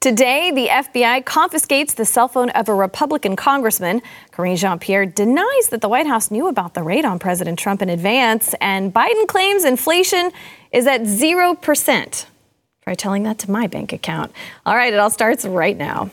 Today, 0.00 0.50
the 0.50 0.68
FBI 0.68 1.26
confiscates 1.26 1.92
the 1.92 2.06
cell 2.06 2.26
phone 2.26 2.48
of 2.48 2.70
a 2.70 2.74
Republican 2.74 3.36
congressman. 3.36 4.00
Karine 4.32 4.56
Jean 4.56 4.78
Pierre 4.78 5.04
denies 5.04 5.68
that 5.68 5.82
the 5.82 5.90
White 5.90 6.06
House 6.06 6.30
knew 6.30 6.48
about 6.48 6.72
the 6.72 6.82
raid 6.82 7.04
on 7.04 7.18
President 7.18 7.58
Trump 7.58 7.82
in 7.82 7.90
advance, 7.90 8.54
and 8.62 8.94
Biden 8.94 9.26
claims 9.26 9.62
inflation 9.62 10.30
is 10.72 10.86
at 10.86 11.02
0%. 11.02 12.26
Try 12.82 12.94
telling 12.94 13.24
that 13.24 13.38
to 13.40 13.50
my 13.50 13.66
bank 13.66 13.92
account. 13.92 14.32
All 14.64 14.74
right, 14.74 14.90
it 14.90 14.98
all 14.98 15.10
starts 15.10 15.44
right 15.44 15.76
now. 15.76 16.10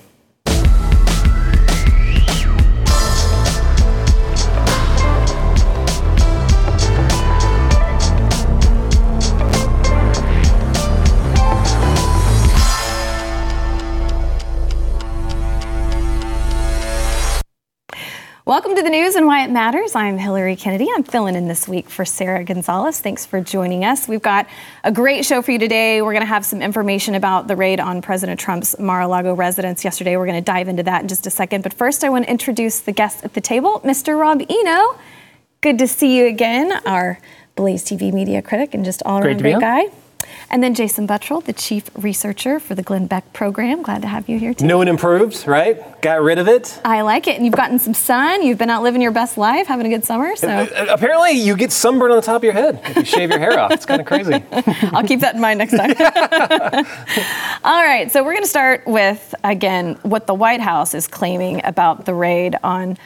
Welcome 18.47 18.77
to 18.77 18.81
the 18.81 18.89
news 18.89 19.15
and 19.15 19.25
why 19.25 19.43
it 19.43 19.51
matters. 19.51 19.93
I'm 19.93 20.17
Hillary 20.17 20.55
Kennedy. 20.55 20.87
I'm 20.95 21.03
filling 21.03 21.35
in 21.35 21.49
this 21.49 21.67
week 21.67 21.89
for 21.89 22.05
Sara 22.05 22.45
Gonzales. 22.45 23.01
Thanks 23.01 23.25
for 23.25 23.41
joining 23.41 23.83
us. 23.83 24.07
We've 24.07 24.21
got 24.21 24.47
a 24.85 24.91
great 24.93 25.25
show 25.25 25.41
for 25.41 25.51
you 25.51 25.59
today. 25.59 26.01
We're 26.01 26.13
going 26.13 26.21
to 26.21 26.27
have 26.27 26.45
some 26.45 26.61
information 26.61 27.15
about 27.15 27.49
the 27.49 27.57
raid 27.57 27.81
on 27.81 28.01
President 28.01 28.39
Trump's 28.39 28.79
Mar-a-Lago 28.79 29.33
residence 29.33 29.83
yesterday. 29.83 30.15
We're 30.15 30.27
going 30.27 30.41
to 30.41 30.49
dive 30.49 30.69
into 30.69 30.81
that 30.83 31.01
in 31.01 31.09
just 31.09 31.27
a 31.27 31.29
second. 31.29 31.61
But 31.61 31.73
first, 31.73 32.05
I 32.05 32.09
want 32.09 32.23
to 32.23 32.31
introduce 32.31 32.79
the 32.79 32.93
guest 32.93 33.25
at 33.25 33.33
the 33.33 33.41
table, 33.41 33.81
Mr. 33.81 34.17
Rob 34.17 34.41
Eno. 34.49 34.97
Good 35.59 35.77
to 35.79 35.85
see 35.85 36.17
you 36.17 36.27
again, 36.27 36.71
our 36.85 37.19
Blaze 37.57 37.83
TV 37.83 38.13
media 38.13 38.41
critic 38.41 38.73
and 38.73 38.85
just 38.85 39.03
all-around 39.03 39.41
great 39.41 39.59
guy. 39.59 39.87
And 40.49 40.63
then 40.63 40.73
Jason 40.75 41.07
Buttrill, 41.07 41.43
the 41.43 41.53
chief 41.53 41.89
researcher 41.97 42.59
for 42.59 42.73
the 42.73 42.81
Glenn 42.81 43.05
Beck 43.05 43.33
program. 43.33 43.81
Glad 43.81 44.01
to 44.03 44.07
have 44.07 44.29
you 44.29 44.39
here 44.39 44.53
too. 44.53 44.65
New 44.65 44.79
and 44.79 44.89
improved, 44.89 45.45
right? 45.45 46.01
Got 46.01 46.21
rid 46.21 46.37
of 46.37 46.47
it. 46.47 46.79
I 46.85 47.01
like 47.01 47.27
it. 47.27 47.35
And 47.35 47.45
you've 47.45 47.55
gotten 47.55 47.79
some 47.79 47.93
sun. 47.93 48.43
You've 48.43 48.57
been 48.57 48.69
out 48.69 48.81
living 48.81 49.01
your 49.01 49.11
best 49.11 49.37
life, 49.37 49.67
having 49.67 49.85
a 49.85 49.89
good 49.89 50.05
summer. 50.05 50.35
So 50.37 50.47
uh, 50.47 50.67
uh, 50.73 50.85
apparently, 50.89 51.31
you 51.31 51.57
get 51.57 51.71
sunburn 51.71 52.11
on 52.11 52.17
the 52.17 52.21
top 52.21 52.37
of 52.37 52.43
your 52.45 52.53
head 52.53 52.79
if 52.85 52.95
you 52.95 53.05
shave 53.05 53.29
your 53.29 53.39
hair 53.39 53.59
off. 53.59 53.71
It's 53.71 53.85
kind 53.85 53.99
of 53.99 54.07
crazy. 54.07 54.41
I'll 54.93 55.05
keep 55.05 55.19
that 55.19 55.35
in 55.35 55.41
mind 55.41 55.57
next 55.57 55.75
time. 55.75 55.93
All 57.63 57.83
right. 57.83 58.09
So 58.11 58.23
we're 58.23 58.33
going 58.33 58.43
to 58.43 58.49
start 58.49 58.87
with 58.87 59.35
again 59.43 59.95
what 60.03 60.27
the 60.27 60.33
White 60.33 60.61
House 60.61 60.93
is 60.93 61.07
claiming 61.07 61.61
about 61.65 62.05
the 62.05 62.13
raid 62.13 62.55
on 62.63 62.97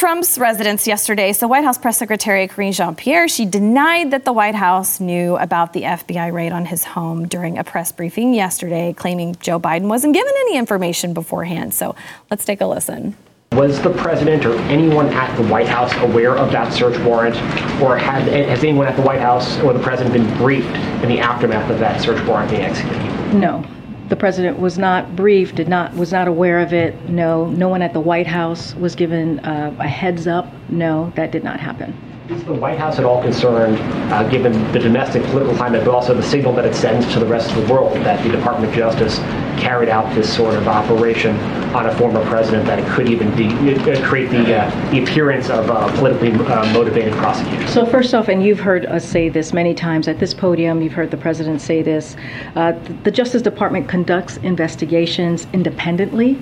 Trump's 0.00 0.38
residence 0.38 0.86
yesterday. 0.86 1.32
So, 1.34 1.46
White 1.46 1.64
House 1.64 1.76
Press 1.76 1.98
Secretary 1.98 2.48
Karine 2.48 2.72
Jean 2.72 2.94
Pierre 2.94 3.28
she 3.28 3.44
denied 3.44 4.12
that 4.12 4.24
the 4.24 4.32
White 4.32 4.54
House 4.54 4.98
knew 4.98 5.36
about 5.36 5.74
the 5.74 5.82
FBI 5.82 6.32
raid 6.32 6.52
on 6.52 6.64
his 6.64 6.84
home 6.84 7.28
during 7.28 7.58
a 7.58 7.64
press 7.64 7.92
briefing 7.92 8.32
yesterday, 8.32 8.94
claiming 8.94 9.34
Joe 9.40 9.60
Biden 9.60 9.88
wasn't 9.88 10.14
given 10.14 10.32
any 10.40 10.56
information 10.56 11.12
beforehand. 11.12 11.74
So, 11.74 11.96
let's 12.30 12.46
take 12.46 12.62
a 12.62 12.66
listen. 12.66 13.14
Was 13.52 13.82
the 13.82 13.90
president 13.90 14.46
or 14.46 14.54
anyone 14.70 15.08
at 15.08 15.36
the 15.36 15.42
White 15.48 15.68
House 15.68 15.92
aware 15.96 16.34
of 16.34 16.50
that 16.52 16.72
search 16.72 16.98
warrant, 17.00 17.36
or 17.82 17.98
had, 17.98 18.22
has 18.22 18.64
anyone 18.64 18.86
at 18.86 18.96
the 18.96 19.02
White 19.02 19.20
House 19.20 19.58
or 19.58 19.74
the 19.74 19.82
president 19.82 20.14
been 20.14 20.38
briefed 20.38 20.74
in 21.02 21.08
the 21.10 21.18
aftermath 21.18 21.68
of 21.68 21.78
that 21.80 22.00
search 22.00 22.24
warrant 22.26 22.50
being 22.50 22.62
executed? 22.62 23.34
No, 23.34 23.66
the 24.10 24.16
president 24.16 24.58
was 24.58 24.76
not 24.76 25.16
briefed, 25.16 25.54
did 25.54 25.68
not 25.68 25.94
was 25.94 26.12
not 26.12 26.28
aware 26.28 26.60
of 26.60 26.72
it. 26.72 27.08
No, 27.08 27.46
no 27.46 27.68
one 27.68 27.80
at 27.80 27.92
the 27.92 28.00
White 28.00 28.26
House 28.26 28.74
was 28.74 28.94
given 28.94 29.38
uh, 29.40 29.74
a 29.78 29.88
heads 29.88 30.26
up. 30.26 30.52
No, 30.68 31.12
that 31.14 31.30
did 31.30 31.44
not 31.44 31.60
happen. 31.60 31.96
Is 32.30 32.44
the 32.44 32.52
White 32.52 32.78
House 32.78 33.00
at 33.00 33.04
all 33.04 33.20
concerned, 33.20 33.76
uh, 34.12 34.22
given 34.28 34.52
the 34.70 34.78
domestic 34.78 35.20
political 35.24 35.52
climate, 35.56 35.84
but 35.84 35.92
also 35.92 36.14
the 36.14 36.22
signal 36.22 36.52
that 36.52 36.64
it 36.64 36.76
sends 36.76 37.12
to 37.12 37.18
the 37.18 37.26
rest 37.26 37.50
of 37.50 37.66
the 37.66 37.72
world 37.72 37.92
that 38.04 38.22
the 38.22 38.30
Department 38.30 38.70
of 38.70 38.78
Justice 38.78 39.18
carried 39.60 39.88
out 39.88 40.14
this 40.14 40.32
sort 40.32 40.54
of 40.54 40.68
operation 40.68 41.34
on 41.74 41.86
a 41.86 41.96
former 41.96 42.24
president, 42.26 42.66
that 42.66 42.78
it 42.78 42.86
could 42.86 43.10
even 43.10 43.30
uh, 43.30 44.08
create 44.08 44.30
the, 44.30 44.56
uh, 44.56 44.90
the 44.92 45.02
appearance 45.02 45.50
of 45.50 45.68
uh, 45.72 45.92
politically 45.96 46.30
uh, 46.46 46.72
motivated 46.72 47.12
prosecution? 47.14 47.66
So, 47.66 47.84
first 47.84 48.14
off, 48.14 48.28
and 48.28 48.44
you've 48.44 48.60
heard 48.60 48.86
us 48.86 49.04
say 49.04 49.28
this 49.28 49.52
many 49.52 49.74
times 49.74 50.06
at 50.06 50.20
this 50.20 50.32
podium, 50.32 50.82
you've 50.82 50.92
heard 50.92 51.10
the 51.10 51.16
president 51.16 51.60
say 51.60 51.82
this 51.82 52.14
uh, 52.54 52.78
the 53.02 53.10
Justice 53.10 53.42
Department 53.42 53.88
conducts 53.88 54.36
investigations 54.36 55.48
independently 55.52 56.38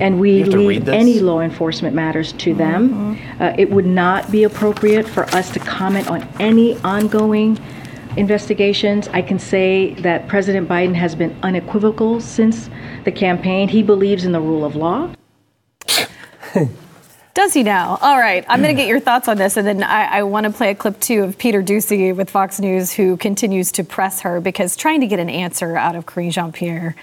and 0.00 0.20
we 0.20 0.44
leave 0.44 0.88
any 0.88 1.20
law 1.20 1.40
enforcement 1.40 1.94
matters 1.94 2.32
to 2.34 2.54
them. 2.54 2.90
Mm-hmm. 2.90 3.42
Uh, 3.42 3.54
it 3.58 3.70
would 3.70 3.86
not 3.86 4.30
be 4.30 4.44
appropriate 4.44 5.08
for 5.08 5.24
us 5.34 5.50
to 5.52 5.58
comment 5.58 6.08
on 6.08 6.22
any 6.38 6.78
ongoing 6.78 7.58
investigations. 8.16 9.08
I 9.08 9.22
can 9.22 9.38
say 9.38 9.94
that 9.94 10.28
President 10.28 10.68
Biden 10.68 10.94
has 10.94 11.14
been 11.14 11.36
unequivocal 11.42 12.20
since 12.20 12.70
the 13.04 13.12
campaign. 13.12 13.68
He 13.68 13.82
believes 13.82 14.24
in 14.24 14.32
the 14.32 14.40
rule 14.40 14.64
of 14.64 14.76
law. 14.76 15.12
Does 17.34 17.54
he 17.54 17.62
now? 17.62 17.98
All 18.02 18.18
right, 18.18 18.44
I'm 18.48 18.60
going 18.60 18.74
to 18.74 18.82
get 18.82 18.88
your 18.88 18.98
thoughts 18.98 19.28
on 19.28 19.36
this, 19.36 19.56
and 19.56 19.64
then 19.64 19.84
I, 19.84 20.18
I 20.18 20.22
want 20.24 20.44
to 20.46 20.52
play 20.52 20.70
a 20.70 20.74
clip 20.74 20.98
too 20.98 21.22
of 21.22 21.38
Peter 21.38 21.62
Doocy 21.62 22.14
with 22.14 22.30
Fox 22.30 22.58
News, 22.58 22.92
who 22.92 23.16
continues 23.16 23.70
to 23.72 23.84
press 23.84 24.22
her 24.22 24.40
because 24.40 24.74
trying 24.74 25.00
to 25.02 25.06
get 25.06 25.20
an 25.20 25.30
answer 25.30 25.76
out 25.76 25.94
of 25.94 26.06
Karine 26.06 26.32
Jean 26.32 26.50
Pierre 26.50 26.96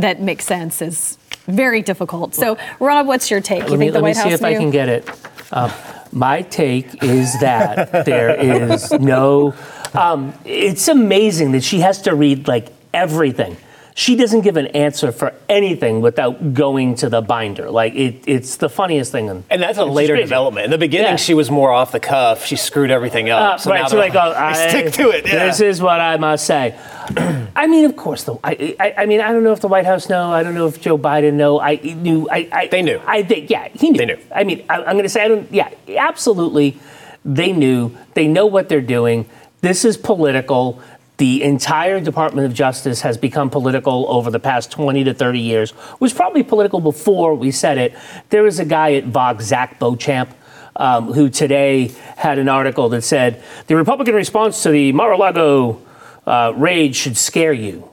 that 0.00 0.20
makes 0.20 0.44
sense 0.44 0.82
is 0.82 1.18
very 1.46 1.82
difficult. 1.82 2.34
So, 2.34 2.58
Rob, 2.78 3.06
what's 3.06 3.30
your 3.30 3.40
take? 3.40 3.68
You 3.68 3.78
think 3.78 3.92
the 3.92 4.00
White 4.00 4.16
House? 4.16 4.24
Let 4.24 4.30
me 4.30 4.30
see 4.30 4.34
if 4.34 4.40
knew? 4.40 4.46
I 4.48 4.54
can 4.54 4.70
get 4.70 4.88
it. 4.88 5.10
Uh, 5.52 5.72
my 6.12 6.42
take 6.42 7.02
is 7.02 7.38
that 7.40 8.04
there 8.04 8.38
is 8.38 8.90
no. 8.92 9.54
Um, 9.94 10.34
it's 10.44 10.88
amazing 10.88 11.52
that 11.52 11.64
she 11.64 11.80
has 11.80 12.02
to 12.02 12.14
read 12.14 12.46
like 12.46 12.68
everything 12.92 13.56
she 14.00 14.16
doesn't 14.16 14.40
give 14.40 14.56
an 14.56 14.68
answer 14.68 15.12
for 15.12 15.34
anything 15.46 16.00
without 16.00 16.54
going 16.54 16.94
to 16.94 17.10
the 17.10 17.20
binder. 17.20 17.70
Like 17.70 17.94
it, 17.94 18.24
it's 18.26 18.56
the 18.56 18.70
funniest 18.70 19.12
thing. 19.12 19.28
In, 19.28 19.44
and 19.50 19.60
that's 19.60 19.76
a 19.76 19.84
later 19.84 20.16
development. 20.16 20.64
In 20.64 20.70
the 20.70 20.78
beginning, 20.78 21.10
yeah. 21.10 21.16
she 21.16 21.34
was 21.34 21.50
more 21.50 21.70
off 21.70 21.92
the 21.92 22.00
cuff. 22.00 22.46
She 22.46 22.56
screwed 22.56 22.90
everything 22.90 23.28
up. 23.28 23.42
Uh, 23.42 23.58
so 23.58 23.70
right. 23.70 23.90
so 23.90 23.98
like, 23.98 24.14
oh, 24.14 24.32
I, 24.36 24.68
stick 24.70 24.94
to 24.94 25.10
it. 25.10 25.26
Yeah. 25.26 25.44
This 25.44 25.60
is 25.60 25.82
what 25.82 26.00
I 26.00 26.16
must 26.16 26.46
say. 26.46 26.78
I 27.54 27.66
mean, 27.66 27.84
of 27.84 27.94
course, 27.94 28.24
though. 28.24 28.40
I, 28.42 28.74
I, 28.80 28.94
I, 29.02 29.06
mean, 29.06 29.20
I 29.20 29.32
don't 29.32 29.44
know 29.44 29.52
if 29.52 29.60
the 29.60 29.68
White 29.68 29.84
House 29.84 30.08
know. 30.08 30.32
I 30.32 30.42
don't 30.42 30.54
know 30.54 30.66
if 30.66 30.80
Joe 30.80 30.96
Biden 30.96 31.34
know. 31.34 31.60
I 31.60 31.74
knew. 31.74 32.26
I, 32.30 32.48
I 32.50 32.66
they 32.68 32.80
knew. 32.80 33.02
I 33.06 33.22
think. 33.22 33.50
Yeah, 33.50 33.68
he 33.68 33.90
knew. 33.90 33.98
They 33.98 34.06
knew. 34.06 34.18
I 34.34 34.44
mean, 34.44 34.64
I, 34.70 34.76
I'm 34.76 34.94
going 34.94 35.02
to 35.02 35.10
say 35.10 35.22
I 35.22 35.28
don't. 35.28 35.52
Yeah, 35.52 35.68
absolutely. 35.94 36.78
They 37.22 37.52
knew. 37.52 37.94
They 38.14 38.28
know 38.28 38.46
what 38.46 38.70
they're 38.70 38.80
doing. 38.80 39.28
This 39.60 39.84
is 39.84 39.98
political. 39.98 40.80
The 41.20 41.42
entire 41.42 42.00
Department 42.00 42.46
of 42.46 42.54
Justice 42.54 43.02
has 43.02 43.18
become 43.18 43.50
political 43.50 44.06
over 44.08 44.30
the 44.30 44.40
past 44.40 44.70
20 44.70 45.04
to 45.04 45.12
30 45.12 45.38
years. 45.38 45.74
Was 46.00 46.14
probably 46.14 46.42
political 46.42 46.80
before 46.80 47.34
we 47.34 47.50
said 47.50 47.76
it. 47.76 47.94
There 48.30 48.42
was 48.42 48.58
a 48.58 48.64
guy 48.64 48.94
at 48.94 49.04
Vox, 49.04 49.44
Zach 49.44 49.78
Beauchamp, 49.78 50.34
um, 50.76 51.12
who 51.12 51.28
today 51.28 51.92
had 52.16 52.38
an 52.38 52.48
article 52.48 52.88
that 52.88 53.02
said 53.02 53.42
the 53.66 53.76
Republican 53.76 54.14
response 54.14 54.62
to 54.62 54.70
the 54.70 54.92
Mar-a-Lago 54.92 55.82
uh, 56.26 56.54
raid 56.56 56.96
should 56.96 57.18
scare 57.18 57.52
you 57.52 57.90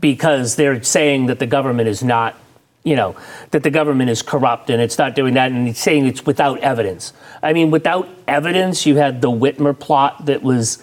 because 0.00 0.56
they're 0.56 0.82
saying 0.82 1.26
that 1.26 1.38
the 1.38 1.46
government 1.46 1.88
is 1.88 2.02
not 2.02 2.36
you 2.82 2.96
know, 2.96 3.16
that 3.50 3.62
the 3.62 3.70
government 3.70 4.10
is 4.10 4.22
corrupt 4.22 4.70
and 4.70 4.82
it's 4.82 4.98
not 4.98 5.14
doing 5.14 5.34
that, 5.34 5.52
and 5.52 5.68
it's 5.68 5.80
saying 5.80 6.06
it's 6.06 6.26
without 6.26 6.58
evidence. 6.60 7.12
I 7.44 7.52
mean, 7.52 7.70
without 7.70 8.08
evidence, 8.26 8.86
you 8.86 8.96
had 8.96 9.20
the 9.22 9.30
Whitmer 9.30 9.76
plot 9.76 10.26
that 10.26 10.42
was 10.42 10.82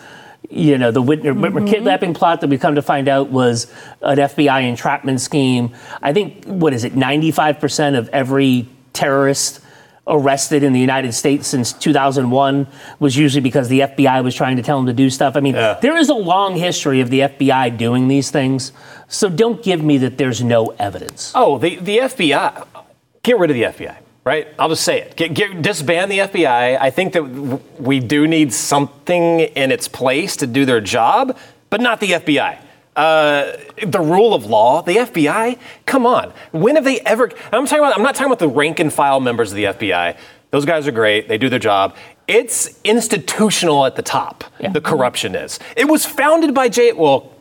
you 0.50 0.78
know, 0.78 0.92
the 0.92 1.02
Whitmer, 1.02 1.34
mm-hmm. 1.34 1.44
Whitmer 1.44 1.70
kidnapping 1.70 2.14
plot 2.14 2.42
that 2.42 2.50
we 2.50 2.58
come 2.58 2.76
to 2.76 2.82
find 2.82 3.08
out 3.08 3.30
was 3.30 3.72
an 4.02 4.18
FBI 4.18 4.64
entrapment 4.64 5.22
scheme. 5.22 5.74
I 6.02 6.14
think, 6.14 6.46
what 6.46 6.74
is 6.74 6.84
it, 6.84 6.94
95% 6.94 7.98
of 7.98 8.10
every 8.10 8.68
terrorist 8.94 9.62
arrested 10.06 10.64
in 10.64 10.74
the 10.74 10.80
United 10.80 11.14
States 11.14 11.48
since 11.48 11.72
2001 11.72 12.68
was 13.00 13.16
usually 13.16 13.42
because 13.42 13.70
the 13.70 13.82
FBI 13.82 14.22
was 14.24 14.36
trying 14.36 14.58
to 14.58 14.64
tell 14.64 14.78
them 14.78 14.88
to 14.88 14.94
do 14.94 15.10
stuff. 15.10 15.38
I 15.38 15.40
mean, 15.40 15.56
yeah. 15.56 15.80
there 15.82 15.96
is 15.96 16.10
a 16.10 16.14
long 16.14 16.58
history 16.58 17.00
of 17.00 17.10
the 17.10 17.22
FBI 17.22 17.78
doing 17.78 18.10
these 18.10 18.30
things. 18.30 18.74
So 19.08 19.30
don't 19.30 19.64
give 19.64 19.82
me 19.82 19.98
that 20.00 20.18
there's 20.18 20.44
no 20.44 20.68
evidence. 20.78 21.32
Oh, 21.34 21.58
the, 21.58 21.78
the 21.78 22.00
FBI, 22.00 22.68
get 23.24 23.40
rid 23.40 23.50
of 23.50 23.56
the 23.56 23.64
FBI 23.64 24.03
right? 24.24 24.48
I'll 24.58 24.70
just 24.70 24.84
say 24.84 25.02
it. 25.02 25.16
Get, 25.16 25.34
get, 25.34 25.62
disband 25.62 26.12
the 26.12 26.20
FBI. 26.20 26.80
I 26.80 26.90
think 26.90 27.14
that 27.14 27.24
we 27.80 28.00
do 28.00 28.28
need 28.28 28.54
something 28.54 29.42
in 29.42 29.72
its 29.72 29.88
place 29.88 30.36
to 30.38 30.48
do 30.48 30.66
their 30.66 30.82
job, 30.82 31.38
but 31.70 31.82
not 31.82 32.00
the 32.00 32.12
FBI. 32.12 32.60
Uh, 32.96 33.58
the 33.86 34.00
rule 34.00 34.34
of 34.34 34.46
law, 34.46 34.82
the 34.82 34.98
FBI. 34.98 35.58
Come 35.86 36.06
on, 36.06 36.32
when 36.52 36.76
have 36.76 36.84
they 36.84 37.00
ever? 37.02 37.32
I'm 37.52 37.66
talking 37.66 37.80
about. 37.80 37.98
I'm 37.98 38.04
not 38.04 38.14
talking 38.14 38.32
about 38.32 38.40
the 38.40 38.48
rank 38.48 38.80
and 38.80 38.94
file 38.94 39.20
members 39.20 39.52
of 39.52 39.56
the 39.56 39.64
FBI. 39.64 40.16
Those 40.52 40.66
guys 40.66 40.88
are 40.88 40.92
great. 40.92 41.28
They 41.28 41.40
do 41.40 41.50
their 41.50 41.58
job. 41.58 41.96
It's 42.28 42.80
institutional 42.84 43.86
at 43.88 43.96
the 43.96 44.04
top. 44.04 44.44
Yeah. 44.60 44.70
The 44.70 44.80
corruption 44.80 45.34
is. 45.34 45.60
It 45.76 45.86
was 45.86 46.06
founded 46.06 46.54
by 46.54 46.70
J. 46.70 46.94
Well, 46.94 47.34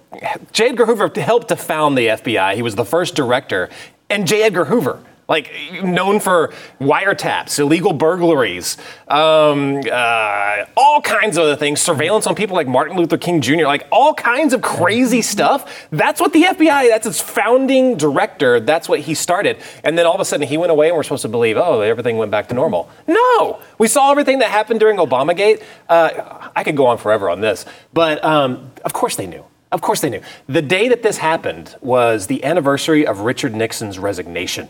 J. 0.53 0.71
Edgar 0.71 0.87
Hoover 0.87 1.11
helped 1.21 1.49
to 1.49 1.57
found 1.57 1.99
the 1.99 2.07
FBI. 2.07 2.55
He 2.55 2.63
was 2.63 2.75
the 2.75 2.87
first 2.87 3.15
director, 3.15 3.69
and 4.09 4.27
J. 4.27 4.45
Edgar 4.45 4.65
Hoover 4.65 5.05
like 5.33 5.51
known 5.83 6.21
for 6.21 6.53
wiretaps, 6.79 7.59
illegal 7.59 7.95
burglaries, 7.95 8.77
um, 9.09 9.81
uh, 9.91 10.67
all 10.77 11.01
kinds 11.01 11.39
of 11.39 11.45
other 11.45 11.57
things, 11.57 11.81
surveillance 11.81 12.27
on 12.27 12.35
people 12.35 12.55
like 12.55 12.69
Martin 12.69 12.99
Luther 12.99 13.17
King 13.17 13.41
Jr., 13.41 13.65
like 13.65 13.87
all 13.91 14.13
kinds 14.13 14.53
of 14.53 14.61
crazy 14.61 15.23
stuff. 15.23 15.89
That's 15.91 16.21
what 16.21 16.35
the 16.35 16.43
FBI, 16.43 16.91
that's 16.91 17.07
its 17.07 17.23
founding 17.23 17.97
director, 17.97 18.61
that's 18.61 18.91
what 18.91 19.01
he 19.01 19.15
started. 19.15 19.57
And 19.83 19.97
then 19.97 20.05
all 20.05 20.15
of 20.15 20.21
a 20.21 20.25
sudden 20.27 20.47
he 20.47 20.59
went 20.59 20.71
away 20.71 20.89
and 20.89 20.97
we're 20.97 21.03
supposed 21.03 21.23
to 21.23 21.29
believe, 21.29 21.57
oh, 21.57 21.81
everything 21.81 22.19
went 22.19 22.31
back 22.31 22.49
to 22.49 22.55
normal. 22.55 22.91
No! 23.07 23.63
We 23.79 23.89
saw 23.89 24.11
everything 24.11 24.41
that 24.41 24.51
happened 24.51 24.81
during 24.81 24.99
Obamagate. 24.99 25.63
Uh, 25.89 26.51
I 26.55 26.63
could 26.63 26.77
go 26.77 26.85
on 26.89 26.99
forever 26.99 27.31
on 27.31 27.41
this, 27.41 27.65
but 27.95 28.23
um, 28.23 28.71
of 28.85 28.93
course 28.93 29.17
they 29.17 29.27
knew. 29.27 29.47
Of 29.71 29.81
course 29.81 30.03
they 30.03 30.11
knew. 30.11 30.21
The 30.47 30.61
day 30.61 30.89
that 30.91 31.03
this 31.03 31.17
happened 31.17 31.75
was 31.81 32.27
the 32.27 32.45
anniversary 32.45 33.07
of 33.07 33.21
Richard 33.21 33.55
Nixon's 33.55 33.99
resignation. 33.99 34.69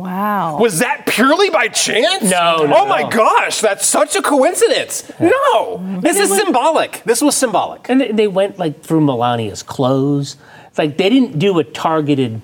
Wow. 0.00 0.58
Was 0.58 0.78
that 0.80 1.06
purely 1.06 1.50
by 1.50 1.68
chance? 1.68 2.22
No, 2.24 2.64
no. 2.66 2.74
Oh 2.78 2.86
my 2.86 3.08
gosh, 3.08 3.60
that's 3.60 3.86
such 3.86 4.16
a 4.16 4.22
coincidence. 4.22 5.10
No, 5.20 6.00
this 6.00 6.18
is 6.18 6.34
symbolic. 6.34 7.02
This 7.04 7.20
was 7.20 7.36
symbolic. 7.36 7.88
And 7.88 8.00
they- 8.00 8.12
they 8.12 8.26
went 8.26 8.58
like 8.58 8.82
through 8.82 9.00
Melania's 9.02 9.62
clothes. 9.62 10.36
It's 10.68 10.78
like 10.78 10.96
they 10.96 11.08
didn't 11.10 11.38
do 11.38 11.58
a 11.58 11.64
targeted 11.64 12.40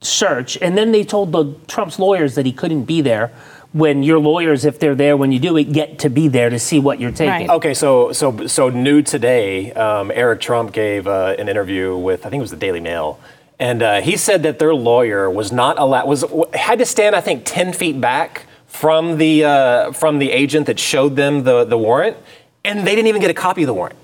search, 0.00 0.56
and 0.62 0.76
then 0.78 0.92
they 0.92 1.04
told 1.04 1.32
the 1.32 1.54
Trump's 1.68 1.98
lawyers 1.98 2.34
that 2.34 2.46
he 2.46 2.52
couldn't 2.52 2.84
be 2.84 3.00
there. 3.00 3.30
When 3.72 4.02
your 4.02 4.18
lawyers, 4.18 4.64
if 4.64 4.80
they're 4.80 4.96
there 4.96 5.16
when 5.16 5.30
you 5.30 5.38
do 5.38 5.56
it, 5.56 5.72
get 5.72 6.00
to 6.00 6.10
be 6.10 6.26
there 6.26 6.50
to 6.50 6.58
see 6.58 6.80
what 6.80 6.98
you're 7.00 7.12
taking. 7.12 7.46
Right. 7.46 7.50
Okay, 7.50 7.72
so 7.74 8.10
so 8.10 8.46
so 8.48 8.68
new 8.68 9.00
today, 9.00 9.72
um, 9.74 10.10
Eric 10.12 10.40
Trump 10.40 10.72
gave 10.72 11.06
uh, 11.06 11.36
an 11.38 11.48
interview 11.48 11.96
with 11.96 12.26
I 12.26 12.30
think 12.30 12.40
it 12.40 12.42
was 12.42 12.50
the 12.50 12.56
Daily 12.56 12.80
Mail, 12.80 13.20
and 13.60 13.82
uh, 13.82 14.00
he 14.00 14.16
said 14.16 14.42
that 14.42 14.58
their 14.58 14.74
lawyer 14.74 15.30
was 15.30 15.52
not 15.52 15.78
allowed 15.78 16.08
was 16.08 16.24
had 16.54 16.80
to 16.80 16.86
stand 16.86 17.14
I 17.14 17.20
think 17.20 17.42
ten 17.44 17.72
feet 17.72 18.00
back 18.00 18.46
from 18.66 19.18
the 19.18 19.44
uh, 19.44 19.92
from 19.92 20.18
the 20.18 20.32
agent 20.32 20.66
that 20.66 20.80
showed 20.80 21.14
them 21.14 21.44
the 21.44 21.64
the 21.64 21.78
warrant, 21.78 22.16
and 22.64 22.86
they 22.86 22.96
didn't 22.96 23.08
even 23.08 23.20
get 23.20 23.30
a 23.30 23.34
copy 23.34 23.62
of 23.62 23.66
the 23.66 23.74
warrant. 23.74 23.96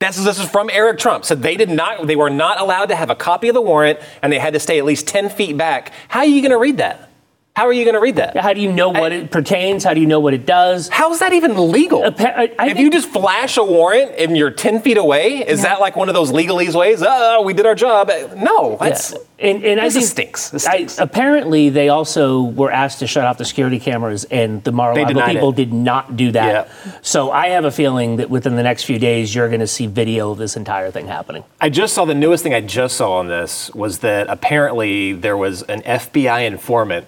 This 0.00 0.18
is, 0.18 0.24
this 0.24 0.38
is 0.38 0.50
from 0.50 0.68
Eric 0.70 0.98
Trump. 0.98 1.24
So 1.24 1.34
they 1.34 1.56
did 1.56 1.70
not 1.70 2.06
they 2.06 2.16
were 2.16 2.28
not 2.28 2.60
allowed 2.60 2.86
to 2.86 2.96
have 2.96 3.08
a 3.08 3.14
copy 3.14 3.48
of 3.48 3.54
the 3.54 3.62
warrant, 3.62 4.00
and 4.20 4.32
they 4.32 4.38
had 4.38 4.52
to 4.52 4.60
stay 4.60 4.78
at 4.78 4.84
least 4.84 5.06
ten 5.06 5.30
feet 5.30 5.56
back. 5.56 5.92
How 6.08 6.20
are 6.20 6.26
you 6.26 6.42
going 6.42 6.50
to 6.50 6.58
read 6.58 6.78
that? 6.78 7.10
How 7.56 7.68
are 7.68 7.72
you 7.72 7.84
going 7.84 7.94
to 7.94 8.00
read 8.00 8.16
that? 8.16 8.36
How 8.36 8.52
do 8.52 8.60
you 8.60 8.72
know 8.72 8.88
what 8.88 9.12
it 9.12 9.30
pertains? 9.30 9.84
How 9.84 9.94
do 9.94 10.00
you 10.00 10.08
know 10.08 10.18
what 10.18 10.34
it 10.34 10.44
does? 10.44 10.88
How's 10.88 11.20
that 11.20 11.32
even 11.32 11.70
legal? 11.70 12.04
Appa- 12.04 12.36
I- 12.36 12.42
I 12.42 12.66
if 12.66 12.72
think- 12.72 12.78
you 12.80 12.90
just 12.90 13.08
flash 13.10 13.56
a 13.56 13.62
warrant 13.62 14.10
and 14.18 14.36
you're 14.36 14.50
10 14.50 14.80
feet 14.80 14.96
away, 14.96 15.34
is 15.46 15.62
that 15.62 15.78
like 15.78 15.94
one 15.94 16.08
of 16.08 16.16
those 16.16 16.32
legalese 16.32 16.74
ways? 16.74 17.00
Oh, 17.06 17.42
we 17.42 17.54
did 17.54 17.64
our 17.64 17.76
job. 17.76 18.10
Uh, 18.10 18.26
no, 18.36 18.76
that's. 18.80 19.12
Yeah. 19.12 19.18
And, 19.50 19.64
and 19.64 19.80
I 19.80 19.88
think 19.88 20.04
stinks. 20.04 20.50
This 20.50 20.66
I- 20.66 20.74
stinks. 20.78 20.98
apparently, 20.98 21.68
they 21.68 21.90
also 21.90 22.42
were 22.42 22.72
asked 22.72 22.98
to 23.00 23.06
shut 23.06 23.24
off 23.24 23.38
the 23.38 23.44
security 23.44 23.78
cameras, 23.78 24.24
and 24.32 24.64
the 24.64 24.72
Mar-a-Lago 24.72 25.06
denied 25.12 25.34
people 25.34 25.50
it. 25.50 25.56
did 25.56 25.72
not 25.72 26.16
do 26.16 26.32
that. 26.32 26.68
Yeah. 26.84 26.92
So 27.02 27.30
I 27.30 27.50
have 27.50 27.64
a 27.64 27.70
feeling 27.70 28.16
that 28.16 28.30
within 28.30 28.56
the 28.56 28.64
next 28.64 28.82
few 28.82 28.98
days, 28.98 29.32
you're 29.32 29.48
going 29.48 29.60
to 29.60 29.68
see 29.68 29.86
video 29.86 30.32
of 30.32 30.38
this 30.38 30.56
entire 30.56 30.90
thing 30.90 31.06
happening. 31.06 31.44
I 31.60 31.68
just 31.68 31.94
saw 31.94 32.04
the 32.04 32.14
newest 32.14 32.42
thing 32.42 32.52
I 32.52 32.62
just 32.62 32.96
saw 32.96 33.12
on 33.18 33.28
this 33.28 33.72
was 33.76 33.98
that 34.00 34.26
apparently 34.28 35.12
there 35.12 35.36
was 35.36 35.62
an 35.62 35.82
FBI 35.82 36.46
informant. 36.48 37.06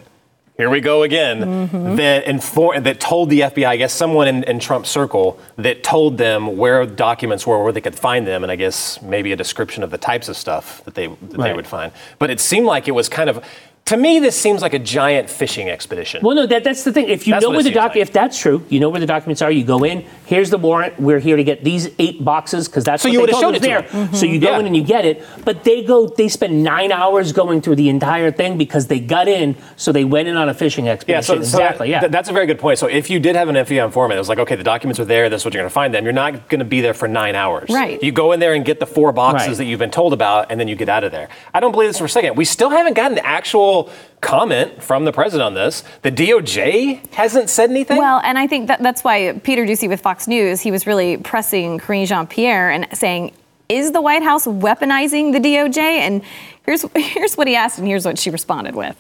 Here 0.56 0.70
we 0.70 0.80
go 0.80 1.02
again. 1.02 1.40
Mm-hmm. 1.40 1.96
That 1.96 2.24
inform 2.24 2.82
that 2.84 2.98
told 2.98 3.28
the 3.28 3.40
FBI, 3.40 3.66
I 3.66 3.76
guess 3.76 3.92
someone 3.92 4.26
in, 4.26 4.42
in 4.44 4.58
Trump's 4.58 4.88
circle, 4.88 5.38
that 5.56 5.82
told 5.82 6.16
them 6.16 6.56
where 6.56 6.86
documents 6.86 7.46
were, 7.46 7.62
where 7.62 7.72
they 7.72 7.82
could 7.82 7.94
find 7.94 8.26
them, 8.26 8.42
and 8.42 8.50
I 8.50 8.56
guess 8.56 9.00
maybe 9.02 9.32
a 9.32 9.36
description 9.36 9.82
of 9.82 9.90
the 9.90 9.98
types 9.98 10.28
of 10.28 10.36
stuff 10.36 10.82
that 10.84 10.94
they 10.94 11.08
that 11.08 11.38
they 11.38 11.52
would 11.52 11.66
find. 11.66 11.92
But 12.18 12.30
it 12.30 12.40
seemed 12.40 12.66
like 12.66 12.88
it 12.88 12.92
was 12.92 13.08
kind 13.08 13.28
of, 13.28 13.44
to 13.86 13.96
me, 13.96 14.18
this 14.18 14.36
seems 14.36 14.62
like 14.62 14.74
a 14.74 14.80
giant 14.80 15.30
fishing 15.30 15.68
expedition. 15.70 16.20
Well, 16.24 16.34
no, 16.34 16.44
that, 16.46 16.64
that's 16.64 16.82
the 16.82 16.92
thing. 16.92 17.08
If 17.08 17.28
you 17.28 17.34
That's 17.34 17.44
know 17.44 17.50
where 17.50 17.62
the 17.62 17.70
doc, 17.70 17.90
like. 17.90 17.98
if 17.98 18.12
that's 18.12 18.36
true, 18.36 18.64
you 18.68 18.80
know 18.80 18.90
where 18.90 18.98
the 18.98 19.06
documents 19.06 19.42
are. 19.42 19.50
You 19.50 19.62
go 19.62 19.84
in. 19.84 20.04
Here's 20.26 20.50
the 20.50 20.58
warrant. 20.58 20.98
We're 20.98 21.20
here 21.20 21.36
to 21.36 21.44
get 21.44 21.62
these 21.62 21.88
eight 22.00 22.24
boxes 22.24 22.66
because 22.66 22.82
that's 22.82 23.04
So 23.04 23.08
what 23.08 23.12
you 23.12 23.18
they 23.18 23.22
would've 23.22 23.32
told 23.34 23.42
showed 23.44 23.50
us 23.54 23.56
it 23.58 23.60
to 23.60 23.68
there. 23.68 23.82
them. 23.82 24.06
Mm-hmm. 24.08 24.14
So 24.16 24.26
you 24.26 24.40
go 24.40 24.50
Yeah. 24.50 24.58
in 24.58 24.66
and 24.66 24.76
you 24.76 24.82
get 24.82 25.04
it. 25.04 25.24
But 25.44 25.62
they 25.62 25.84
go. 25.84 26.08
They 26.08 26.26
spend 26.28 26.64
nine 26.64 26.90
hours 26.90 27.30
going 27.30 27.60
through 27.62 27.76
the 27.76 27.88
entire 27.88 28.32
thing 28.32 28.58
because 28.58 28.88
they 28.88 28.98
got 28.98 29.28
in. 29.28 29.54
So 29.76 29.92
they 29.92 30.02
went 30.04 30.26
in 30.26 30.36
on 30.36 30.48
a 30.48 30.54
fishing 30.54 30.88
expedition. 30.88 31.22
so, 31.22 31.34
so 31.34 31.38
exactly. 31.38 31.86
that- 31.86 31.90
yeah. 31.90 32.00
th- 32.00 32.12
that's 32.12 32.28
a 32.28 32.32
very 32.32 32.46
good 32.46 32.58
point. 32.58 32.80
So 32.80 32.88
if 32.88 33.08
you 33.08 33.20
did 33.20 33.36
have 33.36 33.48
an 33.48 33.54
FBI 33.54 33.84
informant, 33.84 34.16
it 34.16 34.20
was 34.20 34.28
like, 34.28 34.40
okay, 34.40 34.56
the 34.56 34.64
documents 34.64 34.98
are 34.98 35.04
there. 35.04 35.28
This 35.30 35.42
is 35.42 35.44
what 35.44 35.54
you're 35.54 35.62
going 35.62 35.70
to 35.70 35.74
find 35.74 35.94
them. 35.94 36.02
You're 36.02 36.12
not 36.12 36.48
going 36.48 36.58
to 36.58 36.64
be 36.64 36.80
there 36.80 36.94
for 36.94 37.06
nine 37.06 37.36
hours. 37.36 37.70
Right. 37.70 38.02
You 38.02 38.10
go 38.10 38.32
in 38.32 38.40
there 38.40 38.52
and 38.54 38.64
get 38.64 38.80
the 38.80 38.86
four 38.86 39.12
boxes 39.12 39.46
Right. 39.46 39.56
that 39.58 39.64
you've 39.66 39.78
been 39.78 39.92
told 39.92 40.12
about, 40.12 40.50
and 40.50 40.58
then 40.58 40.66
you 40.66 40.74
get 40.74 40.88
out 40.88 41.04
of 41.04 41.12
there. 41.12 41.28
I 41.54 41.60
don't 41.60 41.70
believe 41.70 41.88
this 41.90 41.98
for 41.98 42.06
a 42.06 42.08
second. 42.08 42.34
We 42.36 42.44
still 42.44 42.70
haven't 42.70 42.94
gotten 42.94 43.14
the 43.14 43.24
actual 43.24 43.75
comment 44.20 44.82
from 44.82 45.04
the 45.04 45.12
president 45.12 45.46
on 45.46 45.54
this. 45.54 45.84
The 46.02 46.12
DOJ 46.12 47.12
hasn't 47.14 47.50
said 47.50 47.70
anything. 47.70 47.98
Well, 47.98 48.20
and 48.24 48.38
I 48.38 48.46
think 48.46 48.68
that 48.68 48.82
that's 48.82 49.04
why 49.04 49.38
Peter 49.44 49.64
Doocy 49.64 49.88
with 49.88 50.00
Fox 50.00 50.26
News, 50.26 50.60
he 50.60 50.70
was 50.70 50.86
really 50.86 51.16
pressing 51.16 51.78
Karine 51.78 52.06
Jean-Pierre 52.06 52.70
and 52.70 52.86
saying, 52.92 53.32
is 53.68 53.92
the 53.92 54.00
White 54.00 54.22
House 54.22 54.46
weaponizing 54.46 55.32
the 55.32 55.40
DOJ? 55.40 55.78
And 55.78 56.22
here's 56.64 56.82
here's 56.94 57.36
what 57.36 57.48
he 57.48 57.56
asked, 57.56 57.78
and 57.78 57.86
here's 57.86 58.04
what 58.04 58.18
she 58.18 58.30
responded 58.30 58.74
with. 58.74 58.96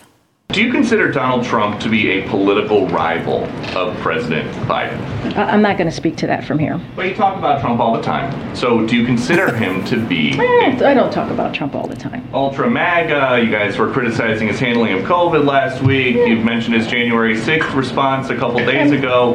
Do 0.48 0.62
you 0.64 0.72
consider 0.72 1.12
Donald 1.12 1.44
Trump 1.44 1.80
to 1.80 1.88
be 1.90 2.08
a 2.12 2.28
political 2.30 2.86
rival 2.88 3.44
of 3.76 3.94
President 3.98 4.50
Biden? 4.66 4.98
I'm 5.36 5.60
not 5.60 5.76
going 5.76 5.90
to 5.90 5.94
speak 5.94 6.16
to 6.16 6.26
that 6.28 6.44
from 6.46 6.58
here. 6.58 6.80
Well, 6.96 7.06
you 7.06 7.14
talk 7.14 7.36
about 7.36 7.60
Trump 7.60 7.78
all 7.78 7.94
the 7.94 8.00
time. 8.00 8.56
So 8.56 8.86
do 8.86 8.96
you 8.96 9.04
consider 9.04 9.54
him 9.54 9.84
to 9.84 10.02
be 10.06 10.32
I 10.32 10.36
don't, 10.36 10.80
eh, 10.80 10.84
a 10.86 10.90
I 10.92 10.94
don't 10.94 11.12
talk 11.12 11.30
about 11.30 11.52
Trump 11.52 11.74
all 11.74 11.86
the 11.86 11.96
time. 11.96 12.26
ultra 12.32 12.70
MAGA? 12.70 13.44
You 13.44 13.50
guys 13.50 13.76
were 13.76 13.92
criticizing 13.92 14.48
his 14.48 14.58
handling 14.58 14.94
of 14.94 15.04
COVID 15.04 15.44
last 15.44 15.82
week. 15.82 16.16
You've 16.16 16.44
mentioned 16.44 16.74
his 16.76 16.86
January 16.86 17.34
6th 17.34 17.74
response 17.74 18.30
a 18.30 18.36
couple 18.36 18.56
days 18.60 18.92
ago. 18.92 19.34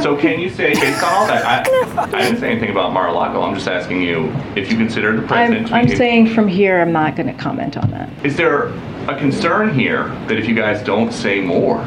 So 0.00 0.16
can 0.16 0.40
you 0.40 0.48
say, 0.48 0.72
based 0.72 1.02
on 1.02 1.12
all 1.12 1.26
that, 1.26 1.44
I, 1.44 2.02
I 2.16 2.22
didn't 2.22 2.40
say 2.40 2.52
anything 2.52 2.70
about 2.70 2.94
Mar-a-Lago. 2.94 3.42
I'm 3.42 3.54
just 3.54 3.68
asking 3.68 4.00
you 4.00 4.32
if 4.54 4.70
you 4.70 4.78
consider 4.78 5.14
the 5.20 5.26
president 5.26 5.70
I'm, 5.70 5.86
I'm 5.86 5.96
saying 5.96 6.28
from 6.34 6.48
here, 6.48 6.80
I'm 6.80 6.92
not 6.92 7.14
going 7.14 7.26
to 7.26 7.34
comment 7.34 7.76
on 7.76 7.90
that. 7.90 8.08
Is 8.24 8.36
there 8.36 8.72
a 9.08 9.16
concern 9.16 9.72
here 9.72 10.08
that 10.26 10.38
if 10.38 10.46
you 10.48 10.54
guys 10.54 10.82
don't 10.84 11.12
say 11.12 11.40
more, 11.40 11.78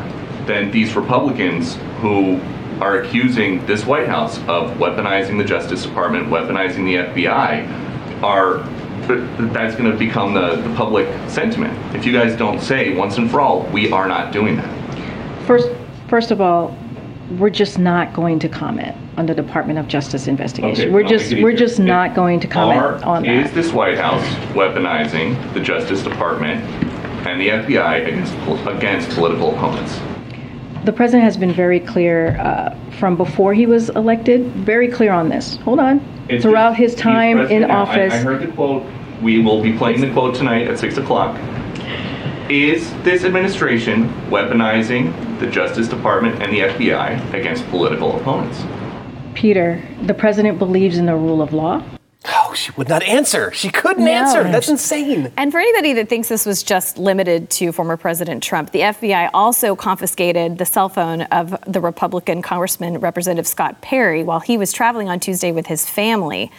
then 0.45 0.71
these 0.71 0.95
Republicans 0.95 1.75
who 2.01 2.39
are 2.81 3.01
accusing 3.01 3.65
this 3.65 3.85
White 3.85 4.07
House 4.07 4.37
of 4.47 4.77
weaponizing 4.77 5.37
the 5.37 5.43
Justice 5.43 5.83
Department, 5.83 6.27
weaponizing 6.27 6.85
the 6.85 6.95
FBI, 6.95 8.23
are 8.23 8.57
that- 9.07 9.53
that's 9.53 9.75
going 9.75 9.91
to 9.91 9.97
become 9.97 10.33
the, 10.33 10.55
the 10.57 10.73
public 10.75 11.07
sentiment. 11.27 11.77
If 11.95 12.05
you 12.05 12.13
guys 12.13 12.35
don't 12.37 12.61
say 12.61 12.95
once 12.95 13.17
and 13.17 13.29
for 13.29 13.41
all, 13.41 13.63
we 13.73 13.91
are 13.91 14.07
not 14.07 14.31
doing 14.31 14.55
that. 14.57 15.45
First, 15.45 15.69
first 16.07 16.31
of 16.31 16.39
all, 16.41 16.75
we're 17.37 17.49
just 17.49 17.77
not 17.77 18.13
going 18.13 18.39
to 18.39 18.49
comment 18.49 18.95
on 19.17 19.25
the 19.25 19.33
Department 19.35 19.77
of 19.77 19.87
Justice 19.87 20.27
investigation. 20.27 20.85
Okay, 20.85 20.91
we're 20.91 21.03
just 21.03 21.33
we're 21.33 21.53
just 21.55 21.79
not 21.79 22.15
going 22.15 22.39
to 22.39 22.47
comment 22.47 22.81
Are- 22.81 23.03
on 23.03 23.25
Is 23.25 23.47
that. 23.47 23.53
this 23.55 23.73
White 23.73 23.97
House 23.97 24.23
weaponizing 24.53 25.53
the 25.53 25.59
Justice 25.59 26.01
Department 26.03 26.63
and 27.29 27.39
the 27.39 27.49
FBI 27.49 28.07
against, 28.07 28.67
against 28.67 29.09
political 29.11 29.55
opponents? 29.55 29.99
The 30.85 30.93
president 30.93 31.23
has 31.23 31.37
been 31.37 31.51
very 31.51 31.79
clear 31.79 32.37
uh, 32.39 32.75
from 32.99 33.15
before 33.15 33.53
he 33.53 33.65
was 33.65 33.89
elected, 33.89 34.47
very 34.51 34.87
clear 34.87 35.11
on 35.11 35.29
this. 35.29 35.57
Hold 35.57 35.79
on. 35.79 35.99
It's 36.29 36.43
Throughout 36.43 36.75
his 36.75 36.95
time 36.95 37.39
in 37.39 37.63
now. 37.63 37.67
I- 37.67 37.81
office. 37.81 38.13
I 38.13 38.17
heard 38.17 38.41
the 38.41 38.51
quote. 38.51 38.83
We 39.21 39.41
will 39.41 39.61
be 39.61 39.77
playing 39.77 39.99
the 40.01 40.11
quote 40.13 40.35
tonight 40.35 40.67
at 40.67 40.79
6 40.79 40.97
o'clock. 40.97 41.37
Is 42.49 42.91
this 43.03 43.25
administration 43.25 44.07
weaponizing 44.29 45.13
the 45.39 45.47
Justice 45.47 45.87
Department 45.87 46.41
and 46.41 46.51
the 46.53 46.61
FBI 46.61 47.33
against 47.33 47.67
political 47.69 48.17
opponents? 48.19 48.63
Peter, 49.35 49.83
the 50.03 50.13
president 50.13 50.57
believes 50.57 50.97
in 50.97 51.05
the 51.05 51.15
rule 51.15 51.41
of 51.41 51.53
law. 51.53 51.83
Oh, 52.49 52.53
she 52.53 52.71
would 52.77 52.89
not 52.89 53.03
answer. 53.03 53.51
She 53.51 53.69
couldn't 53.69 54.05
No. 54.05 54.11
answer. 54.11 54.43
That's 54.43 54.69
insane. 54.69 55.31
And 55.37 55.51
for 55.51 55.59
anybody 55.59 55.93
that 55.93 56.09
thinks 56.09 56.27
this 56.29 56.45
was 56.45 56.63
just 56.63 56.97
limited 56.97 57.49
to 57.51 57.71
former 57.71 57.97
President 57.97 58.41
Trump, 58.43 58.71
the 58.71 58.79
FBI 58.81 59.29
also 59.33 59.75
confiscated 59.75 60.57
the 60.57 60.65
cell 60.65 60.89
phone 60.89 61.21
of 61.23 61.55
the 61.67 61.79
Republican 61.79 62.41
Congressman 62.41 62.99
Representative 62.99 63.47
Scott 63.47 63.81
Perry 63.81 64.23
while 64.23 64.39
he 64.39 64.57
was 64.57 64.71
traveling 64.73 65.09
on 65.09 65.19
Tuesday 65.19 65.51
with 65.51 65.67
his 65.67 65.87
family. 65.87 66.51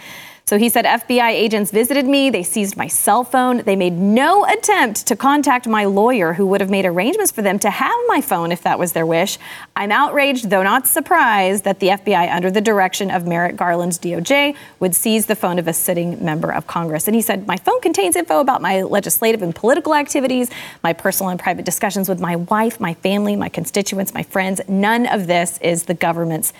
So 0.51 0.59
he 0.59 0.69
said 0.69 0.85
FBI 0.85 1.31
agents 1.31 1.71
visited 1.71 2.07
me, 2.07 2.29
they 2.29 2.43
seized 2.43 2.77
my 2.77 2.89
cell 2.89 3.23
phone, 3.23 3.59
they 3.59 3.77
made 3.77 3.93
no 3.93 4.45
attempt 4.47 5.07
to 5.07 5.15
contact 5.15 5.69
my 5.69 5.85
lawyer 5.85 6.33
who 6.33 6.45
would 6.49 6.61
have 6.61 6.69
made 6.69 6.85
arrangements 6.85 7.31
for 7.31 7.41
them 7.41 7.61
to 7.61 7.71
have 7.71 7.95
my 8.09 8.21
phone 8.21 8.51
if 8.51 8.61
that 8.63 8.77
was 8.77 8.91
their 8.91 9.07
wish. 9.07 9.39
I'm 9.77 9.93
outraged, 9.93 10.51
though 10.51 10.65
not 10.65 10.89
surprised, 10.89 11.63
that 11.63 11.79
the 11.79 11.91
FBI, 11.91 12.35
under 12.35 12.51
the 12.51 12.61
direction 12.61 13.13
of 13.13 13.29
Merrick 13.29 13.55
Garland's 13.55 13.97
DOJ, 13.97 14.57
would 14.81 14.97
seize 14.97 15.27
the 15.27 15.37
phone 15.37 15.61
of 15.61 15.69
a 15.69 15.73
sitting 15.73 16.25
member 16.25 16.53
of 16.53 16.67
Congress. 16.67 17.07
And 17.07 17.15
he 17.15 17.23
said, 17.23 17.47
My 17.47 17.57
phone 17.57 17.81
contains 17.81 18.17
info 18.17 18.41
about 18.41 18.61
my 18.61 18.83
legislative 18.83 19.43
and 19.43 19.55
political 19.55 19.95
activities, 19.95 20.51
my 20.83 20.93
personal 20.93 21.31
and 21.31 21.39
private 21.39 21.65
discussions 21.65 22.09
with 22.09 22.19
my 22.19 22.35
wife, 22.35 22.81
my 22.81 22.95
family, 22.95 23.37
my 23.37 23.51
constituents, 23.51 24.13
my 24.15 24.25
friends. 24.25 24.61
None 24.67 25.07
of 25.07 25.29
this 25.29 25.59
is 25.59 25.85
the 25.85 25.95
government's 25.95 26.53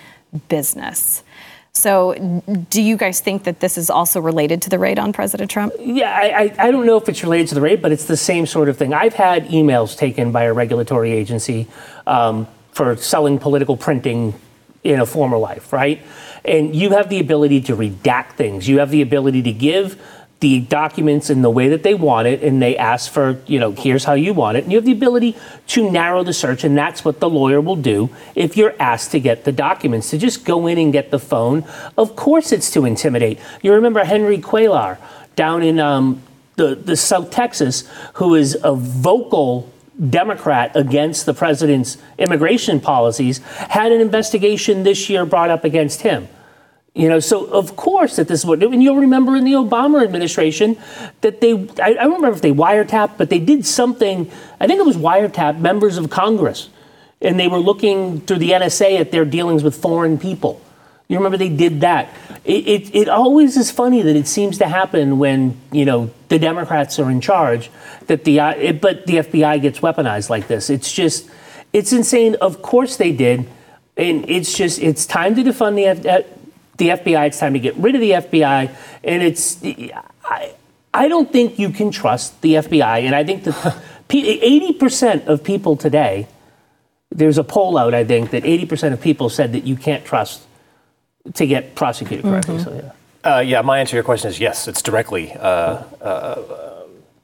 business. 0.49 1.25
So, 1.73 2.43
do 2.69 2.83
you 2.83 2.97
guys 2.97 3.21
think 3.21 3.45
that 3.45 3.61
this 3.61 3.79
is 3.79 3.91
also 3.91 4.21
related 4.21 4.61
to 4.63 4.71
the 4.71 4.79
raid 4.79 4.99
on 4.99 5.13
President 5.13 5.51
Trump? 5.51 5.73
Yeah, 5.79 6.11
I, 6.11 6.53
I, 6.59 6.71
don't 6.73 6.85
know 6.85 6.97
if 6.97 7.09
it's 7.09 7.23
related 7.23 7.49
to 7.49 7.55
the 7.55 7.61
raid, 7.61 7.81
but 7.81 7.93
it's 7.93 8.07
the 8.07 8.17
same 8.17 8.45
sort 8.47 8.69
of 8.69 8.77
thing. 8.77 8.93
I've 8.93 9.15
had 9.15 9.47
emails 9.49 9.97
taken 9.97 10.33
by 10.33 10.45
a 10.45 10.53
regulatory 10.53 11.13
agency 11.13 11.69
um, 12.09 12.49
for 12.73 12.97
selling 12.97 13.39
political 13.39 13.77
printing 13.77 14.35
in 14.83 14.99
a 14.99 15.07
former 15.07 15.39
life, 15.39 15.73
right? 15.73 16.03
And 16.45 16.75
you 16.75 16.91
have 16.91 17.09
the 17.09 17.21
ability 17.21 17.61
to 17.63 17.77
redact 17.77 18.33
things. 18.33 18.69
You 18.69 18.81
have 18.81 18.91
the 18.91 19.03
ability 19.03 19.43
to 19.43 19.53
give 19.53 20.03
the 20.41 20.61
documents 20.61 21.29
in 21.29 21.43
the 21.43 21.51
way 21.51 21.69
that 21.69 21.83
they 21.83 21.95
want 21.95 22.27
it 22.27 22.43
and 22.43 22.63
they 22.63 22.77
ask 22.77 23.13
for, 23.13 23.39
you 23.47 23.61
know, 23.61 23.73
here's 23.73 24.05
how 24.05 24.15
you 24.15 24.33
want 24.33 24.57
it. 24.57 24.65
And 24.65 24.73
you 24.73 24.79
have 24.79 24.87
the 24.87 24.93
ability 24.93 25.37
to 25.69 25.91
narrow 25.91 26.25
the 26.25 26.33
search, 26.33 26.65
and 26.65 26.77
that's 26.77 27.05
what 27.05 27.21
the 27.21 27.29
lawyer 27.29 27.61
will 27.61 27.77
do 27.77 28.09
if 28.35 28.57
you're 28.57 28.75
asked 28.81 29.11
to 29.13 29.21
get 29.21 29.45
the 29.45 29.53
documents. 29.53 30.11
To 30.11 30.19
just 30.19 30.47
go 30.47 30.67
in 30.67 30.79
and 30.79 30.93
get 30.93 31.11
the 31.11 31.19
phone, 31.19 31.65
of 31.97 32.17
course 32.17 32.53
it's 32.53 32.71
to 32.71 32.87
intimidate. 32.87 33.39
You 33.61 33.75
remember 33.75 34.03
Henry 34.03 34.39
Cuellar 34.39 34.97
down 35.37 35.63
in 35.63 35.79
um, 35.79 36.23
the, 36.57 36.75
the 36.75 36.97
South 36.97 37.31
Texas, 37.31 37.87
who 38.15 38.35
is 38.35 38.57
a 38.65 38.75
vocal 38.75 39.71
Democrat 40.09 40.75
against 40.75 41.27
the 41.27 41.35
president's 41.35 41.99
immigration 42.17 42.81
policies, 42.81 43.39
had 43.69 43.93
an 43.93 44.01
investigation 44.01 44.85
this 44.85 45.11
year 45.11 45.27
brought 45.27 45.51
up 45.51 45.65
against 45.65 46.01
him. 46.01 46.29
You 46.93 47.09
know, 47.09 47.21
so 47.21 47.47
of 47.47 47.77
course 47.77 48.17
that 48.17 48.27
this 48.27 48.41
is 48.41 48.47
what, 48.47 48.63
and 48.63 48.83
you'll 48.83 48.97
remember 48.97 49.37
in 49.37 49.45
the 49.45 49.53
Obama 49.53 50.03
administration 50.03 50.77
that 51.21 51.41
they, 51.41 51.53
I, 51.81 51.91
I 51.91 51.95
don't 51.95 52.15
remember 52.15 52.35
if 52.37 52.43
they 52.43 52.51
wiretapped, 52.51 53.17
but 53.17 53.31
they 53.31 53.39
did 53.39 53.65
something, 53.65 54.31
I 54.61 54.67
think 54.67 54.81
it 54.81 54.87
was 54.87 54.97
wiretap 54.97 55.61
members 55.61 55.99
of 55.99 56.11
Congress, 56.11 56.69
and 57.23 57.39
they 57.39 57.47
were 57.47 57.59
looking 57.59 58.21
through 58.23 58.39
the 58.39 58.51
NSA 58.51 58.99
at 58.99 59.13
their 59.13 59.25
dealings 59.25 59.63
with 59.63 59.77
foreign 59.77 60.19
people. 60.19 60.61
You 61.07 61.17
remember 61.17 61.39
they 61.39 61.49
did 61.49 61.81
that. 61.83 62.09
It, 62.45 62.67
it, 62.67 62.95
it 62.95 63.09
always 63.09 63.57
is 63.57 63.71
funny 63.71 64.03
that 64.03 64.17
it 64.17 64.27
seems 64.27 64.59
to 64.59 64.67
happen 64.67 65.19
when, 65.19 65.61
you 65.71 65.85
know, 65.85 66.11
the 66.29 66.39
Democrats 66.39 66.99
are 66.99 67.11
in 67.11 67.21
charge, 67.21 67.71
that 68.07 68.25
the, 68.25 68.41
uh, 68.41 68.51
it, 68.51 68.81
but 68.81 69.07
the 69.07 69.15
FBI 69.15 69.63
gets 69.63 69.81
weaponized 69.81 70.29
like 70.29 70.49
this. 70.49 70.71
It's 70.71 70.93
just, 70.93 71.29
it's 71.73 71.93
insane. 71.93 72.37
Of 72.37 72.63
course 72.63 72.97
they 72.97 73.13
did. 73.13 73.49
And 73.97 74.29
it's 74.29 74.57
just, 74.57 74.81
it's 74.81 75.05
time 75.05 75.35
to 75.35 75.43
defund 75.43 75.77
the, 75.77 75.87
F- 76.09 76.27
the 76.81 76.89
FBI. 76.89 77.29
It's 77.29 77.39
time 77.39 77.53
to 77.53 77.61
get 77.61 77.77
rid 77.77 77.95
of 77.95 78.01
the 78.01 78.11
FBI. 78.11 78.75
And 79.05 79.23
it's, 79.23 79.63
I, 80.25 80.53
I 80.93 81.07
don't 81.07 81.31
think 81.31 81.61
you 81.61 81.71
can 81.71 81.93
trust 81.93 82.41
the 82.41 82.55
FBI. 82.55 83.03
And 83.03 83.15
I 83.15 83.23
think 83.23 83.45
that 83.45 83.55
80% 84.09 85.27
of 85.29 85.45
people 85.45 85.77
today, 85.77 86.27
there's 87.11 87.39
a 87.39 87.45
poll 87.45 87.79
out, 87.79 87.95
I 87.95 88.03
think, 88.03 88.31
that 88.31 88.43
80% 88.43 88.93
of 88.93 89.01
people 89.01 89.29
said 89.29 89.53
that 89.53 89.65
you 89.65 89.77
can't 89.77 90.05
trust 90.05 90.43
to 91.35 91.47
get 91.47 91.77
prosecuted 91.77 92.25
correctly. 92.25 92.57
Mm-hmm. 92.57 92.65
So, 92.65 92.93
yeah. 93.25 93.37
Uh, 93.37 93.41
yeah, 93.41 93.61
my 93.61 93.79
answer 93.79 93.91
to 93.91 93.97
your 93.97 94.05
question 94.05 94.31
is 94.31 94.41
yes, 94.41 94.67
it's 94.67 94.81
directly 94.81 95.33
uh, 95.35 95.83
uh, 96.01 96.80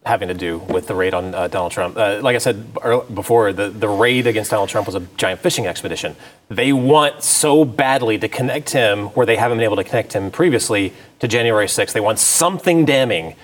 having 0.06 0.28
to 0.28 0.34
do 0.34 0.58
with 0.58 0.86
the 0.86 0.94
raid 0.94 1.12
on 1.14 1.34
uh, 1.34 1.48
Donald 1.48 1.72
Trump. 1.72 1.96
Uh, 1.96 2.20
like 2.22 2.36
I 2.36 2.38
said 2.38 2.72
before, 3.12 3.52
the, 3.52 3.70
the 3.70 3.88
raid 3.88 4.26
against 4.28 4.52
Donald 4.52 4.68
Trump 4.68 4.86
was 4.86 4.94
a 4.94 5.00
giant 5.16 5.40
fishing 5.40 5.66
expedition. 5.66 6.14
They 6.48 6.72
want 6.72 7.24
so 7.24 7.64
badly 7.64 8.16
to 8.18 8.28
connect 8.28 8.70
him, 8.70 9.06
where 9.08 9.26
they 9.26 9.36
haven't 9.36 9.58
been 9.58 9.64
able 9.64 9.76
to 9.76 9.84
connect 9.84 10.12
him 10.12 10.30
previously, 10.30 10.92
to 11.18 11.28
January 11.28 11.66
6th. 11.66 11.92
They 11.92 12.00
want 12.00 12.18
something 12.18 12.84
damning 12.84 13.34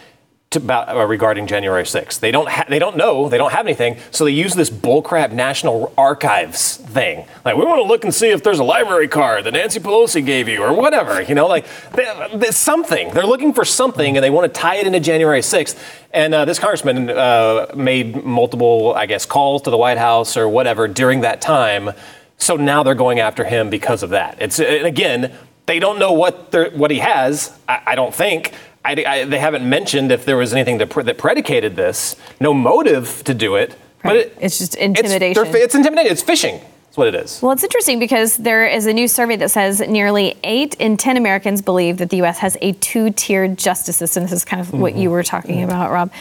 about, 0.56 0.88
uh, 0.88 1.06
regarding 1.06 1.46
January 1.46 1.84
6th. 1.84 2.20
They 2.20 2.30
don't 2.30 2.48
ha- 2.48 2.66
they 2.68 2.78
don't 2.78 2.96
know, 2.96 3.28
they 3.28 3.38
don't 3.38 3.52
have 3.52 3.66
anything, 3.66 3.98
so 4.10 4.24
they 4.24 4.30
use 4.30 4.54
this 4.54 4.70
bullcrap 4.70 5.32
National 5.32 5.92
Archives 5.96 6.76
thing. 6.76 7.26
Like 7.44 7.56
we 7.56 7.64
want 7.64 7.78
to 7.78 7.88
look 7.88 8.04
and 8.04 8.14
see 8.14 8.28
if 8.28 8.42
there's 8.42 8.58
a 8.58 8.64
library 8.64 9.08
card 9.08 9.44
that 9.44 9.52
Nancy 9.52 9.80
Pelosi 9.80 10.24
gave 10.24 10.48
you 10.48 10.62
or 10.62 10.72
whatever, 10.72 11.22
you 11.22 11.34
know, 11.34 11.46
like 11.46 11.66
they, 11.94 12.50
something. 12.50 13.12
They're 13.12 13.26
looking 13.26 13.52
for 13.52 13.64
something 13.64 14.16
and 14.16 14.22
they 14.22 14.30
want 14.30 14.52
to 14.52 14.60
tie 14.60 14.76
it 14.76 14.86
into 14.86 15.00
January 15.00 15.40
6th. 15.40 15.78
And 16.12 16.34
uh, 16.34 16.44
this 16.44 16.58
congressman 16.58 17.10
uh, 17.10 17.72
made 17.74 18.24
multiple, 18.24 18.94
I 18.94 19.06
guess, 19.06 19.26
calls 19.26 19.62
to 19.62 19.70
the 19.70 19.78
White 19.78 19.98
House 19.98 20.36
or 20.36 20.48
whatever 20.48 20.88
during 20.88 21.22
that 21.22 21.40
time. 21.40 21.90
So 22.36 22.56
now 22.56 22.82
they're 22.82 22.94
going 22.94 23.20
after 23.20 23.44
him 23.44 23.70
because 23.70 24.02
of 24.02 24.10
that. 24.10 24.36
It's 24.40 24.58
and 24.58 24.86
again, 24.86 25.32
they 25.66 25.78
don't 25.78 25.98
know 25.98 26.12
what 26.12 26.52
what 26.74 26.90
he 26.90 26.98
has. 26.98 27.56
I, 27.68 27.82
I 27.86 27.94
don't 27.94 28.14
think 28.14 28.52
I, 28.84 29.04
I, 29.06 29.24
they 29.24 29.38
haven't 29.38 29.68
mentioned 29.68 30.10
if 30.10 30.24
there 30.24 30.36
was 30.36 30.52
anything 30.52 30.78
to, 30.80 31.02
that 31.02 31.18
predicated 31.18 31.76
this. 31.76 32.16
No 32.40 32.52
motive 32.52 33.22
to 33.24 33.34
do 33.34 33.54
it. 33.54 33.70
Right. 33.70 33.78
But 34.02 34.16
it, 34.16 34.36
it's 34.40 34.58
just 34.58 34.74
intimidation. 34.74 35.46
It's, 35.46 35.54
it's 35.54 35.74
intimidating. 35.74 36.12
It's 36.12 36.22
phishing. 36.22 36.60
That's 36.92 36.96
what 36.98 37.08
it 37.08 37.14
is. 37.14 37.40
Well, 37.40 37.52
it's 37.52 37.64
interesting 37.64 37.98
because 37.98 38.36
there 38.36 38.66
is 38.66 38.86
a 38.86 38.92
new 38.92 39.08
survey 39.08 39.36
that 39.36 39.50
says 39.50 39.80
nearly 39.80 40.36
eight 40.44 40.74
in 40.74 40.98
10 40.98 41.16
Americans 41.16 41.62
believe 41.62 41.96
that 41.98 42.10
the 42.10 42.18
U.S. 42.18 42.38
has 42.40 42.58
a 42.60 42.72
two 42.72 43.10
tiered 43.10 43.56
justice 43.56 43.96
system. 43.96 44.24
This 44.24 44.32
is 44.32 44.44
kind 44.44 44.60
of 44.60 44.66
mm-hmm. 44.66 44.80
what 44.80 44.94
you 44.94 45.08
were 45.08 45.22
talking 45.22 45.56
mm-hmm. 45.56 45.70
about, 45.70 45.90
Rob. 45.90 46.12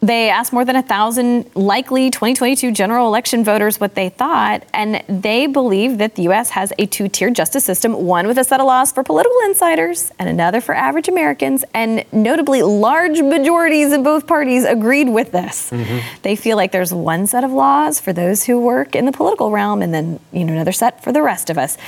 They 0.00 0.28
asked 0.28 0.52
more 0.52 0.64
than 0.64 0.76
a 0.76 0.82
thousand 0.82 1.50
likely 1.54 2.10
2022 2.10 2.70
general 2.72 3.06
election 3.06 3.42
voters 3.42 3.80
what 3.80 3.94
they 3.94 4.10
thought, 4.10 4.62
and 4.74 5.02
they 5.08 5.46
believe 5.46 5.98
that 5.98 6.16
the 6.16 6.24
U.S. 6.24 6.50
has 6.50 6.72
a 6.78 6.86
two 6.86 7.08
tier 7.08 7.30
justice 7.30 7.64
system 7.64 7.92
one 8.04 8.26
with 8.26 8.36
a 8.38 8.44
set 8.44 8.60
of 8.60 8.66
laws 8.66 8.92
for 8.92 9.02
political 9.02 9.38
insiders 9.46 10.12
and 10.18 10.28
another 10.28 10.60
for 10.60 10.74
average 10.74 11.08
Americans. 11.08 11.64
And 11.72 12.04
notably, 12.12 12.62
large 12.62 13.20
majorities 13.22 13.92
in 13.92 14.02
both 14.02 14.26
parties 14.26 14.64
agreed 14.64 15.08
with 15.08 15.32
this. 15.32 15.70
Mm-hmm. 15.70 15.98
They 16.22 16.36
feel 16.36 16.56
like 16.58 16.72
there's 16.72 16.92
one 16.92 17.26
set 17.26 17.42
of 17.42 17.50
laws 17.50 17.98
for 17.98 18.12
those 18.12 18.44
who 18.44 18.60
work 18.60 18.94
in 18.94 19.06
the 19.06 19.12
political 19.12 19.50
realm, 19.50 19.80
and 19.80 19.94
then 19.94 20.20
you 20.30 20.44
know 20.44 20.52
another 20.52 20.72
set 20.72 21.02
for 21.02 21.10
the 21.12 21.22
rest 21.22 21.48
of 21.48 21.56
us. 21.56 21.78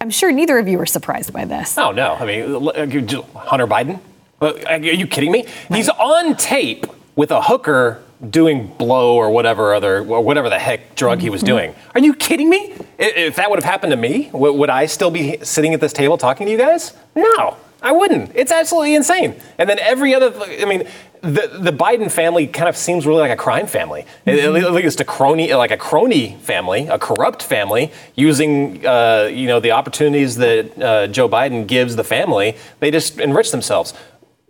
I'm 0.00 0.10
sure 0.10 0.32
neither 0.32 0.58
of 0.58 0.66
you 0.68 0.78
were 0.78 0.86
surprised 0.86 1.32
by 1.32 1.44
this. 1.44 1.78
Oh, 1.78 1.92
no. 1.92 2.14
I 2.14 2.26
mean, 2.26 2.66
Hunter 3.34 3.66
Biden? 3.66 4.00
Are 4.40 4.78
you 4.78 5.06
kidding 5.06 5.32
me? 5.32 5.46
He's 5.68 5.88
on 5.88 6.36
tape 6.36 6.86
with 7.16 7.30
a 7.30 7.42
hooker 7.42 8.02
doing 8.30 8.68
blow 8.78 9.16
or 9.16 9.30
whatever 9.30 9.74
other 9.74 9.98
or 9.98 10.20
whatever 10.22 10.48
the 10.48 10.58
heck 10.58 10.94
drug 10.94 11.20
he 11.20 11.30
was 11.30 11.40
mm-hmm. 11.40 11.56
doing. 11.56 11.74
Are 11.94 12.00
you 12.00 12.14
kidding 12.14 12.48
me? 12.48 12.74
If 12.98 13.36
that 13.36 13.50
would 13.50 13.56
have 13.56 13.70
happened 13.70 13.90
to 13.90 13.96
me, 13.96 14.30
would 14.32 14.70
I 14.70 14.86
still 14.86 15.10
be 15.10 15.38
sitting 15.42 15.74
at 15.74 15.80
this 15.80 15.92
table 15.92 16.16
talking 16.16 16.46
to 16.46 16.52
you 16.52 16.58
guys? 16.58 16.94
No, 17.14 17.56
I 17.82 17.92
wouldn't. 17.92 18.32
It's 18.34 18.52
absolutely 18.52 18.94
insane. 18.94 19.34
And 19.58 19.68
then 19.68 19.78
every 19.80 20.14
other, 20.14 20.32
I 20.40 20.64
mean, 20.64 20.86
the 21.22 21.50
the 21.60 21.72
Biden 21.72 22.10
family 22.10 22.46
kind 22.46 22.68
of 22.68 22.76
seems 22.76 23.06
really 23.06 23.20
like 23.20 23.30
a 23.30 23.36
crime 23.36 23.66
family. 23.66 24.06
Mm-hmm. 24.26 24.56
At 24.56 24.72
least 24.72 25.00
a 25.00 25.04
crony, 25.04 25.52
like 25.54 25.70
a 25.70 25.76
crony 25.76 26.36
family, 26.42 26.86
a 26.86 26.98
corrupt 26.98 27.42
family, 27.42 27.92
using 28.14 28.86
uh, 28.86 29.28
you 29.32 29.46
know 29.46 29.60
the 29.60 29.72
opportunities 29.72 30.36
that 30.36 30.78
uh, 30.82 31.06
Joe 31.08 31.28
Biden 31.28 31.66
gives 31.66 31.96
the 31.96 32.04
family. 32.04 32.56
They 32.80 32.90
just 32.90 33.18
enrich 33.18 33.50
themselves 33.50 33.94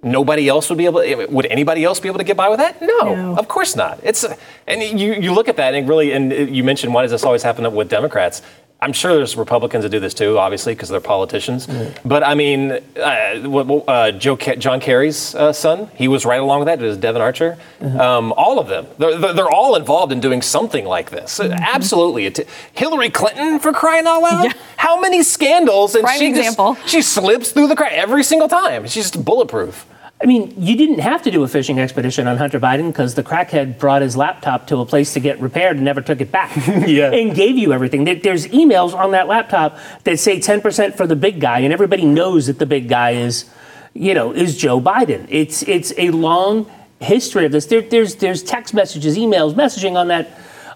nobody 0.07 0.49
else 0.49 0.69
would 0.69 0.79
be 0.79 0.87
able 0.87 1.03
to, 1.03 1.27
would 1.27 1.47
anybody 1.47 1.85
else 1.85 2.01
be 2.01 2.09
able 2.09 2.19
to 2.19 2.25
get 2.25 2.37
by 2.37 2.49
with 2.49 2.59
that 2.59 2.81
no, 2.81 3.15
no, 3.15 3.37
of 3.37 3.49
course 3.49 3.77
not 3.77 3.99
it's 4.03 4.25
and 4.67 5.01
you, 5.01 5.15
you 5.15 5.33
look 5.33 5.49
at 5.49 5.57
that 5.57 5.75
and 5.75 5.89
really 5.89 6.13
and 6.13 6.33
you 6.33 6.65
mentioned 6.65 6.95
why 6.95 7.03
does 7.03 7.11
this 7.11 7.25
always 7.25 7.43
happen 7.43 7.75
with 7.75 7.89
democrats 7.89 8.43
I'm 8.79 8.93
sure 8.93 9.15
there's 9.15 9.37
Republicans 9.37 9.85
that 9.85 9.89
do 9.89 10.01
this 10.01 10.13
too, 10.13 10.39
obviously, 10.39 10.75
because 10.75 10.91
they're 10.91 11.01
politicians. 11.01 11.67
Mm-hmm. 11.67 12.07
But 12.07 12.23
I 12.23 12.35
mean, 12.35 12.73
uh, 12.73 13.01
uh, 13.01 14.13
Joe 14.13 14.37
John 14.37 14.81
Kerry's 14.81 15.35
uh, 15.35 15.55
son, 15.55 15.91
he 15.95 16.09
was 16.09 16.27
right 16.27 16.41
along 16.41 16.61
with 16.61 16.67
that. 16.67 16.83
It 16.83 16.87
was 16.87 16.99
Devon 16.99 17.23
Archer. 17.23 17.57
Mm-hmm. 17.81 17.99
Um, 17.99 18.33
all 18.35 18.59
of 18.59 18.69
them, 18.69 18.87
they're, 18.99 19.33
they're, 19.33 19.51
all 19.51 19.77
involved 19.77 20.13
in 20.13 20.21
doing 20.21 20.43
something 20.43 20.85
like 20.85 21.11
this. 21.11 21.39
Mm-hmm. 21.39 21.53
Absolutely. 21.53 22.31
Hillary 22.75 23.09
Clinton, 23.09 23.61
for 23.61 23.73
crying 23.73 24.07
out 24.07 24.21
loud, 24.21 24.45
yeah. 24.45 24.53
how 24.77 25.01
many 25.01 25.23
scandals? 25.23 25.95
And 25.95 26.05
Prime 26.05 26.19
she 26.19 26.29
example. 26.29 26.75
Just, 26.75 26.89
she 26.89 27.03
slips 27.03 27.53
through 27.53 27.69
the 27.69 27.77
crack 27.77 27.93
every 27.93 28.25
single 28.25 28.49
time. 28.49 28.87
She's 28.87 29.11
just 29.11 29.25
bulletproof. 29.25 29.87
I 30.18 30.25
mean, 30.25 30.54
you 30.56 30.76
didn't 30.76 31.00
have 31.00 31.23
to 31.23 31.30
do 31.30 31.42
a 31.42 31.49
fishing 31.49 31.78
expedition 31.78 32.26
on 32.26 32.38
Hunter 32.38 32.58
Biden 32.58 32.88
because 32.88 33.14
the 33.14 33.23
crackhead 33.23 33.78
brought 33.78 34.00
his 34.00 34.16
laptop 34.16 34.66
to 34.68 34.78
a 34.78 34.87
place 34.87 35.12
to 35.12 35.20
get 35.20 35.38
repaired 35.40 35.76
and 35.76 35.85
never 35.85 36.00
took 36.00 36.23
it 36.23 36.32
back. 36.32 36.56
yeah. 36.87 37.12
And 37.12 37.35
gave 37.35 37.58
you 37.58 37.75
everything. 37.75 38.04
There's 38.04 38.46
emails 38.46 38.94
on 38.94 39.11
that 39.11 39.28
laptop 39.28 39.78
that 40.04 40.18
say 40.18 40.40
10% 40.40 40.96
for 40.96 41.06
the 41.06 41.16
big 41.16 41.38
guy, 41.38 41.58
and 41.61 41.73
everybody 41.73 42.06
knows 42.06 42.46
that 42.46 42.58
the 42.58 42.64
big 42.64 42.88
guy 42.88 43.11
is, 43.11 43.44
you 43.92 44.14
know, 44.14 44.32
is 44.32 44.56
Joe 44.56 44.80
Biden. 44.80 45.26
It's 45.28 45.62
it's 45.64 45.92
a 45.99 46.11
long 46.11 46.70
history 46.99 47.44
of 47.44 47.52
this. 47.52 47.66
There, 47.66 47.82
there's 47.82 48.14
there's 48.14 48.42
text 48.42 48.73
messages, 48.73 49.18
emails, 49.18 49.52
messaging 49.52 49.96
on 49.96 50.08
that 50.08 50.30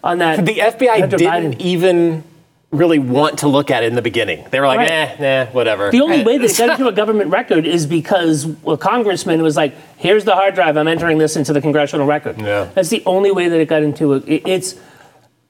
on 0.05 0.19
that. 0.19 0.45
The 0.45 0.57
FBI 0.59 1.01
Hunter 1.01 1.17
didn't 1.17 1.53
Biden. 1.55 1.61
even 1.61 2.25
really 2.73 3.01
want 3.01 3.41
to 3.41 3.49
look 3.49 3.71
at 3.71 3.83
it 3.83 3.87
in 3.87 3.95
the 3.95 4.03
beginning. 4.03 4.47
They 4.51 4.61
were 4.61 4.67
like, 4.67 4.79
right. 4.79 5.19
nah, 5.19 5.45
nah, 5.45 5.51
whatever. 5.51 5.91
The 5.91 6.01
only 6.01 6.23
way 6.23 6.39
this 6.39 6.59
got 6.59 6.71
into 6.71 6.87
a 6.87 6.93
government 6.93 7.31
record 7.31 7.67
is 7.67 7.87
because 7.87 8.47
a 8.67 8.77
congressman 8.77 9.43
was 9.43 9.57
like, 9.57 9.75
here's 9.97 10.25
the 10.25 10.35
hard 10.35 10.55
drive, 10.55 10.77
I'm 10.77 10.87
entering 10.87 11.19
this 11.19 11.37
into 11.37 11.53
the 11.53 11.61
congressional 11.61 12.07
record. 12.07 12.41
Yeah. 12.41 12.71
That's 12.75 12.89
the 12.89 13.03
only 13.07 13.33
way 13.33 13.49
that 13.49 13.61
it 13.61 13.67
got 13.67 13.83
into 13.83 14.13
it. 14.13 14.25
It's 14.27 14.77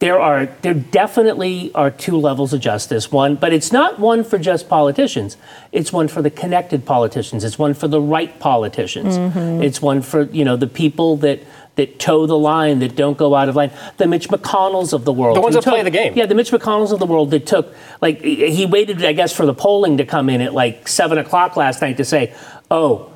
there 0.00 0.18
are 0.18 0.46
there 0.62 0.72
definitely 0.72 1.70
are 1.74 1.90
two 1.90 2.16
levels 2.16 2.54
of 2.54 2.60
justice. 2.60 3.12
One, 3.12 3.36
but 3.36 3.52
it's 3.52 3.70
not 3.70 3.98
one 3.98 4.24
for 4.24 4.38
just 4.38 4.66
politicians. 4.66 5.36
It's 5.72 5.92
one 5.92 6.08
for 6.08 6.22
the 6.22 6.30
connected 6.30 6.86
politicians. 6.86 7.44
It's 7.44 7.58
one 7.58 7.74
for 7.74 7.86
the 7.86 8.00
right 8.00 8.38
politicians. 8.40 9.18
Mm-hmm. 9.18 9.62
It's 9.62 9.82
one 9.82 10.00
for 10.00 10.22
you 10.22 10.42
know 10.42 10.56
the 10.56 10.66
people 10.66 11.18
that 11.18 11.40
that 11.76 11.98
toe 11.98 12.26
the 12.26 12.36
line, 12.38 12.80
that 12.80 12.96
don't 12.96 13.16
go 13.16 13.34
out 13.34 13.48
of 13.48 13.56
line. 13.56 13.70
The 13.96 14.06
Mitch 14.06 14.28
McConnells 14.28 14.92
of 14.92 15.04
the 15.04 15.12
world. 15.12 15.36
The 15.36 15.40
ones 15.40 15.54
that 15.54 15.62
took, 15.62 15.72
play 15.72 15.82
the 15.82 15.90
game. 15.90 16.12
Yeah, 16.16 16.26
the 16.26 16.34
Mitch 16.34 16.50
McConnells 16.50 16.92
of 16.92 16.98
the 16.98 17.06
world 17.06 17.30
that 17.30 17.46
took, 17.46 17.74
like, 18.00 18.20
he 18.22 18.66
waited, 18.66 19.04
I 19.04 19.12
guess, 19.12 19.32
for 19.34 19.46
the 19.46 19.54
polling 19.54 19.96
to 19.98 20.04
come 20.04 20.28
in 20.28 20.40
at 20.40 20.52
like 20.52 20.88
7 20.88 21.16
o'clock 21.18 21.56
last 21.56 21.80
night 21.80 21.96
to 21.98 22.04
say, 22.04 22.34
oh, 22.70 23.06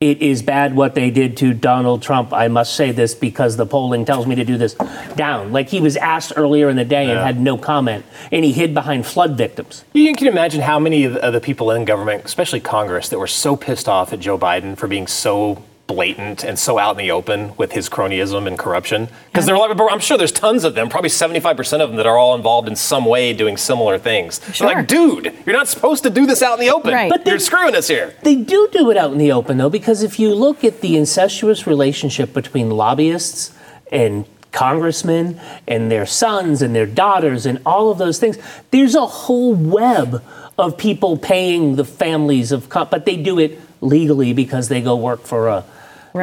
it 0.00 0.22
is 0.22 0.42
bad 0.42 0.76
what 0.76 0.94
they 0.94 1.10
did 1.10 1.36
to 1.38 1.52
Donald 1.52 2.02
Trump. 2.02 2.32
I 2.32 2.46
must 2.46 2.76
say 2.76 2.92
this 2.92 3.16
because 3.16 3.56
the 3.56 3.66
polling 3.66 4.04
tells 4.04 4.28
me 4.28 4.36
to 4.36 4.44
do 4.44 4.56
this. 4.56 4.74
Down. 5.16 5.50
Like 5.50 5.68
he 5.70 5.80
was 5.80 5.96
asked 5.96 6.34
earlier 6.36 6.68
in 6.68 6.76
the 6.76 6.84
day 6.84 7.06
and 7.06 7.14
Yeah. 7.18 7.24
had 7.26 7.40
no 7.40 7.58
comment. 7.58 8.04
And 8.30 8.44
he 8.44 8.52
hid 8.52 8.74
behind 8.74 9.06
flood 9.06 9.36
victims. 9.36 9.82
You 9.94 10.14
can 10.14 10.28
imagine 10.28 10.60
how 10.60 10.78
many 10.78 11.02
of 11.02 11.14
the- 11.14 11.24
of 11.26 11.32
the 11.32 11.40
people 11.40 11.72
in 11.72 11.84
government, 11.84 12.24
especially 12.26 12.60
Congress, 12.60 13.08
that 13.08 13.18
were 13.18 13.26
so 13.26 13.56
pissed 13.56 13.88
off 13.88 14.12
at 14.12 14.20
Joe 14.20 14.38
Biden 14.38 14.76
for 14.76 14.86
being 14.86 15.08
so 15.08 15.58
blatant 15.98 16.44
and 16.44 16.58
so 16.58 16.78
out 16.78 16.92
in 16.92 16.98
the 16.98 17.10
open 17.10 17.56
with 17.56 17.72
his 17.72 17.88
cronyism 17.88 18.46
and 18.46 18.58
corruption. 18.58 19.08
Because 19.32 19.46
there 19.46 19.56
are, 19.56 19.90
I'm 19.90 19.98
sure 19.98 20.16
there's 20.18 20.30
tons 20.30 20.62
of 20.62 20.74
them, 20.74 20.88
probably 20.90 21.08
75% 21.10 21.80
of 21.80 21.88
them 21.88 21.96
that 21.96 22.06
are 22.06 22.16
all 22.18 22.34
involved 22.36 22.68
in 22.68 22.76
some 22.76 23.06
way 23.06 23.32
doing 23.32 23.56
similar 23.56 23.98
things. 23.98 24.38
They're 24.38 24.54
Sure. 24.54 24.66
like, 24.68 24.86
dude, 24.86 25.34
you're 25.46 25.56
not 25.56 25.66
supposed 25.66 26.02
to 26.04 26.10
do 26.10 26.26
this 26.26 26.42
out 26.42 26.60
in 26.60 26.64
the 26.64 26.70
open. 26.72 26.92
Right. 26.94 27.10
But 27.10 27.24
But 27.24 27.30
you're 27.30 27.38
screwing 27.40 27.74
us 27.74 27.88
here. 27.88 28.14
They 28.22 28.36
do 28.36 28.68
do 28.70 28.90
it 28.90 28.96
out 28.98 29.12
in 29.12 29.18
the 29.18 29.32
open, 29.32 29.56
though, 29.56 29.70
because 29.70 30.02
if 30.02 30.20
you 30.20 30.34
look 30.34 30.62
at 30.62 30.82
the 30.82 30.96
incestuous 30.96 31.66
relationship 31.66 32.34
between 32.34 32.70
lobbyists 32.70 33.52
and 33.90 34.26
congressmen 34.52 35.40
and 35.66 35.90
their 35.90 36.04
sons 36.06 36.60
and 36.60 36.74
their 36.76 36.86
daughters 36.86 37.46
and 37.46 37.60
all 37.64 37.90
of 37.90 37.96
those 37.96 38.18
things, 38.18 38.36
there's 38.72 38.94
a 38.94 39.06
whole 39.06 39.54
web 39.54 40.22
of 40.58 40.76
people 40.76 41.16
paying 41.16 41.76
the 41.76 41.84
families 41.84 42.52
of, 42.52 42.68
co- 42.68 42.84
but 42.84 43.06
they 43.06 43.16
do 43.16 43.38
it 43.38 43.58
legally 43.80 44.34
because 44.34 44.68
they 44.68 44.82
go 44.82 44.94
work 44.94 45.22
for 45.22 45.48
a. 45.48 45.64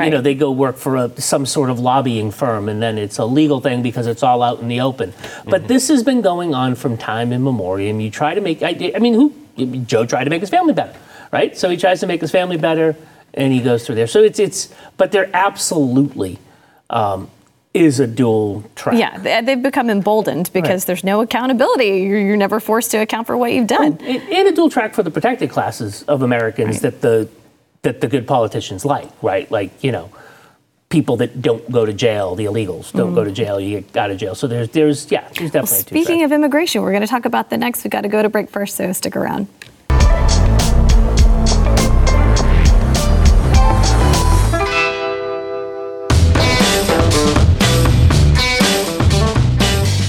You 0.03 0.11
know, 0.11 0.21
they 0.21 0.35
go 0.35 0.51
work 0.51 0.75
for 0.77 0.97
a, 0.97 1.21
some 1.21 1.45
sort 1.45 1.69
of 1.69 1.79
lobbying 1.79 2.31
firm, 2.31 2.67
and 2.67 2.81
then 2.81 2.97
it's 2.97 3.17
a 3.17 3.25
legal 3.25 3.61
thing 3.61 3.81
because 3.81 4.07
it's 4.07 4.23
all 4.23 4.43
out 4.43 4.59
in 4.59 4.67
the 4.67 4.81
open. 4.81 5.13
But 5.45 5.67
this 5.67 5.87
has 5.87 6.03
been 6.03 6.21
going 6.21 6.53
on 6.53 6.75
from 6.75 6.97
time 6.97 7.31
immemorial. 7.31 7.99
You 8.01 8.09
try 8.11 8.35
to 8.35 8.41
make, 8.41 8.61
I, 8.61 8.91
I 8.95 8.99
mean, 8.99 9.13
who? 9.13 9.33
Joe 9.85 10.05
tried 10.05 10.25
to 10.25 10.29
make 10.29 10.41
his 10.41 10.49
family 10.49 10.73
better, 10.73 10.93
right? 11.31 11.57
So 11.57 11.69
he 11.69 11.77
tries 11.77 12.01
to 12.01 12.07
make 12.07 12.19
his 12.19 12.31
family 12.31 12.57
better, 12.57 12.95
and 13.33 13.53
he 13.53 13.61
goes 13.61 13.85
through 13.85 13.95
there. 13.95 14.07
So 14.07 14.21
it's 14.21 14.37
it's, 14.39 14.73
but 14.97 15.11
there 15.13 15.29
absolutely 15.33 16.39
um, 16.89 17.29
is 17.73 17.99
a 17.99 18.07
dual 18.07 18.63
track. 18.75 18.97
Yeah, 18.97 19.17
they- 19.17 19.41
they've 19.41 19.61
become 19.61 19.89
emboldened 19.89 20.49
because 20.53 20.81
Right. 20.83 20.87
there's 20.87 21.03
no 21.03 21.21
accountability. 21.21 21.87
You're, 22.03 22.19
you're 22.19 22.37
never 22.37 22.59
forced 22.59 22.91
to 22.91 22.97
account 22.97 23.27
for 23.27 23.35
what 23.37 23.51
you've 23.53 23.67
done. 23.67 23.97
and, 24.01 24.21
and 24.29 24.47
a 24.47 24.51
dual 24.53 24.69
track 24.69 24.93
for 24.93 25.03
the 25.03 25.11
protected 25.11 25.49
classes 25.49 26.03
of 26.03 26.21
Americans 26.21 26.81
that 26.81 27.01
the 27.01 27.27
that 27.85 28.01
the 28.01 28.07
good 28.07 28.27
politicians 28.27 28.83
like, 28.83 29.09
right? 29.23 29.49
Like 29.49 29.71
you 29.83 29.91
know, 29.91 30.11
people 30.89 31.17
that 31.17 31.41
don't 31.41 31.69
go 31.71 31.85
to 31.85 31.93
jail, 31.93 32.35
the 32.35 32.45
illegals 32.45 32.91
don't 32.91 33.15
go 33.15 33.23
to 33.23 33.29
mm-hmm. 33.29 33.35
jail, 33.35 33.59
you 33.59 33.81
get 33.81 33.97
out 33.97 34.11
of 34.11 34.17
jail. 34.17 34.35
So 34.35 34.47
there's 34.47 34.69
there's 34.69 35.09
yeah, 35.11 35.27
there's 35.37 35.51
definitely. 35.51 35.83
two 35.83 36.03
Speaking 36.03 36.23
of 36.23 36.31
immigration, 36.31 36.81
we're 36.81 36.91
going 36.91 37.01
to 37.01 37.07
talk 37.07 37.25
about 37.25 37.49
the 37.49 37.57
next. 37.57 37.83
We've 37.83 37.91
got 37.91 38.01
to 38.01 38.09
go 38.09 38.21
to 38.21 38.29
break 38.29 38.49
first, 38.49 38.75
so 38.75 38.91
stick 38.91 39.15
around. 39.15 39.47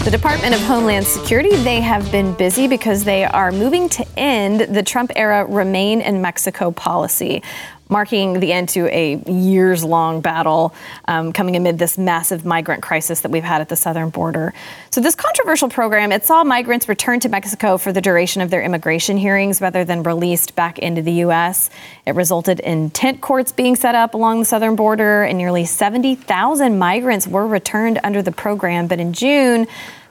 The 0.06 0.12
Department 0.12 0.54
of 0.54 0.60
Homeland 0.60 1.04
Security, 1.04 1.56
they 1.64 1.80
have 1.80 2.12
been 2.12 2.32
busy 2.34 2.68
because 2.68 3.02
they 3.02 3.24
are 3.24 3.50
moving 3.50 3.88
to 3.88 4.06
end 4.16 4.60
the 4.60 4.84
Trump 4.84 5.10
era 5.16 5.44
Remain 5.44 6.00
in 6.00 6.22
Mexico 6.22 6.70
policy, 6.70 7.42
marking 7.88 8.40
the 8.40 8.52
end 8.52 8.68
to 8.70 8.86
a 8.94 9.22
years 9.30 9.84
long 9.84 10.20
battle 10.20 10.74
um, 11.06 11.32
coming 11.32 11.56
amid 11.56 11.78
this 11.78 11.96
massive 11.98 12.44
migrant 12.44 12.82
crisis 12.82 13.20
that 13.20 13.30
we've 13.30 13.44
had 13.44 13.60
at 13.60 13.68
the 13.68 13.76
southern 13.76 14.10
border. 14.10 14.52
So, 14.90 15.00
this 15.00 15.14
controversial 15.14 15.68
program, 15.68 16.12
it 16.12 16.24
saw 16.24 16.44
migrants 16.44 16.88
return 16.88 17.20
to 17.20 17.28
Mexico 17.28 17.78
for 17.78 17.92
the 17.92 18.00
duration 18.00 18.42
of 18.42 18.50
their 18.50 18.62
immigration 18.62 19.16
hearings 19.16 19.60
rather 19.60 19.84
than 19.84 20.02
released 20.02 20.54
back 20.54 20.78
into 20.78 21.02
the 21.02 21.12
U.S. 21.12 21.70
It 22.06 22.14
resulted 22.14 22.60
in 22.60 22.90
tent 22.90 23.20
courts 23.20 23.52
being 23.52 23.76
set 23.76 23.94
up 23.94 24.14
along 24.14 24.40
the 24.40 24.44
southern 24.44 24.76
border, 24.76 25.22
and 25.22 25.38
nearly 25.38 25.64
70,000 25.64 26.78
migrants 26.78 27.26
were 27.26 27.46
returned 27.46 28.00
under 28.02 28.22
the 28.22 28.32
program. 28.32 28.86
But 28.86 29.00
in 29.00 29.12
June, 29.12 29.66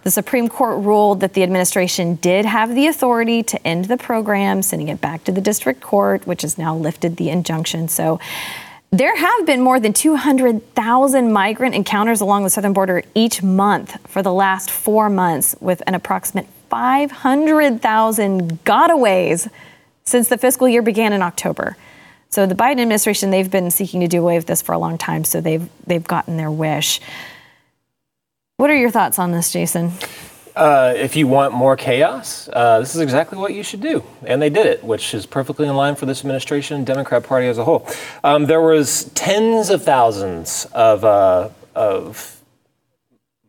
the 0.05 0.11
Supreme 0.11 0.47
Court 0.47 0.85
ruled 0.85 1.21
that 1.21 1.33
the 1.33 1.41
administration 1.41 2.15
did 2.15 2.45
have 2.45 2.75
the 2.75 2.85
authority 2.85 3.41
to 3.41 3.67
end 3.67 3.85
the 3.85 3.97
program, 3.97 4.61
sending 4.61 4.87
it 4.87 5.01
back 5.01 5.23
to 5.23 5.31
the 5.31 5.41
district 5.41 5.81
court, 5.81 6.27
which 6.27 6.43
has 6.43 6.59
now 6.59 6.75
lifted 6.75 7.17
the 7.17 7.31
injunction. 7.31 7.87
So 7.87 8.19
there 8.91 9.17
have 9.17 9.47
been 9.47 9.61
more 9.61 9.79
than 9.79 9.93
200,000 9.93 11.33
migrant 11.33 11.73
encounters 11.73 12.21
along 12.21 12.43
the 12.43 12.51
southern 12.51 12.73
border 12.73 13.01
each 13.15 13.41
month 13.41 13.97
for 14.07 14.21
the 14.21 14.31
last 14.31 14.69
four 14.69 15.09
months, 15.09 15.55
with 15.59 15.81
an 15.87 15.95
approximate 15.95 16.45
500,000 16.69 18.63
gotaways 18.63 19.49
since 20.03 20.27
the 20.27 20.37
fiscal 20.37 20.69
year 20.69 20.83
began 20.83 21.13
in 21.13 21.23
October. 21.23 21.77
So 22.29 22.45
the 22.45 22.53
Biden 22.53 22.79
administration, 22.81 23.31
they've 23.31 23.49
been 23.49 23.71
seeking 23.71 24.01
to 24.01 24.07
do 24.07 24.21
away 24.21 24.37
with 24.37 24.45
this 24.45 24.61
for 24.61 24.73
a 24.73 24.77
long 24.77 24.99
time, 24.99 25.23
so 25.23 25.41
they've 25.41 25.67
they've 25.87 26.03
gotten 26.03 26.37
their 26.37 26.51
wish. 26.51 27.01
What 28.57 28.69
are 28.69 28.77
your 28.77 28.89
thoughts 28.89 29.19
on 29.19 29.33
this, 29.33 29.51
Jason? 29.51 29.91
Uh, 30.55 30.93
if 30.95 31.17
you 31.17 31.27
want 31.27 31.53
more 31.53 31.75
chaos, 31.75 32.47
uh, 32.53 32.79
this 32.79 32.95
is 32.95 33.01
exactly 33.01 33.37
what 33.37 33.53
you 33.53 33.63
should 33.63 33.81
do, 33.81 34.01
and 34.25 34.41
they 34.41 34.49
did 34.49 34.65
it, 34.65 34.81
which 34.81 35.13
is 35.13 35.25
perfectly 35.25 35.67
in 35.67 35.75
line 35.75 35.95
for 35.95 36.05
this 36.05 36.21
administration, 36.21 36.85
Democrat 36.85 37.25
Party 37.25 37.47
as 37.47 37.57
a 37.57 37.65
whole. 37.65 37.85
Um, 38.23 38.45
there 38.45 38.61
was 38.61 39.11
tens 39.13 39.69
of 39.69 39.83
thousands 39.83 40.67
of 40.71 41.03
uh, 41.03 41.49
of 41.75 42.41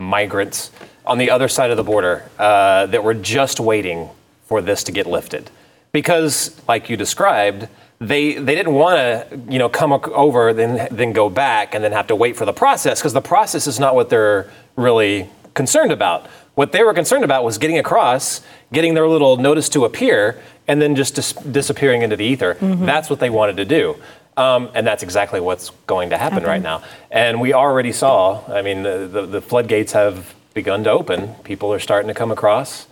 migrants 0.01 0.73
on 1.07 1.19
the 1.19 1.31
other 1.31 1.47
side 1.47 1.71
of 1.71 1.77
the 1.77 1.85
border 1.85 2.29
uh, 2.41 2.87
that 2.87 3.05
were 3.05 3.15
just 3.15 3.61
waiting 3.61 4.09
for 4.47 4.61
this 4.61 4.83
to 4.83 4.91
get 4.91 5.07
lifted, 5.07 5.53
because, 5.93 6.61
like 6.67 6.91
you 6.91 6.97
described. 6.97 7.69
They, 7.99 8.35
they 8.35 8.55
didn't 8.55 8.75
want 8.75 8.99
to 8.99 9.41
you 9.49 9.59
know 9.59 9.69
come 9.69 9.93
over 9.93 10.53
then 10.53 10.89
then 10.91 11.13
go 11.13 11.31
back 11.31 11.75
and 11.75 11.83
then 11.83 11.93
have 11.93 12.09
to 12.09 12.17
wait 12.17 12.37
for 12.37 12.45
the 12.45 12.53
process 12.53 13.01
because 13.01 13.15
the 13.15 13.23
process 13.23 13.67
is 13.67 13.81
not 13.81 13.95
what 13.95 14.11
they're 14.11 14.51
really 14.77 15.29
concerned 15.55 15.93
about. 15.93 16.27
What 16.55 16.73
they 16.73 16.83
were 16.83 16.95
concerned 16.95 17.25
about 17.25 17.45
was 17.45 17.59
getting 17.59 17.79
across, 17.79 18.41
getting 18.73 18.95
their 18.95 19.09
little 19.09 19.37
notice 19.37 19.69
to 19.71 19.85
appear, 19.85 20.41
and 20.69 20.81
then 20.81 20.95
just 20.95 21.15
dis- 21.15 21.33
disappearing 21.33 22.03
into 22.03 22.17
the 22.17 22.25
ether. 22.25 22.55
That's 22.61 23.11
what 23.11 23.21
they 23.21 23.29
wanted 23.31 23.57
to 23.59 23.65
do. 23.65 23.97
Um, 24.39 24.71
and 24.75 24.87
that's 24.87 25.03
exactly 25.03 25.41
what's 25.41 25.71
going 25.87 26.11
to 26.11 26.19
happen 26.19 26.45
right 26.45 26.61
now. 26.63 26.83
And 27.11 27.41
we 27.41 27.55
already 27.55 27.93
saw, 27.93 28.43
I 28.53 28.61
mean, 28.63 28.83
the, 28.83 29.09
the, 29.11 29.27
the 29.27 29.41
floodgates 29.41 29.93
have 29.93 30.35
begun 30.53 30.85
to 30.85 30.91
open. 30.91 31.35
People 31.45 31.73
are 31.73 31.79
starting 31.79 32.09
to 32.09 32.15
come 32.15 32.31
across. 32.31 32.87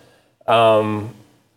Um, 0.46 1.14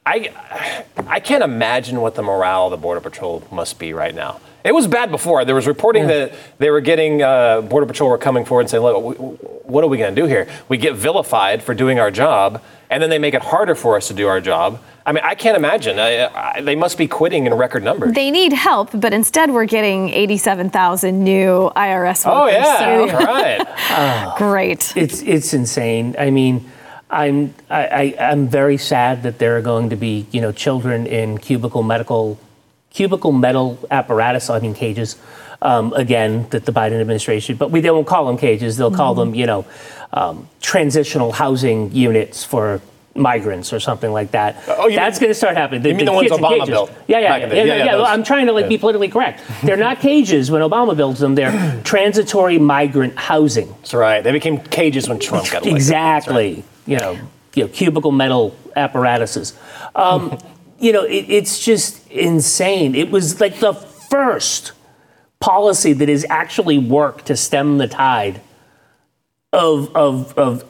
I, 0.07 0.83
I 1.07 1.19
can't 1.19 1.43
imagine 1.43 1.99
what 2.01 2.15
the 2.15 2.23
morale 2.23 2.65
of 2.65 2.71
the 2.71 2.77
Border 2.77 3.01
Patrol 3.01 3.43
must 3.51 3.77
be 3.77 3.93
right 3.93 4.15
now. 4.15 4.39
It 4.63 4.73
was 4.73 4.87
bad 4.87 5.11
before. 5.11 5.45
There 5.45 5.55
was 5.55 5.67
reporting 5.67 6.07
that 6.07 6.33
they 6.57 6.69
were 6.69 6.81
getting 6.81 7.21
uh, 7.21 7.61
Border 7.61 7.85
Patrol 7.85 8.09
were 8.09 8.17
coming 8.17 8.43
forward 8.43 8.61
and 8.61 8.69
saying, 8.69 8.83
"Look, 8.83 8.95
w- 8.95 9.15
w- 9.15 9.37
what 9.63 9.83
are 9.83 9.87
we 9.87 9.97
going 9.97 10.13
to 10.13 10.21
do 10.21 10.27
here? 10.27 10.47
We 10.67 10.77
get 10.77 10.95
vilified 10.95 11.63
for 11.63 11.73
doing 11.73 11.99
our 11.99 12.11
job, 12.11 12.61
and 12.89 13.01
then 13.01 13.09
they 13.09 13.19
make 13.19 13.33
it 13.33 13.41
harder 13.43 13.75
for 13.75 13.95
us 13.95 14.07
to 14.09 14.13
do 14.13 14.27
our 14.27 14.41
job." 14.41 14.79
I 15.05 15.13
mean, 15.13 15.23
I 15.23 15.35
can't 15.35 15.55
imagine. 15.55 15.99
I, 15.99 16.25
I, 16.57 16.61
they 16.61 16.75
must 16.75 16.97
be 16.97 17.07
quitting 17.07 17.45
in 17.45 17.53
record 17.53 17.81
numbers. 17.83 18.11
They 18.13 18.29
need 18.29 18.51
help, 18.51 18.89
but 18.93 19.13
instead 19.13 19.51
we're 19.53 19.63
getting 19.77 20.09
87,000 20.09 21.23
new 21.23 21.71
IRS 21.77 22.25
workers. 22.25 22.25
oh 22.25 22.47
yeah, 22.47 22.77
So 22.79 23.17
right. 23.25 24.35
great. 24.37 24.93
It's 24.97 25.21
it's 25.21 25.53
insane. 25.53 26.15
I 26.19 26.29
mean, 26.29 26.69
I'm 27.09 27.53
I, 27.69 28.15
I, 28.19 28.31
I'm 28.31 28.47
very 28.47 28.77
sad 28.77 29.23
that 29.23 29.39
there 29.39 29.57
are 29.57 29.61
going 29.61 29.89
to 29.89 29.95
be 29.95 30.27
you 30.31 30.41
know 30.41 30.51
children 30.51 31.07
in 31.07 31.37
cubicle 31.37 31.83
medical 31.83 32.39
cubicle 32.89 33.31
metal 33.31 33.79
apparatus. 33.89 34.49
I 34.49 34.59
mean 34.59 34.73
cages. 34.73 35.17
Um, 35.59 35.91
again, 35.93 36.47
that 36.51 36.65
the 36.65 36.71
Biden 36.71 37.01
administration, 37.01 37.55
but 37.55 37.71
we 37.71 37.81
they 37.81 37.89
won't 37.89 38.05
call 38.05 38.27
them 38.27 38.37
cages. 38.37 38.77
They'll 38.77 38.91
call 38.91 39.15
them 39.15 39.33
you 39.33 39.47
know 39.47 39.65
um, 40.13 40.47
transitional 40.61 41.31
housing 41.31 41.91
units 41.93 42.43
for 42.43 42.79
migrants 43.17 43.73
or 43.73 43.79
something 43.79 44.11
like 44.11 44.31
that. 44.31 44.63
Oh, 44.67 44.89
That's 44.89 45.19
going 45.19 45.29
to 45.31 45.33
start 45.33 45.57
happening. 45.57 45.83
you 45.85 45.95
mean 45.95 46.05
the 46.05 46.13
ones 46.13 46.31
Obama 46.31 46.49
cages. 46.49 46.69
built 46.69 46.91
Yeah, 47.07 47.19
yeah, 47.19 47.37
yeah. 47.37 47.53
yeah, 47.53 47.63
yeah, 47.63 47.85
yeah, 47.85 48.03
I'm 48.03 48.23
trying 48.23 48.45
to 48.45 48.53
like 48.53 48.69
be 48.69 48.77
politically 48.77 49.09
correct. 49.09 49.41
They're 49.63 49.77
not 49.77 49.99
cages 49.99 50.51
when 50.51 50.61
Obama 50.61 50.95
builds 50.95 51.19
them. 51.19 51.35
They're 51.35 51.81
transitory 51.83 52.59
migrant 52.59 53.17
housing. 53.17 53.69
That's 53.69 53.93
right. 53.93 54.23
They 54.23 54.31
became 54.31 54.59
cages 54.59 55.09
when 55.09 55.19
Trump 55.19 55.45
got 55.45 55.63
elected. 55.63 55.73
Exactly. 55.73 56.63
You 56.87 56.97
know, 56.97 57.19
you 57.53 57.63
know, 57.63 57.69
cubicle 57.69 58.11
metal 58.11 58.55
apparatuses. 58.75 59.57
Um, 59.95 60.39
you 60.79 60.91
know, 60.91 61.03
it, 61.03 61.25
it's 61.29 61.59
just 61.59 62.09
insane. 62.09 62.95
It 62.95 63.11
was 63.11 63.39
like 63.39 63.59
the 63.59 63.73
first 63.73 64.71
policy 65.39 65.93
that 65.93 66.09
has 66.09 66.25
actually 66.29 66.77
worked 66.77 67.27
to 67.27 67.35
stem 67.35 67.77
the 67.77 67.87
tide 67.87 68.41
of 69.53 69.95
of 69.95 70.37
of 70.37 70.63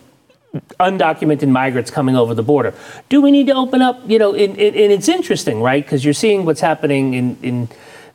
undocumented 0.80 1.50
migrants 1.50 1.92
coming 1.92 2.16
over 2.16 2.34
the 2.34 2.44
border. 2.44 2.74
Do 3.10 3.22
we 3.22 3.32
need 3.32 3.48
to 3.48 3.54
open 3.54 3.82
up? 3.82 4.02
You 4.10 4.18
know, 4.20 4.34
and, 4.34 4.58
and, 4.58 4.76
and 4.76 4.92
it's 4.92 5.08
interesting, 5.08 5.62
right? 5.62 5.84
Because 5.84 6.04
you're 6.04 6.14
seeing 6.14 6.46
what's 6.46 6.62
happening 6.62 7.14
in 7.14 7.38
in 7.42 7.70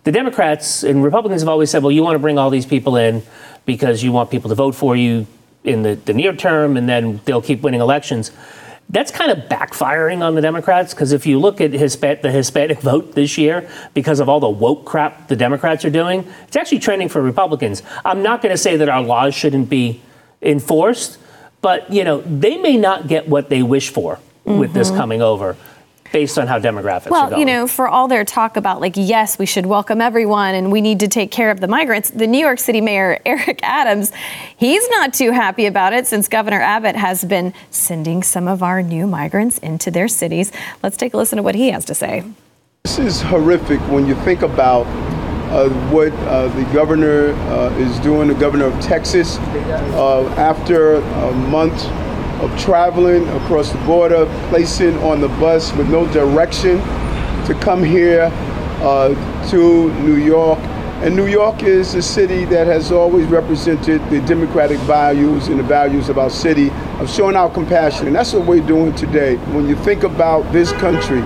The 0.04 0.12
Democrats 0.12 0.82
and 0.82 1.04
Republicans 1.04 1.42
have 1.42 1.48
always 1.48 1.70
said, 1.70 1.82
well, 1.82 1.92
you 1.92 2.02
want 2.02 2.16
to 2.16 2.18
bring 2.18 2.38
all 2.38 2.50
these 2.50 2.66
people 2.66 2.96
in 2.96 3.22
because 3.64 4.02
you 4.02 4.10
want 4.12 4.30
people 4.30 4.48
to 4.48 4.56
vote 4.56 4.74
for 4.74 4.96
you 4.96 5.26
in 5.64 5.82
the, 5.82 5.94
the 5.94 6.12
near 6.12 6.34
term, 6.34 6.76
and 6.76 6.88
then 6.88 7.20
they'll 7.24 7.42
keep 7.42 7.62
winning 7.62 7.80
elections. 7.80 8.30
That's 8.88 9.10
kind 9.10 9.30
of 9.30 9.48
backfiring 9.48 10.22
on 10.22 10.34
the 10.34 10.40
Democrats 10.40 10.92
because 10.92 11.12
if 11.12 11.24
you 11.24 11.38
look 11.38 11.60
at 11.60 11.72
the 11.72 11.78
Hispanic 11.78 12.80
vote 12.80 13.14
this 13.14 13.38
year, 13.38 13.68
because 13.94 14.20
of 14.20 14.28
all 14.28 14.40
the 14.40 14.50
woke 14.50 14.84
crap 14.84 15.28
the 15.28 15.36
Democrats 15.36 15.84
are 15.84 15.90
doing, 15.90 16.26
it's 16.46 16.56
actually 16.56 16.80
trending 16.80 17.08
for 17.08 17.22
Republicans. 17.22 17.82
I'm 18.04 18.22
not 18.22 18.42
going 18.42 18.52
to 18.52 18.58
say 18.58 18.76
that 18.76 18.88
our 18.88 19.02
laws 19.02 19.34
shouldn't 19.34 19.70
be 19.70 20.02
enforced, 20.42 21.18
but 21.62 21.90
you 21.92 22.04
know 22.04 22.20
they 22.22 22.58
may 22.58 22.76
not 22.76 23.06
get 23.06 23.28
what 23.28 23.48
they 23.48 23.62
wish 23.62 23.88
for 23.88 24.16
mm-hmm. 24.16 24.58
with 24.58 24.72
this 24.74 24.88
mm-hmm. 24.88 24.98
coming 24.98 25.22
over 25.22 25.56
based 26.12 26.38
on 26.38 26.46
how 26.46 26.58
demographics 26.58 27.10
well, 27.10 27.38
you 27.38 27.44
know, 27.44 27.66
for 27.66 27.88
all 27.88 28.06
their 28.06 28.24
talk 28.24 28.56
about 28.56 28.80
like, 28.80 28.94
yes, 28.96 29.38
we 29.38 29.46
should 29.46 29.66
welcome 29.66 30.00
everyone 30.00 30.54
and 30.54 30.70
we 30.70 30.80
need 30.80 31.00
to 31.00 31.08
take 31.08 31.30
care 31.30 31.50
of 31.50 31.60
the 31.60 31.68
migrants, 31.68 32.10
the 32.10 32.26
New 32.26 32.38
York 32.38 32.58
City 32.58 32.80
Mayor 32.80 33.18
Eric 33.26 33.60
Adams, 33.62 34.12
he's 34.56 34.88
not 34.90 35.14
too 35.14 35.32
happy 35.32 35.66
about 35.66 35.92
it 35.92 36.06
since 36.06 36.28
Governor 36.28 36.60
Abbott 36.60 36.96
has 36.96 37.24
been 37.24 37.54
sending 37.70 38.22
some 38.22 38.46
of 38.46 38.62
our 38.62 38.82
new 38.82 39.06
migrants 39.06 39.58
into 39.58 39.90
their 39.90 40.08
cities. 40.08 40.52
Let's 40.82 40.96
take 40.96 41.14
a 41.14 41.16
listen 41.16 41.38
to 41.38 41.42
what 41.42 41.54
he 41.54 41.70
has 41.70 41.84
to 41.86 41.94
say. 41.94 42.24
This 42.84 42.98
is 42.98 43.22
horrific 43.22 43.80
when 43.88 44.06
you 44.06 44.14
think 44.16 44.42
about 44.42 44.86
uh, 45.52 45.68
what 45.90 46.12
uh, 46.12 46.48
the 46.48 46.64
governor 46.72 47.32
uh, 47.32 47.70
is 47.78 47.98
doing, 48.00 48.28
the 48.28 48.34
governor 48.34 48.64
of 48.64 48.80
Texas, 48.80 49.38
uh, 49.38 50.26
after 50.36 50.94
a 50.96 51.32
month 51.32 51.84
of 52.42 52.58
traveling 52.58 53.26
across 53.28 53.70
the 53.70 53.78
border, 53.86 54.26
placing 54.48 54.96
on 54.98 55.20
the 55.20 55.28
bus 55.28 55.72
with 55.74 55.88
no 55.88 56.06
direction 56.12 56.78
to 57.46 57.56
come 57.60 57.82
here 57.82 58.30
uh, 58.82 59.08
to 59.50 59.92
New 60.02 60.16
York. 60.16 60.58
And 61.02 61.16
New 61.16 61.26
York 61.26 61.62
is 61.62 61.94
a 61.94 62.02
city 62.02 62.44
that 62.46 62.66
has 62.66 62.92
always 62.92 63.26
represented 63.26 64.00
the 64.10 64.20
democratic 64.20 64.78
values 64.80 65.48
and 65.48 65.58
the 65.58 65.64
values 65.64 66.08
of 66.08 66.18
our 66.18 66.30
city 66.30 66.70
of 67.00 67.10
showing 67.10 67.34
our 67.34 67.50
compassion. 67.50 68.06
And 68.06 68.14
that's 68.14 68.32
what 68.32 68.46
we're 68.46 68.66
doing 68.66 68.94
today. 68.94 69.36
When 69.54 69.68
you 69.68 69.76
think 69.76 70.04
about 70.04 70.52
this 70.52 70.70
country, 70.72 71.22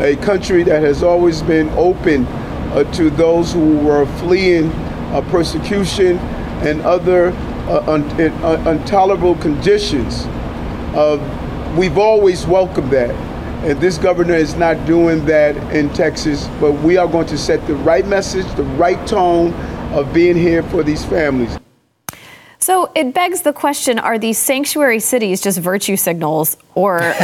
a 0.00 0.16
country 0.16 0.64
that 0.64 0.82
has 0.82 1.02
always 1.02 1.42
been 1.42 1.68
open 1.70 2.26
uh, 2.26 2.84
to 2.94 3.10
those 3.10 3.52
who 3.52 3.78
were 3.78 4.06
fleeing 4.18 4.72
uh, 5.12 5.20
persecution 5.30 6.18
and 6.66 6.80
other 6.82 7.28
uh, 7.68 7.84
un- 7.86 8.02
uh, 8.20 8.70
intolerable 8.70 9.36
conditions, 9.36 10.26
uh, 10.94 11.74
we've 11.76 11.98
always 11.98 12.46
welcomed 12.46 12.90
that. 12.90 13.10
And 13.64 13.80
this 13.80 13.96
governor 13.96 14.34
is 14.34 14.56
not 14.56 14.84
doing 14.86 15.24
that 15.26 15.56
in 15.72 15.88
Texas, 15.90 16.48
but 16.60 16.72
we 16.72 16.96
are 16.96 17.06
going 17.06 17.28
to 17.28 17.38
set 17.38 17.64
the 17.66 17.76
right 17.76 18.06
message, 18.06 18.46
the 18.56 18.64
right 18.64 19.06
tone 19.06 19.52
of 19.92 20.12
being 20.12 20.36
here 20.36 20.62
for 20.64 20.82
these 20.82 21.04
families. 21.04 21.61
So 22.62 22.92
it 22.94 23.12
begs 23.12 23.42
the 23.42 23.52
question 23.52 23.98
are 23.98 24.20
these 24.20 24.38
sanctuary 24.38 25.00
cities 25.00 25.40
just 25.40 25.58
virtue 25.58 25.96
signals? 25.96 26.56
Or 26.76 27.00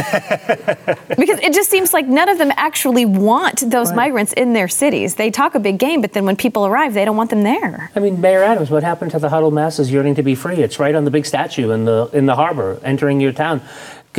because 1.17 1.39
it 1.39 1.53
just 1.53 1.69
seems 1.69 1.93
like 1.93 2.07
none 2.07 2.27
of 2.27 2.37
them 2.37 2.51
actually 2.57 3.05
want 3.05 3.61
those 3.71 3.87
right. 3.87 3.95
migrants 3.95 4.33
in 4.33 4.51
their 4.51 4.67
cities. 4.67 5.15
They 5.15 5.31
talk 5.31 5.55
a 5.55 5.59
big 5.59 5.79
game, 5.79 6.01
but 6.01 6.11
then 6.11 6.25
when 6.25 6.35
people 6.35 6.65
arrive, 6.65 6.93
they 6.93 7.05
don't 7.05 7.15
want 7.15 7.29
them 7.29 7.43
there. 7.43 7.89
I 7.95 8.01
mean, 8.01 8.19
Mayor 8.19 8.43
Adams, 8.43 8.69
what 8.69 8.83
happened 8.83 9.11
to 9.11 9.19
the 9.19 9.29
huddled 9.29 9.53
masses 9.53 9.89
yearning 9.89 10.15
to 10.15 10.23
be 10.23 10.35
free? 10.35 10.57
It's 10.57 10.77
right 10.77 10.93
on 10.93 11.05
the 11.05 11.11
big 11.11 11.25
statue 11.25 11.71
in 11.71 11.85
the, 11.85 12.09
in 12.11 12.25
the 12.25 12.35
harbor 12.35 12.77
entering 12.83 13.21
your 13.21 13.31
town. 13.31 13.61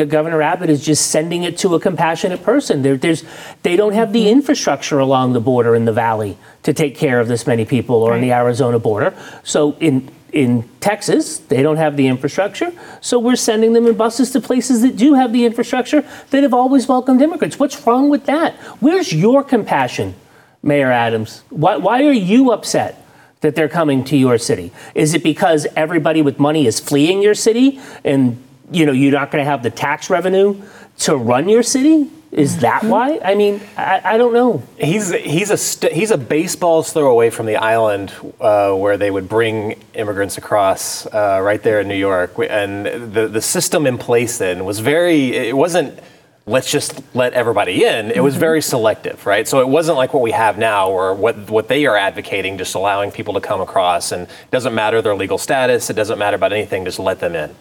Governor 0.08 0.42
Abbott 0.42 0.70
is 0.70 0.84
just 0.84 1.10
sending 1.10 1.42
it 1.42 1.58
to 1.58 1.74
a 1.74 1.80
compassionate 1.80 2.42
person. 2.42 2.82
There, 2.82 2.96
there's, 2.96 3.24
they 3.62 3.76
don't 3.76 3.92
have 3.92 4.12
the 4.12 4.20
mm-hmm. 4.20 4.38
infrastructure 4.38 4.98
along 4.98 5.32
the 5.32 5.40
border 5.40 5.74
in 5.74 5.84
the 5.84 5.92
valley 5.92 6.38
to 6.62 6.72
take 6.72 6.96
care 6.96 7.20
of 7.20 7.28
this 7.28 7.46
many 7.46 7.64
people 7.64 7.96
or 7.96 8.10
right. 8.10 8.16
on 8.16 8.22
the 8.22 8.32
Arizona 8.32 8.78
border. 8.78 9.14
So 9.42 9.76
in 9.80 10.10
in 10.32 10.68
Texas, 10.78 11.38
they 11.38 11.62
don't 11.62 11.76
have 11.76 11.96
the 11.96 12.06
infrastructure, 12.06 12.72
so 13.00 13.18
we're 13.18 13.34
sending 13.34 13.72
them 13.72 13.86
in 13.86 13.96
buses 13.96 14.30
to 14.30 14.40
places 14.40 14.82
that 14.82 14.96
do 14.96 15.14
have 15.14 15.32
the 15.32 15.44
infrastructure 15.44 16.04
that 16.30 16.42
have 16.44 16.54
always 16.54 16.86
welcomed 16.86 17.20
immigrants. 17.20 17.58
What's 17.58 17.84
wrong 17.84 18.08
with 18.08 18.26
that? 18.26 18.54
Where's 18.80 19.12
your 19.12 19.42
compassion, 19.42 20.14
Mayor 20.62 20.92
Adams? 20.92 21.42
Why, 21.50 21.76
why 21.76 22.04
are 22.04 22.12
you 22.12 22.52
upset 22.52 23.04
that 23.40 23.56
they're 23.56 23.68
coming 23.68 24.04
to 24.04 24.16
your 24.16 24.38
city? 24.38 24.72
Is 24.94 25.14
it 25.14 25.24
because 25.24 25.66
everybody 25.74 26.22
with 26.22 26.38
money 26.38 26.66
is 26.66 26.78
fleeing 26.78 27.22
your 27.22 27.34
city 27.34 27.80
and 28.04 28.40
you 28.70 28.86
know 28.86 28.92
you're 28.92 29.12
not 29.12 29.30
going 29.30 29.44
to 29.44 29.50
have 29.50 29.62
the 29.62 29.70
tax 29.70 30.10
revenue 30.10 30.60
to 30.98 31.16
run 31.16 31.48
your 31.48 31.62
city? 31.62 32.10
Is 32.32 32.58
that 32.58 32.82
mm-hmm. 32.82 32.90
why? 32.90 33.20
I 33.24 33.34
mean, 33.34 33.60
I, 33.76 34.00
I 34.04 34.16
don't 34.16 34.32
know. 34.32 34.62
He's 34.78 35.12
he's 35.12 35.50
a 35.50 35.56
st- 35.56 35.92
he's 35.92 36.12
a 36.12 36.18
baseball's 36.18 36.92
throw 36.92 37.10
away 37.10 37.30
from 37.30 37.46
the 37.46 37.56
island 37.56 38.12
uh, 38.40 38.72
where 38.72 38.96
they 38.96 39.10
would 39.10 39.28
bring 39.28 39.82
immigrants 39.94 40.38
across 40.38 41.06
uh, 41.06 41.40
right 41.42 41.60
there 41.60 41.80
in 41.80 41.88
New 41.88 41.96
York, 41.96 42.34
and 42.48 42.86
the 43.12 43.26
the 43.26 43.40
system 43.40 43.84
in 43.84 43.98
place 43.98 44.38
then 44.38 44.64
was 44.64 44.78
very. 44.78 45.34
It 45.34 45.56
wasn't. 45.56 45.98
Let's 46.46 46.70
just 46.70 47.02
let 47.14 47.32
everybody 47.34 47.84
in. 47.84 48.10
It 48.10 48.22
was 48.22 48.34
mm-hmm. 48.34 48.40
very 48.40 48.62
selective, 48.62 49.26
right? 49.26 49.46
So 49.46 49.60
it 49.60 49.68
wasn't 49.68 49.98
like 49.98 50.14
what 50.14 50.22
we 50.22 50.30
have 50.30 50.56
now, 50.56 50.88
or 50.88 51.14
what 51.14 51.50
what 51.50 51.66
they 51.66 51.86
are 51.86 51.96
advocating, 51.96 52.58
just 52.58 52.76
allowing 52.76 53.10
people 53.10 53.34
to 53.34 53.40
come 53.40 53.60
across, 53.60 54.12
and 54.12 54.22
it 54.22 54.50
doesn't 54.52 54.74
matter 54.74 55.02
their 55.02 55.16
legal 55.16 55.38
status. 55.38 55.90
It 55.90 55.94
doesn't 55.94 56.18
matter 56.18 56.36
about 56.36 56.52
anything. 56.52 56.84
Just 56.84 57.00
let 57.00 57.18
them 57.18 57.34
in. 57.34 57.56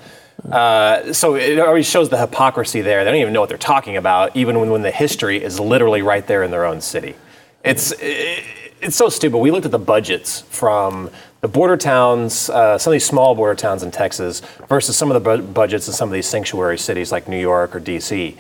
Uh, 0.46 1.14
so 1.14 1.36
it 1.36 1.60
always 1.60 1.88
shows 1.88 2.10
the 2.10 2.18
hypocrisy 2.18 2.82
there. 2.82 3.04
They 3.04 3.12
don't 3.12 3.22
even 3.22 3.34
know 3.34 3.42
what 3.42 3.50
they're 3.50 3.58
talking 3.58 3.98
about, 3.98 4.36
even 4.36 4.60
when, 4.60 4.70
when 4.70 4.82
the 4.82 4.92
history 4.92 5.44
is 5.44 5.60
literally 5.60 6.02
right 6.02 6.26
there 6.26 6.44
in 6.44 6.52
their 6.52 6.66
own 6.66 6.82
city. 6.82 7.16
It's 7.64 7.92
it, 8.00 8.44
it's 8.82 8.96
so 8.96 9.10
stupid. 9.10 9.38
We 9.38 9.52
looked 9.52 9.66
at 9.66 9.72
the 9.72 9.80
budgets 9.80 10.42
from 10.42 11.10
the 11.42 11.48
border 11.48 11.78
towns, 11.78 12.50
uh, 12.50 12.78
some 12.78 12.92
of 12.92 12.96
these 12.96 13.06
small 13.06 13.36
border 13.36 13.56
towns 13.56 13.84
in 13.84 13.92
Texas, 13.92 14.42
versus 14.68 14.98
some 14.98 15.12
of 15.12 15.22
the 15.22 15.38
bu- 15.38 15.44
budgets 15.44 15.88
in 15.88 15.94
some 15.94 16.10
of 16.10 16.14
these 16.14 16.28
sanctuary 16.28 16.78
cities 16.78 17.12
like 17.12 17.28
New 17.28 17.40
York 17.40 17.76
or 17.76 17.80
D.C. 17.80 18.38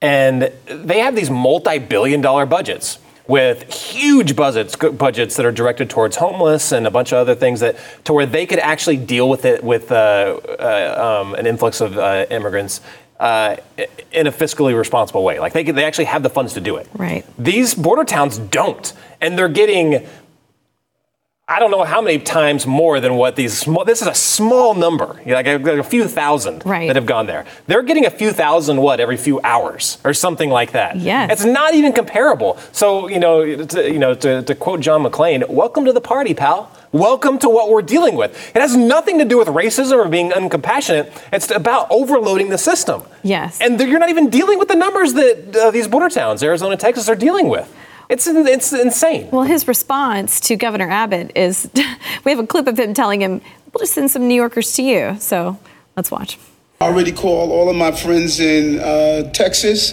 And 0.00 0.52
they 0.66 1.00
have 1.00 1.16
these 1.16 1.30
multi-billion-dollar 1.30 2.46
budgets 2.46 2.98
with 3.28 3.72
huge 3.72 4.36
budgets 4.36 4.76
budgets 4.76 5.36
that 5.36 5.44
are 5.44 5.52
directed 5.52 5.90
towards 5.90 6.16
homeless 6.16 6.72
and 6.72 6.86
a 6.86 6.90
bunch 6.90 7.12
of 7.12 7.18
other 7.18 7.34
things 7.34 7.60
that 7.60 7.76
to 8.04 8.12
where 8.12 8.26
they 8.26 8.46
could 8.46 8.60
actually 8.60 8.96
deal 8.96 9.28
with 9.28 9.44
it 9.44 9.64
with 9.64 9.90
uh, 9.90 10.38
uh, 10.58 11.22
um, 11.22 11.34
an 11.34 11.46
influx 11.46 11.80
of 11.80 11.98
uh, 11.98 12.26
immigrants 12.30 12.80
uh, 13.18 13.56
in 14.12 14.26
a 14.26 14.32
fiscally 14.32 14.76
responsible 14.76 15.24
way. 15.24 15.40
Like 15.40 15.52
they 15.52 15.64
they 15.64 15.84
actually 15.84 16.04
have 16.04 16.22
the 16.22 16.30
funds 16.30 16.54
to 16.54 16.60
do 16.60 16.76
it. 16.76 16.88
Right. 16.94 17.24
These 17.38 17.74
border 17.74 18.04
towns 18.04 18.38
don't, 18.38 18.92
and 19.20 19.38
they're 19.38 19.48
getting 19.48 20.06
I 21.48 21.60
don't 21.60 21.70
know 21.70 21.84
how 21.84 22.02
many 22.02 22.18
times 22.18 22.66
more 22.66 22.98
than 22.98 23.14
what 23.14 23.36
these 23.36 23.56
small. 23.56 23.84
This 23.84 24.02
is 24.02 24.08
a 24.08 24.14
small 24.14 24.74
number, 24.74 25.20
you 25.20 25.30
know, 25.30 25.34
like, 25.34 25.46
a, 25.46 25.58
like 25.58 25.78
a, 25.78 25.84
few 25.84 26.08
thousand 26.08 26.66
right. 26.66 26.88
that 26.88 26.96
have 26.96 27.06
gone 27.06 27.26
there. 27.26 27.44
They're 27.68 27.84
getting 27.84 28.04
a 28.04 28.10
few 28.10 28.32
thousand 28.32 28.78
what 28.78 28.98
every 28.98 29.16
few 29.16 29.40
hours 29.42 29.98
or 30.02 30.12
something 30.12 30.50
like 30.50 30.72
that. 30.72 30.96
Yes, 30.96 31.30
it's 31.30 31.44
not 31.44 31.74
even 31.74 31.92
comparable. 31.92 32.58
So 32.72 33.06
you 33.06 33.20
know, 33.20 33.64
to, 33.64 33.92
you 33.92 34.00
know, 34.00 34.12
to, 34.14 34.42
to 34.42 34.54
quote 34.56 34.80
John 34.80 35.04
McClane, 35.04 35.48
"Welcome 35.48 35.84
to 35.84 35.92
the 35.92 36.00
party, 36.00 36.34
pal." 36.34 36.72
Welcome 36.90 37.38
to 37.40 37.48
what 37.48 37.68
we're 37.68 37.82
dealing 37.82 38.16
with. 38.16 38.32
It 38.56 38.60
has 38.60 38.74
nothing 38.74 39.18
to 39.18 39.24
do 39.24 39.36
with 39.36 39.48
racism 39.48 40.04
or 40.04 40.08
being 40.08 40.30
uncompassionate. 40.30 41.12
It's 41.32 41.50
about 41.50 41.88
overloading 41.90 42.48
the 42.48 42.56
system. 42.56 43.02
Yes. 43.22 43.60
And 43.60 43.78
you're 43.78 43.98
not 43.98 44.08
even 44.08 44.30
dealing 44.30 44.58
with 44.58 44.68
the 44.68 44.76
numbers 44.76 45.12
that 45.12 45.54
uh, 45.54 45.70
these 45.72 45.88
border 45.88 46.08
towns, 46.08 46.42
Arizona, 46.42 46.76
Texas, 46.76 47.08
are 47.08 47.16
dealing 47.16 47.48
with. 47.48 47.70
It's, 48.08 48.26
it's 48.26 48.72
insane. 48.72 49.28
Well, 49.30 49.42
his 49.42 49.66
response 49.66 50.38
to 50.40 50.56
Governor 50.56 50.88
Abbott 50.90 51.32
is 51.34 51.68
we 52.24 52.30
have 52.30 52.38
a 52.38 52.46
clip 52.46 52.66
of 52.66 52.78
him 52.78 52.94
telling 52.94 53.20
him, 53.20 53.40
we'll 53.72 53.80
just 53.80 53.94
send 53.94 54.10
some 54.10 54.28
New 54.28 54.34
Yorkers 54.34 54.74
to 54.74 54.82
you. 54.82 55.16
So 55.18 55.58
let's 55.96 56.10
watch. 56.10 56.38
I 56.80 56.84
already 56.84 57.12
called 57.12 57.50
all 57.50 57.70
of 57.70 57.76
my 57.76 57.90
friends 57.90 58.38
in 58.38 58.80
uh, 58.80 59.30
Texas 59.32 59.92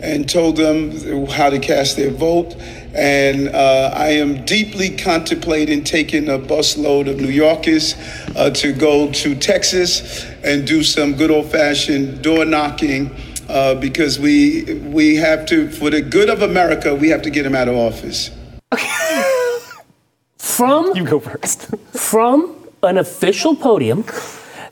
and 0.00 0.28
told 0.28 0.56
them 0.56 1.26
how 1.28 1.48
to 1.48 1.58
cast 1.58 1.96
their 1.96 2.10
vote. 2.10 2.54
And 2.92 3.48
uh, 3.48 3.92
I 3.94 4.08
am 4.10 4.44
deeply 4.44 4.96
contemplating 4.96 5.82
taking 5.82 6.28
a 6.28 6.38
busload 6.38 7.08
of 7.08 7.16
New 7.16 7.28
Yorkers 7.28 7.94
uh, 8.36 8.50
to 8.50 8.72
go 8.72 9.10
to 9.10 9.34
Texas 9.34 10.24
and 10.44 10.66
do 10.66 10.82
some 10.82 11.14
good 11.14 11.30
old 11.30 11.50
fashioned 11.50 12.22
door 12.22 12.44
knocking 12.44 13.10
uh, 13.54 13.74
because 13.76 14.18
we 14.18 14.64
we 14.90 15.14
have 15.14 15.46
to, 15.46 15.70
for 15.70 15.88
the 15.88 16.02
good 16.02 16.28
of 16.28 16.42
America, 16.42 16.94
we 16.94 17.08
have 17.08 17.22
to 17.22 17.30
get 17.30 17.46
him 17.46 17.54
out 17.54 17.68
of 17.68 17.76
office. 17.76 18.30
from 20.36 20.94
you 20.94 21.04
go 21.04 21.20
first. 21.20 21.74
from 21.92 22.56
an 22.82 22.98
official 22.98 23.54
podium, 23.54 24.04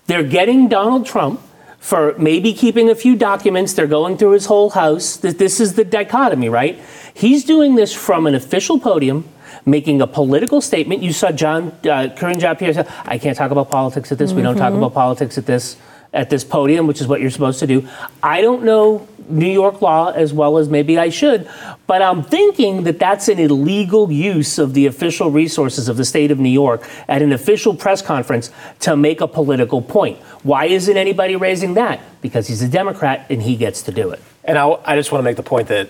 they're 0.07 0.25
getting 0.25 0.69
Donald 0.69 1.07
Trump 1.07 1.41
for 1.79 2.15
maybe 2.19 2.53
keeping 2.53 2.91
a 2.91 2.95
few 2.95 3.15
documents. 3.17 3.73
They're 3.73 3.87
going 3.87 4.19
through 4.19 4.33
his 4.33 4.47
whole 4.47 4.71
house. 4.71 5.17
This 5.17 5.61
is 5.61 5.75
the 5.75 5.85
dichotomy, 5.85 6.49
right? 6.49 6.79
He's 7.15 7.45
doing 7.45 7.77
this 7.77 7.95
from 7.95 8.27
an 8.27 8.35
official 8.35 8.81
podium 8.81 9.29
making 9.65 10.01
a 10.01 10.09
political 10.09 10.61
statement. 10.61 11.03
You 11.03 11.13
saw 11.13 11.31
John 11.31 11.69
uh, 11.85 12.11
Karine 12.17 12.41
Jean-Pierre 12.41 12.75
say, 12.75 12.87
"I 13.05 13.19
can't 13.19 13.37
talk 13.37 13.53
about 13.53 13.71
politics 13.71 14.11
at 14.11 14.19
this. 14.19 14.31
Mm-hmm. 14.31 14.37
We 14.39 14.43
don't 14.43 14.57
talk 14.57 14.73
mm-hmm. 14.73 14.83
about 14.83 14.95
politics 14.95 15.39
at 15.39 15.47
this." 15.47 15.77
At 16.13 16.31
this 16.31 16.45
podium, 16.45 16.87
which 16.87 17.01
is 17.01 17.07
what 17.07 17.21
you're 17.21 17.31
supposed 17.31 17.59
to 17.61 17.67
do. 17.67 17.89
I 18.23 18.41
don't 18.41 18.65
know 18.65 19.09
New 19.29 19.51
York 19.51 19.81
law 19.81 20.11
as 20.11 20.33
well 20.33 20.59
as 20.59 20.69
maybe 20.69 20.99
I 20.99 21.09
should, 21.09 21.49
but 21.87 22.03
I'm 22.03 22.23
thinking 22.23 22.83
that 22.85 22.99
that's 22.99 23.29
an 23.29 23.39
illegal 23.39 24.11
use 24.11 24.59
of 24.59 24.75
the 24.75 24.87
official 24.87 25.31
resources 25.31 25.89
of 25.89 25.97
the 25.97 26.05
state 26.05 26.31
of 26.31 26.39
New 26.39 26.51
York 26.51 26.87
at 27.09 27.23
an 27.23 27.33
official 27.33 27.75
press 27.75 28.03
conference 28.03 28.51
to 28.81 28.97
make 28.97 29.21
a 29.21 29.29
political 29.29 29.81
point. 29.81 30.19
Why 30.43 30.67
isn't 30.67 30.97
anybody 30.97 31.37
raising 31.37 31.75
that? 31.75 32.01
Because 32.21 32.49
he's 32.49 32.63
a 32.63 32.69
Democrat 32.69 33.27
and 33.31 33.43
he 33.43 33.57
gets 33.57 33.83
to 33.83 33.93
do 33.93 34.11
it. 34.11 34.21
And 34.45 34.59
I, 34.59 34.77
I 34.85 34.97
just 34.97 35.13
want 35.13 35.21
to 35.21 35.25
make 35.25 35.37
the 35.37 35.43
point 35.43 35.69
that 35.69 35.89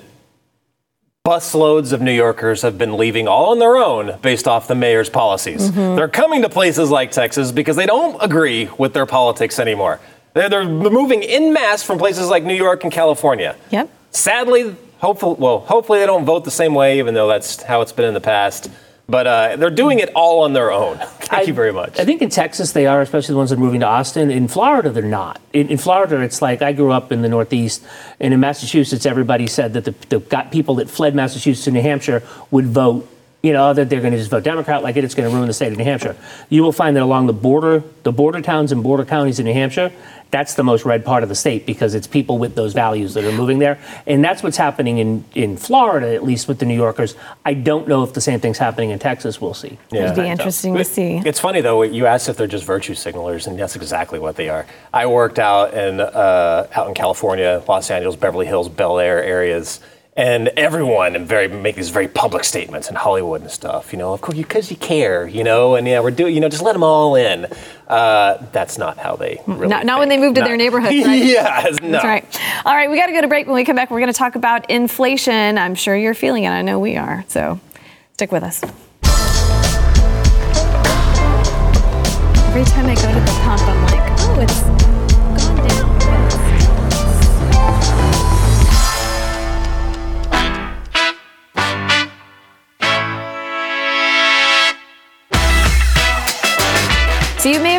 busloads 1.25 1.93
of 1.93 2.03
New 2.03 2.13
Yorkers 2.13 2.63
have 2.63 2.77
been 2.77 2.97
leaving 2.97 3.29
all 3.29 3.53
on 3.53 3.61
their 3.61 3.77
own 3.77 4.19
based 4.23 4.49
off 4.49 4.67
the 4.67 4.75
mayor's 4.75 5.09
policies. 5.09 5.71
Mm-hmm. 5.71 5.95
They're 5.95 6.09
coming 6.09 6.43
to 6.43 6.49
places 6.49 6.91
like 6.91 7.13
Texas 7.13 7.53
because 7.53 7.77
they 7.77 7.87
don't 7.87 8.21
agree 8.21 8.69
with 8.77 8.93
their 8.93 9.07
politics 9.07 9.61
anymore. 9.61 10.01
They're, 10.35 10.49
they're 10.49 10.65
moving 10.65 11.23
in 11.23 11.53
mass 11.53 11.83
from 11.83 11.99
places 11.99 12.29
like 12.29 12.45
New 12.45 12.55
York 12.55 12.85
and 12.85 12.93
California. 12.93 13.57
Yep. 13.71 13.91
Sadly, 14.11 14.75
hopefully, 14.99 15.37
well, 15.39 15.61
hopefully 15.61 15.99
they 16.01 16.07
don't 16.07 16.25
vote 16.25 16.45
the 16.45 16.51
same 16.51 16.75
way, 16.75 16.99
even 16.99 17.15
though 17.15 17.29
that's 17.29 17.63
how 17.63 17.83
it's 17.83 17.93
been 17.93 18.07
in 18.07 18.15
the 18.15 18.21
past. 18.21 18.71
But 19.09 19.27
uh, 19.27 19.57
they're 19.57 19.69
doing 19.69 19.99
it 19.99 20.11
all 20.15 20.45
on 20.45 20.53
their 20.53 20.71
own. 20.71 20.97
Thank 21.21 21.33
I, 21.33 21.43
you 21.43 21.53
very 21.53 21.73
much. 21.73 21.99
I 21.99 22.05
think 22.05 22.23
in 22.23 22.31
Texas 22.31 22.73
they 22.73 22.87
are, 22.87 23.03
especially 23.03 23.35
the 23.35 23.39
ones 23.39 23.51
that 23.51 23.57
are 23.57 23.61
moving 23.61 23.81
to 23.81 23.87
Austin. 23.87 24.31
In 24.31 24.49
Florida, 24.49 24.91
they're 24.91 25.03
not. 25.03 25.41
In, 25.53 25.69
in 25.69 25.77
Florida, 25.77 26.21
it's 26.21 26.41
like 26.41 26.63
I 26.63 26.73
grew 26.73 26.93
up 26.93 27.13
in 27.13 27.21
the 27.21 27.29
Northeast, 27.29 27.85
and 28.21 28.33
in 28.33 28.41
Massachusetts, 28.41 29.05
everybody 29.05 29.47
said 29.47 29.75
that 29.75 29.85
the, 29.85 29.95
the 30.09 30.21
got 30.21 30.51
people 30.53 30.77
that 30.77 30.89
fled 30.89 31.15
Massachusetts 31.15 31.65
to 31.65 31.73
New 31.73 31.83
Hampshire 31.83 32.23
would 32.51 32.67
vote 32.67 33.09
you 33.43 33.53
know, 33.53 33.73
that 33.75 33.91
they're 33.91 34.01
going 34.01 34.13
to 34.13 34.19
just 34.19 34.31
vote 34.31 34.45
Democrat 34.45 34.85
like 34.85 34.97
it, 34.97 35.03
it's 35.03 35.15
going 35.15 35.29
to 35.29 35.35
ruin 35.35 35.49
the 35.49 35.53
state 35.53 35.73
of 35.73 35.79
New 35.79 35.85
Hampshire. 35.85 36.17
You 36.49 36.63
will 36.63 36.73
find 36.73 36.97
that 36.97 37.03
along 37.03 37.27
the 37.27 37.33
border, 37.33 37.83
the 38.05 38.13
border 38.13 38.41
towns 38.41 38.71
and 38.71 38.85
border 38.85 39.05
counties 39.05 39.41
in 39.41 39.47
New 39.47 39.53
Hampshire, 39.53 39.91
that's 40.33 40.55
the 40.55 40.65
most 40.65 40.85
red 40.87 41.05
part 41.05 41.23
of 41.23 41.29
the 41.29 41.35
state 41.35 41.67
because 41.67 41.95
it's 41.95 42.07
people 42.07 42.39
with 42.39 42.55
those 42.55 42.73
values 42.73 43.13
that 43.15 43.25
are 43.25 43.33
moving 43.33 43.59
there. 43.59 43.79
And 44.07 44.25
that's 44.25 44.43
what's 44.43 44.57
happening 44.57 44.97
in, 44.97 45.25
in 45.35 45.59
Florida, 45.59 46.15
at 46.15 46.25
least 46.25 46.49
with 46.49 46.59
the 46.59 46.65
New 46.65 46.75
Yorkers. 46.75 47.15
I 47.45 47.53
don't 47.53 47.87
know 47.87 48.03
if 48.03 48.15
the 48.15 48.21
same 48.23 48.41
thing's 48.41 48.57
happening 48.57 48.91
in 48.91 48.99
Texas. 48.99 49.43
We'll 49.43 49.53
see. 49.53 49.79
Yeah. 49.91 50.05
It'd 50.05 50.17
be 50.17 50.29
interesting 50.29 50.75
to 50.75 50.85
see. 50.85 51.21
It's 51.25 51.39
funny, 51.39 51.61
though, 51.61 51.83
you 51.83 52.07
asked 52.07 52.31
if 52.31 52.39
they're 52.39 52.47
just 52.47 52.65
virtue 52.65 52.95
signalers, 52.95 53.47
and 53.47 53.59
that's 53.59 53.77
exactly 53.77 54.19
what 54.19 54.37
they 54.37 54.49
are. 54.49 54.67
I 54.93 55.05
worked 55.05 55.39
out 55.39 55.75
in, 55.75 56.01
uh, 56.01 56.67
out 56.75 56.89
in 56.89 56.95
California, 56.95 57.63
Los 57.69 57.91
Angeles, 57.91 58.17
Beverly 58.17 58.47
Hills, 58.47 58.71
Bel 58.71 58.99
Air 58.99 59.23
areas 59.23 59.81
and 60.15 60.49
everyone 60.49 61.17
and 61.17 61.27
very 61.27 61.49
make 61.49 61.75
these 61.75 61.89
very 61.89 62.07
public 62.07 62.45
statements 62.45 62.91
in 62.91 62.95
Hollywood 62.95 63.41
and 63.41 63.51
stuff. 63.51 63.93
You 63.93 63.99
know, 63.99 64.13
of 64.13 64.21
course, 64.21 64.37
because 64.37 64.71
you 64.71 64.77
care. 64.77 65.27
You 65.27 65.43
know, 65.45 65.75
and 65.75 65.87
yeah, 65.87 66.01
we're 66.01 66.11
doing. 66.11 66.35
You 66.35 66.41
know, 66.41 66.49
just 66.49 66.63
let 66.63 66.75
them 66.75 66.83
all 66.83 67.15
in. 67.15 67.47
Uh, 67.89 68.45
that's 68.53 68.77
not 68.79 68.99
how 68.99 69.17
they. 69.17 69.41
Really 69.47 69.69
not, 69.69 69.87
not 69.87 69.99
when 69.99 70.09
they 70.09 70.19
move 70.19 70.35
to 70.35 70.41
not. 70.41 70.47
their 70.47 70.57
neighborhoods. 70.57 70.93
Right? 71.03 71.25
yeah, 71.25 71.69
no. 71.83 71.89
That's 71.89 72.05
right. 72.05 72.41
All 72.65 72.75
right, 72.75 72.91
we 72.91 72.97
got 72.97 73.07
to 73.07 73.13
go 73.13 73.23
to 73.23 73.29
break. 73.29 73.47
When 73.47 73.57
we 73.57 73.65
come 73.65 73.77
back, 73.77 73.91
we're 73.91 74.01
going 74.01 74.13
to 74.13 74.19
talk 74.19 74.35
about 74.35 74.71
inflation. 74.71 75.59
I'm 75.59 75.75
sure 75.75 75.97
you're 75.97 76.15
feeling 76.15 76.45
it. 76.45 76.51
I 76.51 76.63
know 76.63 76.79
we 76.79 76.97
are. 76.97 77.25
So, 77.29 77.59
stick 78.13 78.31
with 78.31 78.43
us. 78.43 78.63
Every 82.53 82.65
time 82.65 82.87
I 82.87 82.95
go 82.95 83.13
to 83.13 83.21
the 83.21 83.41
pump, 83.43 83.63
I'm 83.63 83.83
like, 83.87 84.21
oh, 84.21 84.41
it's 84.41 84.72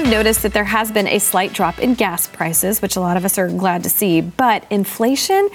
have 0.04 0.12
noticed 0.12 0.44
that 0.44 0.52
there 0.52 0.66
has 0.66 0.92
been 0.92 1.08
a 1.08 1.18
slight 1.18 1.54
drop 1.54 1.80
in 1.80 1.94
gas 1.94 2.28
prices, 2.28 2.82
which 2.82 2.98
a 2.98 3.00
lot 3.00 3.16
of 3.16 3.24
us 3.24 3.38
are 3.38 3.48
glad 3.48 3.84
to 3.84 3.90
see, 3.90 4.20
but 4.20 4.66
inflation, 4.70 5.50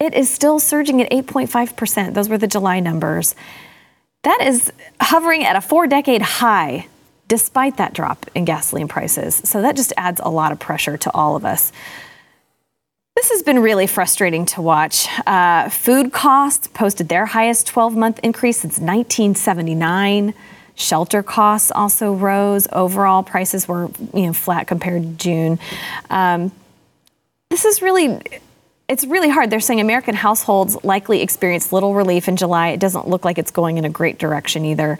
it 0.00 0.12
is 0.12 0.28
still 0.28 0.58
surging 0.58 1.00
at 1.00 1.10
8.5%. 1.12 2.12
Those 2.12 2.28
were 2.28 2.38
the 2.38 2.48
July 2.48 2.80
numbers. 2.80 3.36
That 4.24 4.40
is 4.42 4.72
hovering 5.00 5.44
at 5.44 5.54
a 5.54 5.60
four 5.60 5.86
decade 5.86 6.22
high 6.22 6.88
despite 7.28 7.76
that 7.76 7.94
drop 7.94 8.26
in 8.34 8.44
gasoline 8.44 8.88
prices. 8.88 9.40
So 9.44 9.62
that 9.62 9.76
just 9.76 9.92
adds 9.96 10.20
a 10.22 10.28
lot 10.28 10.50
of 10.50 10.58
pressure 10.58 10.96
to 10.98 11.10
all 11.14 11.36
of 11.36 11.44
us. 11.44 11.70
This 13.14 13.30
has 13.30 13.42
been 13.42 13.60
really 13.60 13.86
frustrating 13.86 14.44
to 14.46 14.62
watch. 14.62 15.06
Uh, 15.26 15.68
food 15.68 16.12
costs 16.12 16.66
posted 16.66 17.08
their 17.08 17.26
highest 17.26 17.68
12 17.68 17.96
month 17.96 18.18
increase 18.24 18.58
since 18.58 18.78
1979. 18.78 20.34
Shelter 20.74 21.22
costs 21.22 21.70
also 21.70 22.12
rose. 22.12 22.66
Overall 22.72 23.22
prices 23.22 23.68
were 23.68 23.90
you 24.14 24.26
know 24.26 24.32
flat 24.32 24.66
compared 24.66 25.02
to 25.02 25.08
June. 25.10 25.58
Um, 26.10 26.52
this 27.50 27.64
is 27.64 27.82
really 27.82 28.20
it's 28.88 29.04
really 29.04 29.28
hard. 29.28 29.50
They're 29.50 29.60
saying 29.60 29.80
American 29.80 30.14
households 30.14 30.82
likely 30.84 31.22
experienced 31.22 31.72
little 31.72 31.94
relief 31.94 32.28
in 32.28 32.36
July. 32.36 32.68
It 32.68 32.80
doesn't 32.80 33.08
look 33.08 33.24
like 33.24 33.38
it's 33.38 33.50
going 33.50 33.78
in 33.78 33.84
a 33.84 33.90
great 33.90 34.18
direction 34.18 34.64
either. 34.64 34.98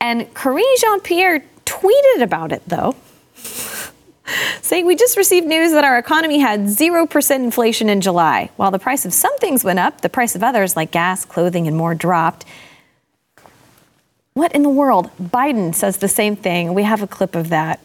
And 0.00 0.32
Karine 0.34 0.76
Jean 0.78 1.00
Pierre 1.00 1.42
tweeted 1.64 2.22
about 2.22 2.52
it 2.52 2.62
though. 2.66 2.96
saying 4.62 4.86
we 4.86 4.96
just 4.96 5.16
received 5.16 5.46
news 5.46 5.72
that 5.72 5.84
our 5.84 5.98
economy 5.98 6.38
had 6.38 6.60
0% 6.60 7.34
inflation 7.36 7.88
in 7.88 8.00
July. 8.00 8.50
While 8.56 8.70
the 8.70 8.78
price 8.78 9.04
of 9.04 9.12
some 9.12 9.36
things 9.38 9.64
went 9.64 9.78
up, 9.78 10.00
the 10.00 10.08
price 10.08 10.34
of 10.34 10.42
others 10.42 10.76
like 10.76 10.90
gas, 10.90 11.24
clothing, 11.24 11.66
and 11.66 11.76
more 11.76 11.94
dropped. 11.94 12.44
What 14.34 14.52
in 14.52 14.62
the 14.62 14.70
world? 14.70 15.10
Biden 15.20 15.74
says 15.74 15.98
the 15.98 16.08
same 16.08 16.36
thing. 16.36 16.72
We 16.72 16.84
have 16.84 17.02
a 17.02 17.06
clip 17.06 17.34
of 17.34 17.50
that. 17.50 17.80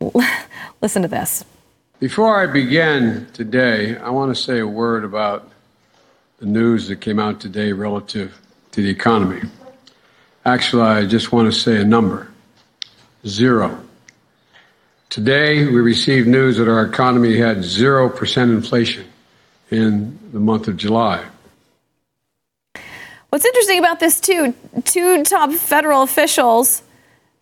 Listen 0.82 1.02
to 1.02 1.08
this. 1.08 1.44
Before 1.98 2.40
I 2.40 2.46
begin 2.46 3.26
today, 3.32 3.96
I 3.96 4.10
want 4.10 4.34
to 4.34 4.40
say 4.40 4.60
a 4.60 4.66
word 4.66 5.04
about 5.04 5.50
the 6.38 6.46
news 6.46 6.88
that 6.88 7.00
came 7.00 7.18
out 7.18 7.40
today 7.40 7.72
relative 7.72 8.40
to 8.72 8.82
the 8.82 8.88
economy. 8.88 9.42
Actually, 10.44 10.84
I 10.84 11.06
just 11.06 11.32
want 11.32 11.52
to 11.52 11.58
say 11.58 11.80
a 11.80 11.84
number 11.84 12.30
zero. 13.26 13.78
Today, 15.10 15.66
we 15.66 15.80
received 15.80 16.28
news 16.28 16.56
that 16.56 16.68
our 16.68 16.86
economy 16.86 17.36
had 17.36 17.58
0% 17.58 18.42
inflation 18.42 19.04
in 19.70 20.18
the 20.32 20.40
month 20.40 20.68
of 20.68 20.76
July. 20.76 21.26
What's 23.30 23.44
interesting 23.44 23.78
about 23.78 24.00
this, 24.00 24.20
too, 24.20 24.54
two 24.84 25.22
top 25.22 25.52
federal 25.52 26.02
officials 26.02 26.82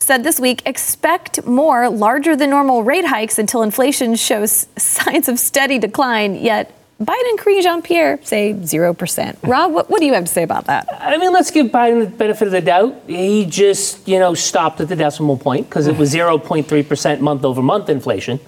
said 0.01 0.23
this 0.23 0.39
week 0.39 0.63
expect 0.67 1.47
more 1.47 1.89
larger 1.89 2.37
than 2.37 2.51
normal 2.51 2.85
rate 2.85 3.07
hikes 3.07 3.39
until 3.39 3.63
inflation 3.63 4.15
shows 4.15 4.69
signs 4.77 5.29
of 5.29 5.39
steady 5.39 5.79
decline, 5.79 6.35
yet 6.35 6.75
Biden 7.01 7.31
and 7.31 7.39
Karine 7.39 7.63
Jean 7.63 7.81
Pierre 7.81 8.19
say 8.23 8.53
0%. 8.53 9.37
Rob, 9.43 9.73
what, 9.73 9.89
what, 9.89 10.01
do 10.01 10.07
you 10.07 10.13
have 10.13 10.25
to 10.25 10.31
say 10.31 10.43
about 10.43 10.67
that? 10.67 10.89
I 10.93 11.17
mean, 11.17 11.33
let's 11.33 11.51
give 11.51 11.69
Biden 11.69 12.05
the 12.05 12.11
benefit 12.11 12.49
of 12.49 12.53
the 12.53 12.61
doubt. 12.61 12.95
He 13.07 13.47
just, 13.47 14.07
you 14.07 14.19
know, 14.19 14.35
stopped 14.35 14.81
at 14.81 14.89
the 14.89 14.97
decimal 14.97 15.39
point 15.39 15.71
because 15.71 15.87
it 15.87 15.97
was 15.97 16.13
0.3% 16.13 17.21
month 17.21 17.45
over 17.45 17.63
month 17.63 17.89
inflation, 17.89 18.41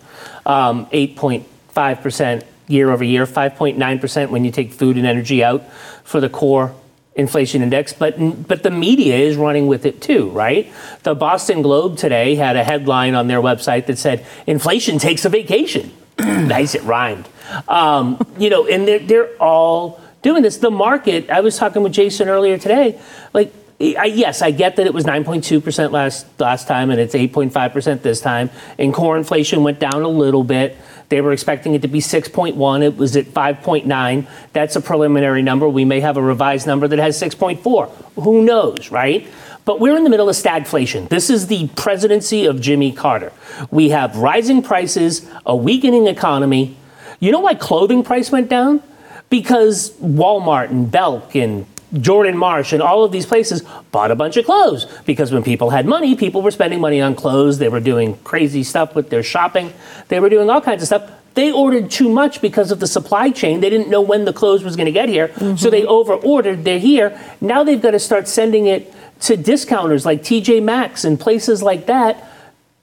um, 0.44 0.87
8.5% 0.87 2.44
year 2.66 2.90
over 2.90 3.05
year, 3.05 3.24
5.9% 3.24 4.31
when 4.31 4.44
you 4.44 4.50
take 4.50 4.72
food 4.72 4.96
and 4.96 5.07
energy 5.07 5.42
out 5.42 5.64
for 6.05 6.20
the 6.20 6.29
core 6.29 6.74
inflation 7.20 7.62
index, 7.62 7.92
but 7.92 8.16
but 8.48 8.62
the 8.62 8.70
media 8.70 9.16
is 9.16 9.37
running 9.37 9.68
with 9.68 9.87
it 9.87 10.02
too, 10.02 10.30
right? 10.30 10.72
The 11.04 11.14
Boston 11.14 11.62
Globe 11.62 11.96
today 11.96 12.35
had 12.35 12.56
a 12.56 12.64
headline 12.64 13.14
on 13.14 13.28
their 13.28 13.40
website 13.40 13.87
that 13.87 13.98
said 13.98 14.26
inflation 14.46 14.98
takes 14.98 15.24
a 15.24 15.28
vacation. 15.28 15.92
nice, 16.18 16.74
it 16.74 16.83
rhymed. 16.83 17.28
Um, 17.68 18.18
you 18.38 18.50
know, 18.50 18.66
and 18.66 18.88
they're 18.88 18.98
they're 18.98 19.37
all 19.38 20.00
doing 20.22 20.42
this. 20.42 20.59
The 20.59 20.70
market. 20.70 21.30
I 21.30 21.40
was 21.40 21.56
talking 21.56 21.83
with 21.83 21.92
Jason 21.92 22.28
earlier 22.28 22.59
today. 22.59 23.00
Like, 23.33 23.52
I, 23.81 24.05
yes, 24.05 24.43
I 24.43 24.51
get 24.51 24.77
that 24.77 24.87
it 24.87 24.93
was 24.93 25.05
9.2 25.05 25.64
percent 25.64 25.90
last 25.90 26.27
last 26.38 26.69
time, 26.69 26.90
and 26.90 27.01
it's 27.01 27.14
8.5 27.14 27.73
percent 27.73 28.03
this 28.03 28.21
time. 28.21 28.51
And 28.79 28.93
core 28.93 29.16
inflation 29.16 29.62
went 29.62 29.79
down 29.79 30.03
a 30.03 30.09
little 30.09 30.45
bit. 30.45 30.77
They 31.09 31.23
were 31.23 31.33
expecting 31.33 31.75
it 31.75 31.83
to 31.83 31.88
be 31.88 31.99
6.1. 31.99 32.83
It 32.83 32.97
was 32.97 33.16
at 33.16 33.27
5.9. 33.27 34.29
That's 34.53 34.77
a 34.77 34.81
preliminary 34.81 35.43
number. 35.43 35.69
We 35.69 35.85
may 35.85 36.01
have 36.01 36.16
a 36.16 36.23
revised 36.23 36.66
number 36.66 36.87
that 36.87 36.99
has 36.99 37.21
6.4. 37.21 37.90
Who 38.23 38.43
knows, 38.45 38.90
right? 38.90 39.27
But 39.64 39.81
we're 39.81 39.97
in 39.97 40.05
the 40.05 40.11
middle 40.11 40.29
of 40.29 40.37
stagflation. 40.37 41.09
This 41.09 41.29
is 41.29 41.49
the 41.49 41.69
presidency 41.69 42.47
of 42.47 42.61
Jimmy 42.61 42.93
Carter. 42.93 43.33
We 43.71 43.90
have 43.90 44.16
rising 44.16 44.62
prices, 44.62 45.29
a 45.45 45.57
weakening 45.57 46.07
economy. 46.07 46.77
You 47.19 47.33
know 47.33 47.40
why 47.40 47.55
clothing 47.55 48.03
price 48.05 48.31
went 48.31 48.49
down? 48.49 48.83
Because 49.31 49.90
Walmart 49.99 50.71
and 50.71 50.90
Belk 50.90 51.35
and 51.35 51.66
Jordan 51.98 52.37
Marsh 52.37 52.72
and 52.72 52.83
all 52.83 53.05
of 53.05 53.12
these 53.12 53.26
places 53.26 53.62
bought 53.90 54.11
a 54.11 54.14
bunch 54.14 54.37
of 54.37 54.44
clothes 54.44 54.87
because 55.07 55.33
when 55.33 55.42
people 55.42 55.70
had 55.70 55.87
money, 55.87 56.14
people 56.14 56.42
were 56.42 56.50
spending 56.50 56.81
money 56.81 57.00
on 57.00 57.14
clothes. 57.14 57.59
They 57.59 57.68
were 57.68 57.81
doing 57.81 58.16
crazy 58.18 58.62
stuff 58.62 58.94
with 58.94 59.11
their 59.11 59.22
shopping. 59.22 59.72
They 60.09 60.20
were 60.20 60.29
doing 60.29 60.48
all 60.50 60.61
kinds 60.61 60.83
of 60.83 60.87
stuff. 60.87 61.11
They 61.35 61.53
ordered 61.53 61.90
too 61.90 62.09
much 62.09 62.40
because 62.40 62.70
of 62.70 62.81
the 62.81 62.87
supply 62.87 63.31
chain. 63.31 63.61
They 63.61 63.70
didn't 63.70 63.88
know 63.88 64.00
when 64.00 64.24
the 64.24 64.33
clothes 64.33 64.62
was 64.62 64.76
going 64.76 64.87
to 64.87 64.92
get 64.92 65.09
here. 65.09 65.29
Mm-hmm. 65.29 65.57
So 65.57 65.70
they 65.70 65.85
over 65.85 66.14
ordered. 66.14 66.64
They're 66.64 66.79
here. 66.79 67.18
Now 67.40 67.64
they've 67.64 67.81
got 67.81 67.92
to 67.92 68.00
start 68.00 68.29
sending 68.29 68.66
it 68.66 68.92
to 69.22 69.37
discounters 69.37 70.07
like 70.07 70.22
TJ 70.22 70.62
Maxx 70.62 71.05
and 71.05 71.18
places 71.18 71.62
like 71.62 71.87
that 71.87 72.26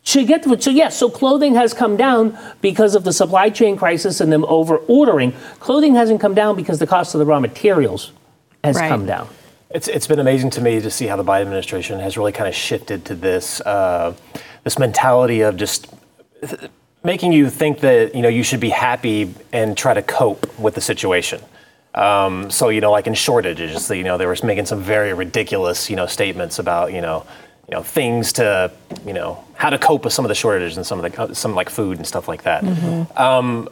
to 0.05 0.25
get 0.25 0.43
to. 0.43 0.61
So 0.61 0.69
yes, 0.69 0.97
so 0.97 1.09
clothing 1.09 1.55
has 1.55 1.73
come 1.73 1.97
down 1.97 2.37
because 2.61 2.95
of 2.95 3.03
the 3.03 3.11
supply 3.11 3.49
chain 3.49 3.75
crisis 3.75 4.21
and 4.21 4.31
them 4.31 4.45
over 4.45 4.77
ordering. 4.77 5.33
Clothing 5.59 5.95
hasn't 5.95 6.21
come 6.21 6.33
down 6.33 6.55
because 6.55 6.79
the 6.79 6.87
cost 6.87 7.13
of 7.15 7.19
the 7.19 7.25
raw 7.25 7.39
materials 7.39 8.11
has 8.67 8.75
Right. 8.77 8.89
come 8.89 9.05
down. 9.05 9.27
It's, 9.69 9.87
it's 9.87 10.07
been 10.07 10.19
amazing 10.19 10.51
to 10.51 10.61
me 10.61 10.79
to 10.79 10.89
see 10.89 11.07
how 11.07 11.17
the 11.17 11.23
Biden 11.23 11.41
administration 11.41 11.99
has 11.99 12.17
really 12.17 12.31
kind 12.31 12.47
of 12.47 12.55
shifted 12.55 13.03
to 13.05 13.15
this 13.15 13.59
uh, 13.61 14.13
this 14.63 14.79
mentality 14.79 15.41
of 15.41 15.57
just 15.57 15.87
making 17.03 17.31
you 17.33 17.49
think 17.49 17.79
that 17.81 18.15
you 18.15 18.21
know 18.21 18.29
you 18.29 18.43
should 18.43 18.59
be 18.59 18.69
happy 18.69 19.33
and 19.51 19.77
try 19.77 19.93
to 19.93 20.01
cope 20.01 20.57
with 20.59 20.75
the 20.75 20.81
situation. 20.81 21.41
Um, 21.95 22.49
so 22.51 22.69
you 22.69 22.79
know, 22.81 22.91
like 22.91 23.07
in 23.07 23.13
shortages, 23.13 23.89
you 23.89 24.03
know, 24.03 24.17
they 24.17 24.25
were 24.25 24.37
making 24.43 24.65
some 24.67 24.81
very 24.81 25.13
ridiculous 25.13 25.89
you 25.89 25.95
know 25.95 26.05
statements 26.05 26.59
about 26.59 26.93
you 26.93 27.01
know 27.01 27.25
you 27.67 27.75
know 27.75 27.83
things 27.83 28.33
to 28.33 28.71
you 29.05 29.13
know 29.13 29.43
how 29.55 29.69
to 29.69 29.77
cope 29.77 30.03
with 30.05 30.13
some 30.13 30.23
of 30.23 30.29
the 30.29 30.35
shortages 30.35 30.77
and 30.77 30.85
some 30.85 31.03
of 31.03 31.11
the 31.11 31.35
some 31.35 31.55
like 31.55 31.69
food 31.69 31.97
and 31.97 32.07
stuff 32.07 32.27
like 32.27 32.43
that. 32.43 32.63
Um, 33.17 33.67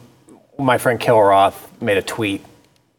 my 0.58 0.76
friend 0.78 0.98
Kil 1.00 1.18
Roth 1.20 1.70
made 1.80 1.96
a 1.96 2.02
tweet 2.02 2.44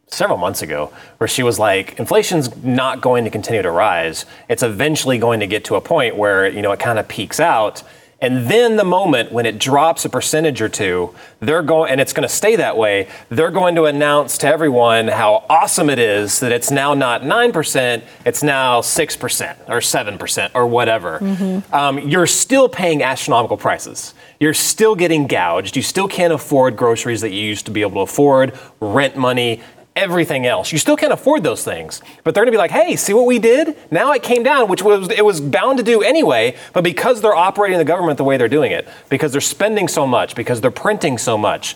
several 0.10 0.38
months 0.38 0.62
ago 0.62 0.92
where 1.18 1.28
she 1.28 1.44
was 1.44 1.60
like 1.60 2.00
inflation's 2.00 2.56
not 2.64 3.02
going 3.02 3.24
to 3.26 3.30
continue 3.30 3.62
to 3.62 3.72
rise. 3.72 4.26
It's 4.50 4.64
eventually 4.64 5.18
going 5.18 5.42
to 5.42 5.48
get 5.48 5.66
to 5.66 5.76
a 5.76 5.82
point 5.82 6.16
where 6.16 6.48
you 6.48 6.62
know 6.62 6.72
it 6.72 6.80
kind 6.80 6.98
of 7.00 7.08
peaks 7.08 7.40
out. 7.40 7.84
And 8.20 8.48
then 8.48 8.78
the 8.78 8.84
moment 8.84 9.32
when 9.32 9.46
it 9.46 9.60
drops 9.60 10.04
a 10.04 10.10
percentage 10.10 10.60
or 10.60 10.70
two 10.70 11.14
they're 11.40 11.62
going 11.62 11.92
and 11.92 12.02
it's 12.02 12.14
going 12.14 12.28
to 12.28 12.34
stay 12.34 12.56
that 12.56 12.76
way 12.76 13.10
they're 13.30 13.52
going 13.52 13.76
to 13.76 13.84
announce 13.84 14.40
to 14.40 14.48
everyone 14.48 15.08
how 15.08 15.46
awesome 15.50 15.88
it 15.88 16.00
is 16.00 16.40
that 16.40 16.52
it's 16.52 16.72
now 16.72 16.96
not 16.96 17.22
9% 17.22 18.02
it's 18.26 18.42
now 18.42 18.82
6% 18.82 19.70
or 19.70 19.80
7% 19.80 20.52
or 20.56 20.66
whatever. 20.66 21.64
Um, 21.72 22.00
you're 22.00 22.26
still 22.26 22.68
paying 22.70 23.04
astronomical 23.04 23.58
prices. 23.58 24.16
You're 24.40 24.56
still 24.56 24.96
getting 24.96 25.28
gouged. 25.28 25.76
You 25.76 25.84
still 25.84 26.08
can't 26.08 26.34
afford 26.34 26.76
groceries 26.76 27.22
that 27.22 27.32
you 27.32 27.42
used 27.42 27.66
to 27.66 27.72
be 27.72 27.82
able 27.82 28.06
to 28.06 28.12
afford 28.12 28.58
rent 28.80 29.16
money 29.16 29.62
everything 29.98 30.46
else. 30.46 30.72
You 30.72 30.78
still 30.78 30.96
can't 30.96 31.12
afford 31.12 31.44
those 31.44 31.64
things. 31.64 32.02
But 32.24 32.34
they're 32.34 32.44
going 32.44 32.54
to 32.54 32.58
be 32.58 32.58
like, 32.58 32.72
"Hey, 32.72 32.96
see 32.96 33.14
what 33.14 33.26
we 33.26 33.40
did? 33.40 33.76
Now 33.92 34.12
it 34.14 34.24
came 34.24 34.44
down, 34.44 34.70
which 34.70 34.84
was 34.84 35.10
it 35.10 35.26
was 35.26 35.42
bound 35.42 35.78
to 35.80 35.84
do 35.84 36.02
anyway, 36.02 36.56
but 36.74 36.84
because 36.84 37.22
they're 37.22 37.36
operating 37.36 37.78
the 37.78 37.86
government 37.86 38.18
the 38.18 38.24
way 38.24 38.38
they're 38.38 38.48
doing 38.48 38.72
it, 38.72 38.88
because 39.10 39.32
they're 39.32 39.42
spending 39.42 39.88
so 39.88 40.08
much, 40.08 40.36
because 40.36 40.62
they're 40.62 40.72
printing 40.72 41.18
so 41.18 41.38
much, 41.38 41.76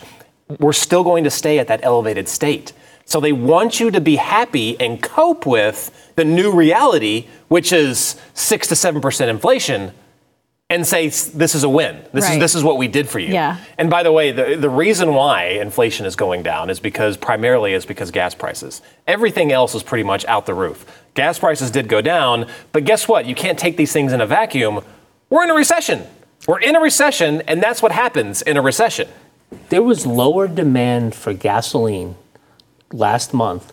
we're 0.58 0.72
still 0.72 1.04
going 1.04 1.24
to 1.24 1.30
stay 1.30 1.58
at 1.58 1.66
that 1.68 1.80
elevated 1.82 2.28
state." 2.28 2.72
So 3.04 3.20
they 3.20 3.32
want 3.32 3.80
you 3.80 3.90
to 3.90 4.00
be 4.00 4.16
happy 4.16 4.80
and 4.80 5.02
cope 5.02 5.44
with 5.44 5.90
the 6.14 6.24
new 6.24 6.52
reality, 6.52 7.26
which 7.48 7.72
is 7.72 8.16
6 8.34 8.68
to 8.68 8.74
7% 8.74 9.28
inflation 9.28 9.92
and 10.72 10.86
say 10.86 11.08
this 11.08 11.54
is 11.54 11.64
a 11.64 11.68
win. 11.68 12.02
This 12.12 12.24
Right. 12.24 12.34
is 12.34 12.38
this 12.40 12.54
is 12.54 12.64
what 12.64 12.78
we 12.78 12.88
did 12.88 13.08
for 13.08 13.18
you. 13.18 13.32
Yeah. 13.32 13.58
And 13.76 13.90
by 13.90 14.02
the 14.02 14.10
way, 14.10 14.32
the, 14.32 14.56
the 14.56 14.70
reason 14.70 15.12
why 15.14 15.44
inflation 15.44 16.06
is 16.06 16.16
going 16.16 16.42
down 16.42 16.70
is 16.70 16.80
because 16.80 17.16
primarily 17.16 17.74
is 17.74 17.84
because 17.84 18.10
gas 18.10 18.34
prices. 18.34 18.80
Everything 19.06 19.52
else 19.52 19.74
is 19.74 19.82
pretty 19.82 20.04
much 20.04 20.24
out 20.24 20.46
the 20.46 20.54
roof. 20.54 20.86
Gas 21.14 21.38
prices 21.38 21.70
did 21.70 21.88
go 21.88 22.00
down, 22.00 22.46
but 22.72 22.84
guess 22.84 23.06
what? 23.06 23.26
You 23.26 23.34
can't 23.34 23.58
take 23.58 23.76
these 23.76 23.92
things 23.92 24.12
in 24.12 24.20
a 24.22 24.26
vacuum. 24.26 24.80
We're 25.28 25.44
in 25.44 25.50
a 25.50 25.54
recession. 25.54 26.04
We're 26.48 26.60
in 26.60 26.74
a 26.74 26.80
recession, 26.80 27.42
and 27.42 27.62
that's 27.62 27.82
what 27.82 27.92
happens 27.92 28.40
in 28.42 28.56
a 28.56 28.62
recession. 28.62 29.08
There 29.68 29.82
was 29.82 30.06
lower 30.06 30.48
demand 30.48 31.14
for 31.14 31.34
gasoline 31.34 32.16
last 32.92 33.34
month 33.34 33.72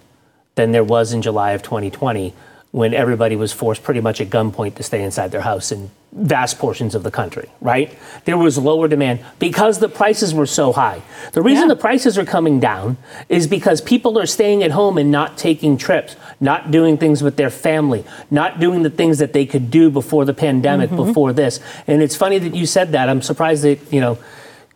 than 0.56 0.72
there 0.74 0.84
was 0.84 1.14
in 1.14 1.22
July 1.22 1.52
of 1.52 1.64
2020 1.64 2.34
when 2.72 2.94
everybody 2.94 3.36
was 3.36 3.52
forced 3.54 3.82
pretty 3.84 4.02
much 4.02 4.20
at 4.22 4.30
gunpoint 4.30 4.76
to 4.76 4.84
stay 4.84 5.02
inside 5.02 5.32
their 5.32 5.42
house 5.42 5.72
in 5.72 5.90
vast 6.12 6.58
portions 6.58 6.96
of 6.96 7.04
the 7.04 7.12
country, 7.12 7.50
right? 7.62 7.96
There 8.26 8.38
was 8.38 8.58
lower 8.58 8.88
demand 8.88 9.20
because 9.38 9.78
the 9.80 9.90
prices 9.90 10.34
were 10.34 10.48
so 10.48 10.74
high. 10.74 11.02
The 11.34 11.42
reason 11.42 11.68
Yeah. 11.68 11.76
the 11.76 11.80
prices 11.80 12.18
are 12.18 12.26
coming 12.26 12.60
down 12.60 12.98
is 13.30 13.46
because 13.46 13.80
people 13.80 14.18
are 14.18 14.26
staying 14.26 14.64
at 14.64 14.72
home 14.72 14.98
and 14.98 15.12
not 15.12 15.38
taking 15.38 15.78
trips, 15.78 16.16
not 16.40 16.72
doing 16.72 16.98
things 16.98 17.22
with 17.22 17.36
their 17.36 17.52
family, 17.52 18.04
not 18.32 18.60
doing 18.60 18.82
the 18.82 18.90
things 18.90 19.20
that 19.20 19.34
they 19.34 19.46
could 19.46 19.70
do 19.70 19.92
before 19.92 20.26
the 20.26 20.34
pandemic, 20.34 20.90
mm-hmm. 20.90 21.06
before 21.06 21.32
this. 21.32 21.60
And 21.86 22.02
it's 22.02 22.16
funny 22.16 22.40
that 22.40 22.56
you 22.56 22.66
said 22.66 22.92
that. 22.94 23.08
I'm 23.08 23.22
surprised 23.22 23.64
that, 23.64 23.80
you 23.94 24.02
know, 24.02 24.18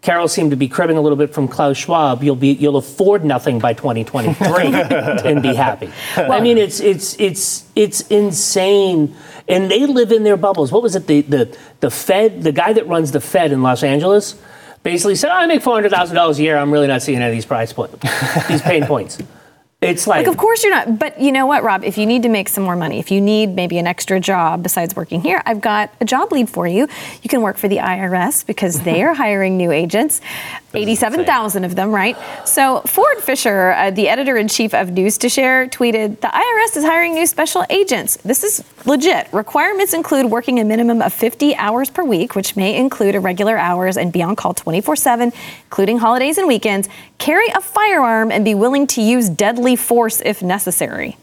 Carol 0.04 0.28
seemed 0.28 0.52
to 0.52 0.58
be 0.58 0.67
cribbing 0.67 0.98
a 0.98 1.02
little 1.02 1.17
bit 1.17 1.34
from 1.34 1.48
Klaus 1.48 1.78
Schwab. 1.78 2.24
You'll 2.24 2.36
be 2.36 2.50
you'll 2.50 2.76
afford 2.76 3.24
nothing 3.24 3.60
by 3.60 3.72
2023 3.72 4.65
and 5.26 5.41
be 5.41 5.56
happy. 5.56 5.89
I 6.17 6.41
mean, 6.41 6.58
it's 6.58 6.82
it's 6.82 7.17
it's 7.19 7.65
it's 7.74 8.02
insane, 8.10 9.15
and 9.47 9.69
they 9.69 9.86
live 9.86 10.12
in 10.12 10.23
their 10.23 10.38
bubbles. 10.38 10.71
What 10.71 10.84
was 10.84 10.95
it? 10.95 11.08
The 11.08 11.21
the 11.21 11.58
the 11.79 11.91
Fed, 11.91 12.43
the 12.43 12.51
guy 12.51 12.73
that 12.73 12.88
runs 12.88 13.12
the 13.12 13.21
Fed 13.21 13.51
in 13.51 13.62
Los 13.62 13.84
Angeles, 13.84 14.36
basically 14.84 15.15
said, 15.15 15.32
oh, 15.32 15.36
"I 15.36 15.45
make 15.47 15.62
four 15.62 15.73
hundred 15.73 15.91
thousand 15.91 16.15
dollars 16.15 16.39
a 16.39 16.43
year. 16.43 16.58
I'm 16.58 16.71
really 16.71 16.88
not 16.88 17.01
seeing 17.01 17.17
any 17.17 17.27
of 17.27 17.32
these 17.32 17.45
price 17.45 17.73
points, 17.73 17.95
these 18.47 18.62
pain 18.62 18.86
points." 18.86 19.17
It's 19.88 20.08
like, 20.08 20.26
Like, 20.26 20.28
of 20.28 20.38
course 20.38 20.63
you're 20.63 20.74
not. 20.74 21.00
But 21.00 21.19
you 21.19 21.32
know 21.32 21.46
what, 21.46 21.63
Rob? 21.63 21.84
If 21.84 21.98
you 21.98 22.06
need 22.06 22.24
to 22.24 22.30
make 22.30 22.50
some 22.50 22.63
more 22.63 22.76
money, 22.76 23.00
if 23.00 23.12
you 23.12 23.22
need 23.22 23.56
maybe 23.56 23.78
an 23.78 23.88
extra 23.88 24.19
job 24.19 24.63
besides 24.63 24.96
working 24.96 25.22
here, 25.22 25.41
I've 25.46 25.62
got 25.62 25.93
a 26.02 26.06
job 26.06 26.32
lead 26.32 26.50
for 26.50 26.67
you. 26.67 26.88
You 27.22 27.30
can 27.30 27.41
work 27.41 27.58
for 27.58 27.67
the 27.67 27.78
IRS 27.78 28.46
because 28.46 28.82
they 28.82 29.04
are 29.04 29.13
hiring 29.24 29.58
new 29.58 29.72
agents, 29.72 30.22
87,000 30.74 31.63
of 31.63 31.76
them, 31.76 31.91
right? 31.91 32.17
So 32.46 32.82
Ford 32.82 33.17
Fischer, 33.19 33.72
uh, 33.74 33.91
the 33.91 34.10
editor 34.10 34.38
in 34.38 34.48
chief 34.48 34.74
of 34.74 34.89
News2Share, 34.89 35.69
tweeted 35.69 36.19
The 36.22 36.28
IRS 36.28 36.78
is 36.78 36.84
hiring 36.84 37.13
new 37.13 37.26
special 37.28 37.65
agents. 37.69 38.17
This 38.17 38.43
is 38.43 38.63
legit. 38.86 39.28
Requirements 39.32 39.93
include 39.93 40.32
working 40.32 40.60
a 40.60 40.63
minimum 40.65 41.02
of 41.02 41.13
50 41.13 41.56
hours 41.56 41.89
per 41.89 42.04
week, 42.04 42.36
which 42.36 42.56
may 42.56 42.76
include 42.76 43.15
irregular 43.15 43.58
hours 43.58 43.98
and 43.98 44.12
be 44.12 44.22
on 44.24 44.36
call 44.36 44.54
24 44.54 44.96
7, 44.96 45.32
including 45.73 45.97
holidays 45.97 46.38
and 46.38 46.47
weekends, 46.47 46.88
carry 47.17 47.47
a 47.47 47.59
firearm, 47.59 48.31
and 48.31 48.45
be 48.45 48.53
willing 48.53 48.86
to 48.86 49.01
use 49.01 49.27
deadly 49.27 49.75
force 49.75 50.21
if 50.23 50.43
necessary. 50.43 51.17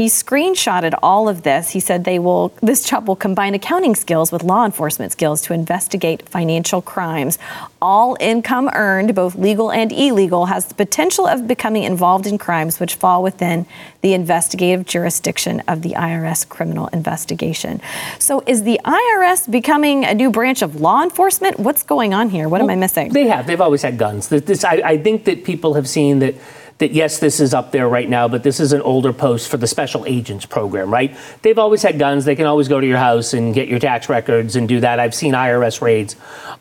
He 0.00 0.06
screenshotted 0.06 0.94
all 1.02 1.28
of 1.28 1.42
this. 1.42 1.72
He 1.72 1.78
said 1.78 2.04
they 2.04 2.18
will 2.18 2.54
this 2.62 2.88
job 2.88 3.06
will 3.06 3.16
combine 3.16 3.52
accounting 3.52 3.94
skills 3.94 4.32
with 4.32 4.42
law 4.42 4.64
enforcement 4.64 5.12
skills 5.12 5.42
to 5.42 5.52
investigate 5.52 6.26
financial 6.26 6.80
crimes. 6.80 7.38
All 7.82 8.16
income 8.18 8.70
earned, 8.72 9.14
both 9.14 9.34
legal 9.34 9.70
and 9.70 9.92
illegal, 9.92 10.46
has 10.46 10.64
the 10.64 10.74
potential 10.74 11.26
of 11.26 11.46
becoming 11.46 11.82
involved 11.82 12.26
in 12.26 12.38
crimes 12.38 12.80
which 12.80 12.94
fall 12.94 13.22
within 13.22 13.66
the 14.00 14.14
investigative 14.14 14.86
jurisdiction 14.86 15.60
of 15.68 15.82
the 15.82 15.90
IRS 15.90 16.48
criminal 16.48 16.86
investigation. 16.94 17.82
So 18.18 18.42
is 18.46 18.62
the 18.62 18.80
IRS 18.82 19.50
becoming 19.50 20.06
a 20.06 20.14
new 20.14 20.30
branch 20.30 20.62
of 20.62 20.80
law 20.80 21.02
enforcement? 21.02 21.60
What's 21.60 21.82
going 21.82 22.14
on 22.14 22.30
here? 22.30 22.48
What 22.48 22.62
am 22.62 22.70
I 22.70 22.74
missing? 22.74 23.12
They 23.12 23.26
have. 23.26 23.46
They've 23.46 23.60
always 23.60 23.82
had 23.82 23.98
guns. 23.98 24.28
This, 24.28 24.64
I, 24.64 24.80
I 24.82 24.96
think 24.96 25.26
that 25.26 25.44
people 25.44 25.74
have 25.74 25.86
seen 25.86 26.20
that. 26.20 26.36
That 26.80 26.92
yes, 26.92 27.18
this 27.18 27.40
is 27.40 27.54
up 27.54 27.72
there 27.72 27.88
right 27.88 28.08
now, 28.08 28.26
but 28.26 28.42
this 28.42 28.58
is 28.58 28.72
an 28.72 28.80
older 28.80 29.12
post 29.12 29.50
for 29.50 29.58
the 29.58 29.66
special 29.66 30.04
agents 30.06 30.46
program, 30.46 30.90
right? 30.90 31.14
They've 31.42 31.58
always 31.58 31.82
had 31.82 31.98
guns. 31.98 32.24
They 32.24 32.36
can 32.36 32.46
always 32.46 32.68
go 32.68 32.80
to 32.80 32.86
your 32.86 32.98
house 32.98 33.34
and 33.34 33.54
get 33.54 33.68
your 33.68 33.78
tax 33.78 34.08
records 34.08 34.56
and 34.56 34.66
do 34.66 34.80
that. 34.80 34.98
I've 34.98 35.14
seen 35.14 35.34
IRS 35.34 35.82
raids 35.82 36.16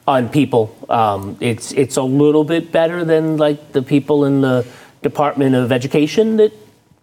on 0.05 0.27
people. 0.27 0.75
Um, 0.89 1.37
it's 1.39 1.71
it's 1.71 1.95
a 1.95 2.03
little 2.03 2.43
bit 2.43 2.71
better 2.71 3.05
than 3.05 3.37
like 3.37 3.71
the 3.71 3.81
people 3.81 4.25
in 4.25 4.41
the 4.41 4.67
Department 5.01 5.55
of 5.55 5.71
Education 5.71 6.37
that 6.37 6.51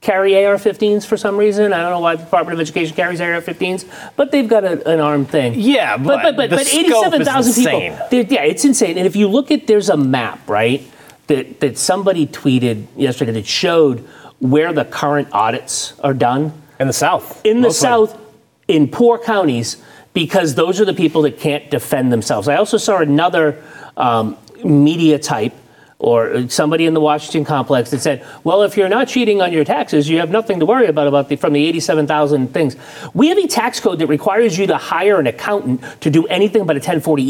carry 0.02 0.44
AR-15s 0.44 1.07
for 1.07 1.16
some 1.16 1.37
reason. 1.37 1.72
I 1.72 1.79
don't 1.79 1.90
know 1.90 2.00
why 2.00 2.16
the 2.16 2.24
Department 2.24 2.55
of 2.55 2.61
Education 2.61 2.94
carries 2.94 3.20
AR-15s, 3.20 4.12
but 4.14 4.31
they've 4.31 4.48
got 4.48 4.64
a, 4.64 4.87
an 4.88 5.00
armed 5.00 5.31
thing. 5.31 5.55
Yeah, 5.57 5.96
but 5.96 6.22
but 6.22 6.37
but, 6.37 6.50
but 6.50 6.66
scope 6.66 6.81
eighty-seven 6.81 7.24
thousand 7.24 7.55
people. 7.55 7.81
Yeah, 7.81 8.42
it's 8.42 8.64
insane. 8.64 8.98
And 8.98 9.07
if 9.07 9.16
you 9.16 9.26
look 9.29 9.50
at, 9.50 9.66
there's 9.66 9.88
a 9.88 9.96
map, 9.96 10.48
right, 10.48 10.87
that 11.26 11.60
that 11.60 11.78
somebody 11.78 12.26
tweeted 12.26 12.86
yesterday 12.96 13.32
that 13.32 13.46
showed 13.46 14.00
where 14.38 14.72
the 14.72 14.84
current 14.84 15.28
audits 15.32 15.94
are 16.00 16.14
done 16.14 16.52
In 16.78 16.86
the 16.86 16.92
South. 16.92 17.44
in 17.44 17.56
the 17.62 17.68
mostly. 17.68 17.86
South, 17.86 18.20
in 18.68 18.88
poor 18.88 19.18
counties, 19.18 19.76
because 20.12 20.54
those 20.54 20.80
are 20.80 20.84
the 20.84 20.94
people 20.94 21.22
that 21.22 21.38
can't 21.38 21.70
defend 21.70 22.12
themselves. 22.12 22.48
I 22.48 22.56
also 22.56 22.76
saw 22.76 22.98
another 22.98 23.62
um, 23.96 24.36
media 24.64 25.18
type 25.18 25.54
or 25.98 26.46
somebody 26.50 26.84
in 26.84 26.92
the 26.92 27.00
Washington 27.00 27.44
complex 27.46 27.90
that 27.90 28.00
said, 28.00 28.22
"Well, 28.44 28.62
if 28.62 28.76
you're 28.76 28.88
not 28.90 29.08
cheating 29.08 29.40
on 29.40 29.52
your 29.52 29.64
taxes, 29.64 30.08
you 30.10 30.18
have 30.18 30.30
nothing 30.30 30.60
to 30.60 30.66
worry 30.66 30.86
about 30.86 31.06
about 31.06 31.30
the, 31.30 31.36
from 31.36 31.54
the 31.54 31.64
87,000 31.66 32.52
things." 32.52 32.76
We 33.14 33.28
have 33.28 33.38
a 33.38 33.46
tax 33.46 33.80
code 33.80 33.98
that 34.00 34.06
requires 34.08 34.58
you 34.58 34.66
to 34.66 34.76
hire 34.76 35.18
an 35.18 35.26
accountant 35.26 35.80
to 36.02 36.10
do 36.10 36.26
anything 36.26 36.66
but 36.66 36.76
a 36.76 36.80
1040 36.80 37.22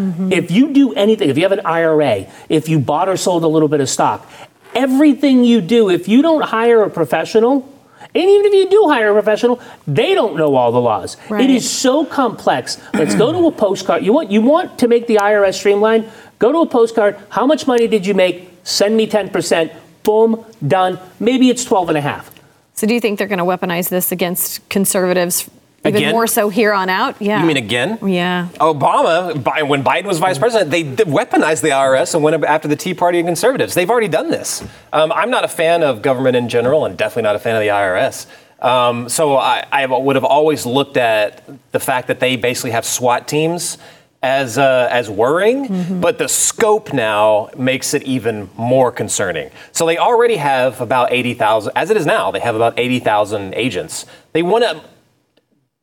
easy. 0.00 0.34
If 0.34 0.50
you 0.50 0.72
do 0.72 0.92
anything, 0.94 1.30
if 1.30 1.36
you 1.36 1.42
have 1.44 1.52
an 1.52 1.64
IRA, 1.64 2.26
if 2.48 2.68
you 2.68 2.78
bought 2.78 3.08
or 3.08 3.16
sold 3.16 3.44
a 3.44 3.48
little 3.48 3.68
bit 3.68 3.80
of 3.80 3.88
stock, 3.88 4.28
everything 4.74 5.44
you 5.44 5.60
do, 5.60 5.90
if 5.90 6.08
you 6.08 6.22
don't 6.22 6.42
hire 6.42 6.82
a 6.82 6.90
professional, 6.90 7.68
and 8.14 8.24
even 8.24 8.46
if 8.46 8.54
you 8.54 8.70
do 8.70 8.88
hire 8.88 9.10
a 9.10 9.12
professional, 9.12 9.60
they 9.86 10.14
don't 10.14 10.36
know 10.36 10.56
all 10.56 10.72
the 10.72 10.80
laws. 10.80 11.16
Right. 11.28 11.44
It 11.44 11.50
is 11.50 11.70
so 11.70 12.04
complex. 12.04 12.78
Let's 12.92 13.14
go 13.14 13.32
to 13.32 13.46
a 13.46 13.52
postcard. 13.52 14.04
You 14.04 14.12
want 14.12 14.30
you 14.30 14.42
want 14.42 14.78
to 14.80 14.88
make 14.88 15.06
the 15.06 15.16
IRS 15.16 15.54
streamline? 15.54 16.10
Go 16.38 16.50
to 16.50 16.58
a 16.58 16.66
postcard. 16.66 17.18
How 17.28 17.46
much 17.46 17.66
money 17.66 17.86
did 17.86 18.06
you 18.06 18.14
make? 18.14 18.50
Send 18.64 18.96
me 18.96 19.06
10%. 19.06 19.74
Boom, 20.02 20.44
done. 20.66 20.98
Maybe 21.20 21.50
it's 21.50 21.64
12 21.64 21.90
and 21.90 21.98
a 21.98 22.00
half. 22.00 22.32
So 22.74 22.86
do 22.86 22.94
you 22.94 23.00
think 23.00 23.18
they're 23.18 23.28
going 23.28 23.38
to 23.38 23.44
weaponize 23.44 23.90
this 23.90 24.10
against 24.10 24.66
conservatives 24.70 25.50
Even 25.82 25.96
Again? 25.96 26.12
more 26.12 26.26
so 26.26 26.50
here 26.50 26.74
on 26.74 26.90
out. 26.90 27.16
Yeah. 27.20 27.40
You 27.40 27.46
mean 27.46 27.56
again? 27.56 27.98
Yeah. 28.06 28.48
Obama, 28.56 29.42
Bi- 29.42 29.62
when 29.62 29.82
Biden 29.82 30.04
was 30.04 30.18
vice 30.18 30.36
president, 30.38 30.70
they 30.70 30.84
weaponized 30.84 31.62
the 31.62 31.70
IRS 31.70 32.14
and 32.14 32.22
went 32.22 32.44
after 32.44 32.68
the 32.68 32.76
Tea 32.76 32.92
Party 32.92 33.18
and 33.18 33.26
conservatives. 33.26 33.72
They've 33.72 33.88
already 33.88 34.08
done 34.08 34.30
this. 34.30 34.62
Um, 34.92 35.10
I'm 35.10 35.30
not 35.30 35.44
a 35.44 35.48
fan 35.48 35.82
of 35.82 36.02
government 36.02 36.36
in 36.36 36.50
general, 36.50 36.84
and 36.84 36.98
definitely 36.98 37.22
not 37.22 37.36
a 37.36 37.38
fan 37.38 37.56
of 37.56 37.62
the 37.62 37.68
IRS. 37.68 38.26
Um, 38.62 39.08
so 39.08 39.36
I, 39.36 39.64
I 39.72 39.86
would 39.86 40.16
have 40.16 40.24
always 40.24 40.66
looked 40.66 40.98
at 40.98 41.42
the 41.72 41.80
fact 41.80 42.08
that 42.08 42.20
they 42.20 42.36
basically 42.36 42.72
have 42.72 42.84
SWAT 42.84 43.26
teams 43.26 43.78
as 44.22 44.58
uh, 44.58 44.86
as 44.90 45.08
worrying, 45.08 45.98
but 45.98 46.18
the 46.18 46.28
scope 46.28 46.92
now 46.92 47.48
makes 47.56 47.94
it 47.94 48.02
even 48.02 48.50
more 48.58 48.92
concerning. 48.92 49.50
So 49.72 49.86
they 49.86 49.96
already 49.96 50.36
have 50.36 50.82
about 50.82 51.10
80,000, 51.10 51.72
as 51.74 51.88
it 51.88 51.96
is 51.96 52.04
now, 52.04 52.30
they 52.30 52.40
have 52.40 52.54
about 52.54 52.78
80,000 52.78 53.54
agents. 53.54 54.04
They 54.34 54.42
want 54.42 54.64
to 54.64 54.82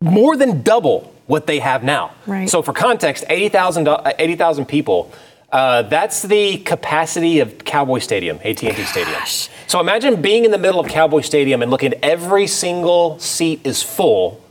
more 0.01 0.35
than 0.37 0.61
double 0.61 1.13
what 1.25 1.47
they 1.47 1.59
have 1.59 1.83
now. 1.83 2.11
Right. 2.25 2.49
So 2.49 2.61
for 2.61 2.73
context, 2.73 3.25
80,000 3.29 3.87
uh, 3.87 4.13
80,000 4.17 4.65
people. 4.65 5.11
Uh, 5.51 5.81
that's 5.83 6.23
the 6.23 6.57
capacity 6.59 7.39
of 7.39 7.59
Cowboy 7.59 7.99
Stadium, 7.99 8.37
AT&T 8.43 8.83
Stadium. 8.83 9.21
So 9.67 9.79
imagine 9.79 10.21
being 10.21 10.43
in 10.43 10.51
the 10.51 10.57
middle 10.57 10.79
of 10.79 10.87
Cowboy 10.87 11.21
Stadium 11.21 11.61
and 11.61 11.71
looking 11.71 11.93
every 12.03 12.47
single 12.47 13.17
seat 13.19 13.61
is 13.63 13.81
full. 13.81 14.43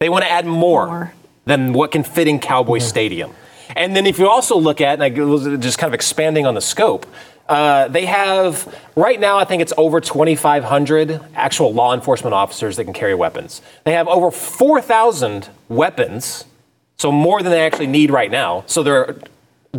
They 0.00 0.08
want 0.08 0.24
to 0.24 0.30
add 0.30 0.44
more, 0.44 0.86
More. 0.86 1.14
than 1.44 1.72
what 1.72 1.92
can 1.92 2.02
fit 2.02 2.26
in 2.26 2.40
Cowboy 2.40 2.78
Stadium. 2.78 3.32
And 3.76 3.94
then 3.94 4.04
if 4.04 4.18
you 4.18 4.28
also 4.28 4.56
look 4.58 4.80
at, 4.80 5.00
and 5.00 5.02
I 5.02 5.10
was 5.22 5.44
just 5.60 5.78
kind 5.78 5.88
of 5.90 5.94
expanding 5.94 6.44
on 6.44 6.54
the 6.54 6.60
scope, 6.60 7.06
uh, 7.48 7.88
they 7.88 8.06
have 8.06 8.74
right 8.96 9.20
now 9.20 9.38
I 9.38 9.44
think 9.44 9.62
it's 9.62 9.72
over 9.76 10.00
2,500 10.00 11.20
actual 11.34 11.72
law 11.72 11.94
enforcement 11.94 12.34
officers 12.34 12.76
that 12.76 12.84
can 12.84 12.92
carry 12.92 13.14
weapons. 13.14 13.62
They 13.84 13.92
have 13.92 14.08
over 14.08 14.30
4,000 14.30 15.48
weapons, 15.68 16.44
so 16.96 17.12
more 17.12 17.42
than 17.42 17.52
they 17.52 17.64
actually 17.64 17.86
need 17.86 18.10
right 18.10 18.30
now. 18.30 18.64
So 18.66 18.82
they're 18.82 19.16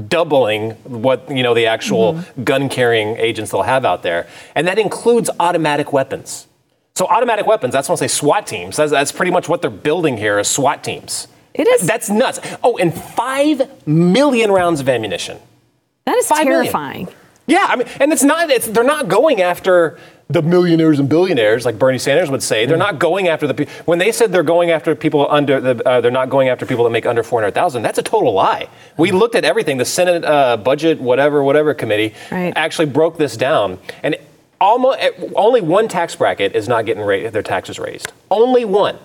doubling 0.07 0.71
what 0.83 1.29
you 1.29 1.43
know 1.43 1.53
the 1.53 1.65
actual 1.65 2.23
gun 2.43 2.69
carrying 2.69 3.17
agents 3.17 3.51
they'll 3.51 3.63
have 3.63 3.83
out 3.85 4.03
there, 4.03 4.27
and 4.55 4.67
that 4.67 4.79
includes 4.79 5.29
automatic 5.39 5.91
weapons. 5.91 6.47
So 6.95 7.05
automatic 7.05 7.45
weapons, 7.45 7.73
that's 7.73 7.87
when 7.89 7.95
I 7.95 7.99
say 7.99 8.07
SWAT 8.07 8.47
teams. 8.47 8.77
That's, 8.77 8.89
that's 8.89 9.11
pretty 9.11 9.31
much 9.31 9.47
what 9.47 9.61
they're 9.61 9.69
building 9.69 10.17
here 10.17 10.39
is 10.39 10.47
SWAT 10.47 10.83
teams. 10.83 11.27
It 11.53 11.67
is. 11.67 11.85
That's 11.85 12.09
nuts. 12.09 12.39
Oh, 12.63 12.77
and 12.77 12.91
five 12.93 13.87
million 13.87 14.51
rounds 14.51 14.79
of 14.79 14.89
ammunition. 14.89 15.37
That 16.05 16.17
is 16.17 16.27
Five 16.27 16.47
million. 16.47 17.07
Yeah, 17.47 17.65
I 17.69 17.75
mean, 17.77 17.87
and 17.99 18.11
it's 18.13 18.23
not. 18.23 18.49
It's 18.49 18.67
they're 18.67 18.83
not 18.83 19.07
going 19.07 19.41
after 19.41 19.97
the 20.29 20.41
millionaires 20.41 20.99
and 20.99 21.07
billionaires 21.07 21.65
like 21.65 21.79
Bernie 21.79 21.97
Sanders 21.97 22.29
would 22.29 22.43
say. 22.43 22.65
They're 22.65 22.75
not 22.75 22.99
going 22.99 23.29
after 23.29 23.47
the 23.47 23.53
pe- 23.53 23.65
when 23.85 23.99
they 23.99 24.11
said 24.11 24.33
they're 24.33 24.43
going 24.43 24.69
after 24.69 24.93
people 24.95 25.25
under 25.29 25.61
the. 25.61 25.87
Uh, 25.87 26.01
they're 26.01 26.11
not 26.11 26.29
going 26.29 26.49
after 26.49 26.65
people 26.65 26.83
that 26.83 26.89
make 26.89 27.05
under 27.05 27.23
four 27.23 27.39
hundred 27.39 27.53
thousand. 27.53 27.83
That's 27.83 27.97
a 27.97 28.03
total 28.03 28.33
lie. 28.33 28.67
We 28.97 29.11
looked 29.11 29.35
at 29.35 29.45
everything. 29.45 29.77
The 29.77 29.85
Senate 29.85 30.25
uh, 30.25 30.57
budget, 30.57 30.99
whatever, 30.99 31.41
whatever 31.41 31.73
committee 31.73 32.13
Right. 32.31 32.51
actually 32.57 32.87
broke 32.87 33.17
this 33.17 33.37
down, 33.37 33.79
and 34.03 34.17
almost 34.59 34.99
only 35.35 35.61
one 35.61 35.87
tax 35.87 36.15
bracket 36.17 36.53
is 36.53 36.67
not 36.67 36.85
getting 36.85 37.03
ra- 37.03 37.29
their 37.29 37.43
taxes 37.43 37.79
raised. 37.79 38.11
Only 38.29 38.65
one. 38.65 38.97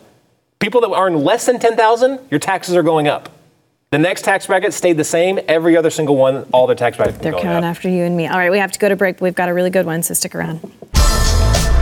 People 0.58 0.80
that 0.80 0.90
earn 0.96 1.22
less 1.22 1.46
than 1.46 1.60
ten 1.60 1.76
thousand, 1.76 2.18
your 2.28 2.40
taxes 2.40 2.74
are 2.74 2.82
going 2.82 3.06
up. 3.06 3.28
The 3.92 3.98
next 3.98 4.22
tax 4.24 4.46
bracket 4.46 4.72
stayed 4.72 4.96
the 4.96 5.04
same. 5.04 5.38
Every 5.48 5.76
other 5.76 5.90
single 5.90 6.16
one, 6.16 6.48
all 6.50 6.66
their 6.66 6.74
tax 6.74 6.96
brackets. 6.96 7.18
They're 7.18 7.32
coming 7.32 7.48
up. 7.48 7.62
after 7.62 7.90
you 7.90 8.04
and 8.04 8.16
me. 8.16 8.26
All 8.26 8.38
right, 8.38 8.50
we 8.50 8.56
have 8.56 8.72
to 8.72 8.78
go 8.78 8.88
to 8.88 8.96
break. 8.96 9.16
but 9.16 9.22
We've 9.24 9.34
got 9.34 9.50
a 9.50 9.54
really 9.54 9.68
good 9.68 9.84
one, 9.84 10.02
so 10.02 10.14
stick 10.14 10.34
around. 10.34 10.60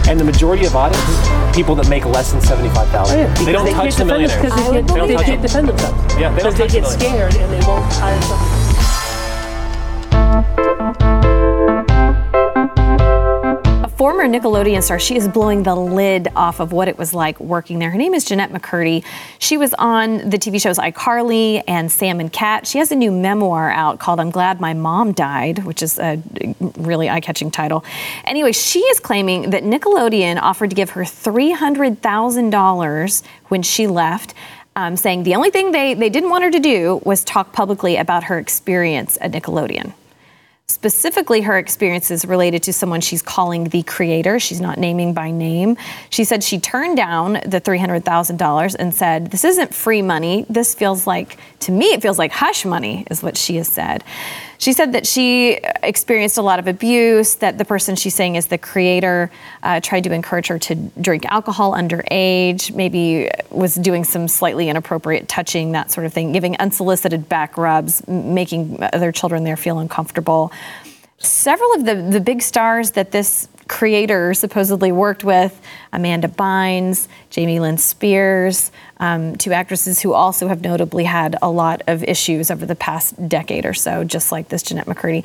And 0.08 0.18
the 0.18 0.24
majority 0.24 0.66
of 0.66 0.74
audits, 0.74 1.00
people 1.54 1.76
that 1.76 1.88
make 1.88 2.04
less 2.04 2.32
than 2.32 2.40
seventy-five 2.40 2.88
thousand. 2.88 3.20
Oh, 3.20 3.44
they 3.44 3.52
don't 3.52 3.70
touch 3.70 3.94
the 3.94 4.04
millionaires. 4.04 4.34
Because 4.42 4.52
I 4.54 4.56
they, 4.56 4.80
would 4.80 4.88
can't- 4.88 4.88
they 4.88 4.94
believe 5.14 5.20
can't 5.20 5.38
it. 5.38 5.46
defend 5.46 5.68
themselves. 5.68 6.14
Yeah, 6.18 6.34
they 6.34 6.42
don't 6.42 6.52
Because 6.52 6.58
they 6.58 6.66
get 6.66 6.82
the 6.82 6.90
scared 6.90 7.34
and 7.36 7.52
they 7.52 7.64
won't 7.64 7.84
hire 7.92 8.20
someone. 8.22 8.59
Former 14.00 14.24
Nickelodeon 14.24 14.80
star, 14.82 14.98
she 14.98 15.14
is 15.14 15.28
blowing 15.28 15.62
the 15.62 15.74
lid 15.74 16.28
off 16.34 16.58
of 16.58 16.72
what 16.72 16.88
it 16.88 16.96
was 16.96 17.12
like 17.12 17.38
working 17.38 17.78
there. 17.78 17.90
Her 17.90 17.98
name 17.98 18.14
is 18.14 18.24
Jennette 18.24 18.50
McCurdy. 18.50 19.04
She 19.38 19.58
was 19.58 19.74
on 19.74 20.30
the 20.30 20.38
TV 20.38 20.58
shows 20.58 20.78
iCarly 20.78 21.62
and 21.68 21.92
Sam 21.92 22.18
and 22.18 22.32
Cat. 22.32 22.66
She 22.66 22.78
has 22.78 22.90
a 22.90 22.96
new 22.96 23.12
memoir 23.12 23.70
out 23.70 23.98
called 23.98 24.18
I'm 24.18 24.30
Glad 24.30 24.58
My 24.58 24.72
Mom 24.72 25.12
Died, 25.12 25.66
which 25.66 25.82
is 25.82 25.98
a 25.98 26.18
really 26.78 27.10
eye 27.10 27.20
catching 27.20 27.50
title. 27.50 27.84
Anyway, 28.24 28.52
she 28.52 28.78
is 28.78 29.00
claiming 29.00 29.50
that 29.50 29.64
Nickelodeon 29.64 30.40
offered 30.40 30.70
to 30.70 30.76
give 30.76 30.88
her 30.92 31.02
$300,000 31.02 33.22
when 33.48 33.62
she 33.62 33.86
left. 33.86 34.32
Um, 34.76 34.96
saying 34.96 35.24
the 35.24 35.34
only 35.34 35.50
thing 35.50 35.72
they, 35.72 35.92
they 35.92 36.08
didn't 36.08 36.30
want 36.30 36.44
her 36.44 36.50
to 36.50 36.60
do 36.60 37.02
was 37.04 37.22
talk 37.22 37.52
publicly 37.52 37.96
about 37.96 38.24
her 38.24 38.38
experience 38.38 39.18
at 39.20 39.32
Nickelodeon 39.32 39.92
specifically 40.70 41.42
her 41.42 41.58
experiences 41.58 42.24
related 42.24 42.62
to 42.64 42.72
someone 42.72 43.00
she's 43.00 43.22
calling 43.22 43.64
the 43.64 43.82
creator. 43.82 44.38
She's 44.38 44.60
not 44.60 44.78
naming 44.78 45.12
by 45.12 45.30
name. 45.30 45.76
She 46.10 46.24
said 46.24 46.42
she 46.42 46.58
turned 46.58 46.96
down 46.96 47.34
the 47.34 47.60
$300,000 47.60 48.76
and 48.78 48.94
said, 48.94 49.30
This 49.30 49.44
isn't 49.44 49.74
free 49.74 50.02
money. 50.02 50.46
This 50.48 50.74
feels 50.74 51.06
like, 51.06 51.38
to 51.60 51.72
me, 51.72 51.86
it 51.86 52.02
feels 52.02 52.18
like 52.18 52.32
hush 52.32 52.64
money, 52.64 53.06
is 53.10 53.22
what 53.22 53.36
she 53.36 53.56
has 53.56 53.68
said. 53.68 54.04
She 54.60 54.74
said 54.74 54.92
that 54.92 55.06
she 55.06 55.58
experienced 55.82 56.36
a 56.36 56.42
lot 56.42 56.58
of 56.58 56.68
abuse, 56.68 57.36
that 57.36 57.56
the 57.56 57.64
person 57.64 57.96
she's 57.96 58.14
saying 58.14 58.36
is 58.36 58.48
the 58.48 58.58
creator 58.58 59.30
uh, 59.62 59.80
tried 59.80 60.04
to 60.04 60.12
encourage 60.12 60.48
her 60.48 60.58
to 60.58 60.74
drink 61.00 61.24
alcohol 61.24 61.72
underage, 61.72 62.74
maybe 62.74 63.30
was 63.48 63.74
doing 63.76 64.04
some 64.04 64.28
slightly 64.28 64.68
inappropriate 64.68 65.28
touching, 65.28 65.72
that 65.72 65.90
sort 65.90 66.04
of 66.04 66.12
thing, 66.12 66.32
giving 66.32 66.56
unsolicited 66.58 67.26
back 67.26 67.56
rubs, 67.56 68.06
making 68.06 68.82
other 68.92 69.12
children 69.12 69.44
there 69.44 69.56
feel 69.56 69.78
uncomfortable. 69.78 70.52
Several 71.16 71.72
of 71.72 71.86
the, 71.86 71.94
the 71.94 72.20
big 72.20 72.42
stars 72.42 72.90
that 72.90 73.12
this 73.12 73.48
creator 73.70 74.34
supposedly 74.34 74.90
worked 74.90 75.22
with 75.22 75.58
Amanda 75.92 76.26
Bynes, 76.26 77.06
Jamie 77.30 77.60
Lynn 77.60 77.78
Spears, 77.78 78.72
um, 78.98 79.36
two 79.36 79.52
actresses 79.52 80.00
who 80.00 80.12
also 80.12 80.48
have 80.48 80.60
notably 80.60 81.04
had 81.04 81.36
a 81.40 81.48
lot 81.48 81.80
of 81.86 82.02
issues 82.02 82.50
over 82.50 82.66
the 82.66 82.74
past 82.74 83.28
decade 83.28 83.64
or 83.64 83.72
so, 83.72 84.02
just 84.02 84.32
like 84.32 84.48
this 84.48 84.64
Jennette 84.64 84.86
McCurdy. 84.86 85.24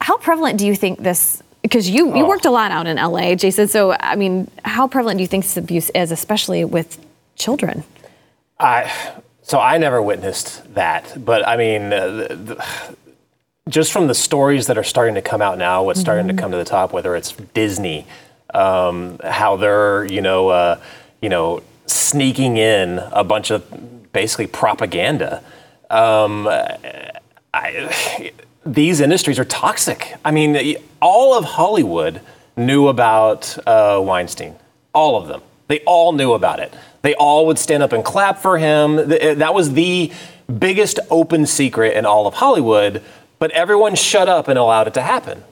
How 0.00 0.16
prevalent 0.16 0.58
do 0.58 0.66
you 0.66 0.74
think 0.74 0.98
this? 0.98 1.40
Because 1.62 1.88
you, 1.88 2.16
you 2.16 2.26
worked 2.26 2.46
a 2.46 2.50
lot 2.50 2.72
out 2.72 2.88
in 2.88 2.96
LA, 2.96 3.36
Jason. 3.36 3.68
So, 3.68 3.96
I 4.00 4.16
mean, 4.16 4.50
how 4.64 4.88
prevalent 4.88 5.18
do 5.18 5.22
you 5.22 5.28
think 5.28 5.44
this 5.44 5.56
abuse 5.56 5.88
is, 5.90 6.10
especially 6.10 6.64
with 6.64 6.98
children? 7.36 7.84
I, 8.58 8.92
so 9.42 9.60
I 9.60 9.78
never 9.78 10.02
witnessed 10.02 10.74
that, 10.74 11.24
but 11.24 11.46
I 11.46 11.56
mean, 11.56 11.92
uh, 11.92 12.06
the, 12.08 12.34
the, 12.34 12.66
just 13.68 13.92
from 13.92 14.06
the 14.06 14.14
stories 14.14 14.66
that 14.66 14.78
are 14.78 14.84
starting 14.84 15.14
to 15.14 15.22
come 15.22 15.42
out 15.42 15.58
now, 15.58 15.82
what's 15.82 16.00
starting 16.00 16.28
to 16.28 16.34
come 16.34 16.50
to 16.50 16.56
the 16.56 16.64
top, 16.64 16.92
whether 16.92 17.14
it's 17.14 17.32
Disney, 17.54 18.06
um, 18.54 19.18
how 19.22 19.56
they're 19.56 20.04
you 20.06 20.20
know 20.20 20.48
uh, 20.48 20.80
you 21.20 21.28
know 21.28 21.62
sneaking 21.86 22.56
in 22.56 22.98
a 23.12 23.24
bunch 23.24 23.50
of 23.50 24.12
basically 24.12 24.46
propaganda. 24.46 25.42
Um, 25.90 26.48
I, 27.52 28.32
these 28.64 29.00
industries 29.00 29.38
are 29.38 29.44
toxic. 29.44 30.14
I 30.24 30.30
mean, 30.30 30.76
all 31.00 31.36
of 31.36 31.44
Hollywood 31.44 32.20
knew 32.56 32.88
about 32.88 33.56
uh, 33.66 34.00
Weinstein. 34.02 34.56
All 34.92 35.20
of 35.20 35.28
them. 35.28 35.42
They 35.68 35.80
all 35.80 36.12
knew 36.12 36.32
about 36.32 36.60
it. 36.60 36.74
They 37.02 37.14
all 37.14 37.46
would 37.46 37.58
stand 37.58 37.82
up 37.82 37.92
and 37.92 38.04
clap 38.04 38.38
for 38.38 38.58
him. 38.58 38.96
That 38.96 39.54
was 39.54 39.74
the 39.74 40.12
biggest 40.58 40.98
open 41.10 41.46
secret 41.46 41.96
in 41.96 42.06
all 42.06 42.26
of 42.26 42.34
Hollywood, 42.34 43.02
but 43.38 43.50
everyone 43.52 43.94
shut 43.94 44.28
up 44.28 44.48
and 44.48 44.58
allowed 44.58 44.86
it 44.88 44.94
to 44.94 45.02
happen. 45.02 45.44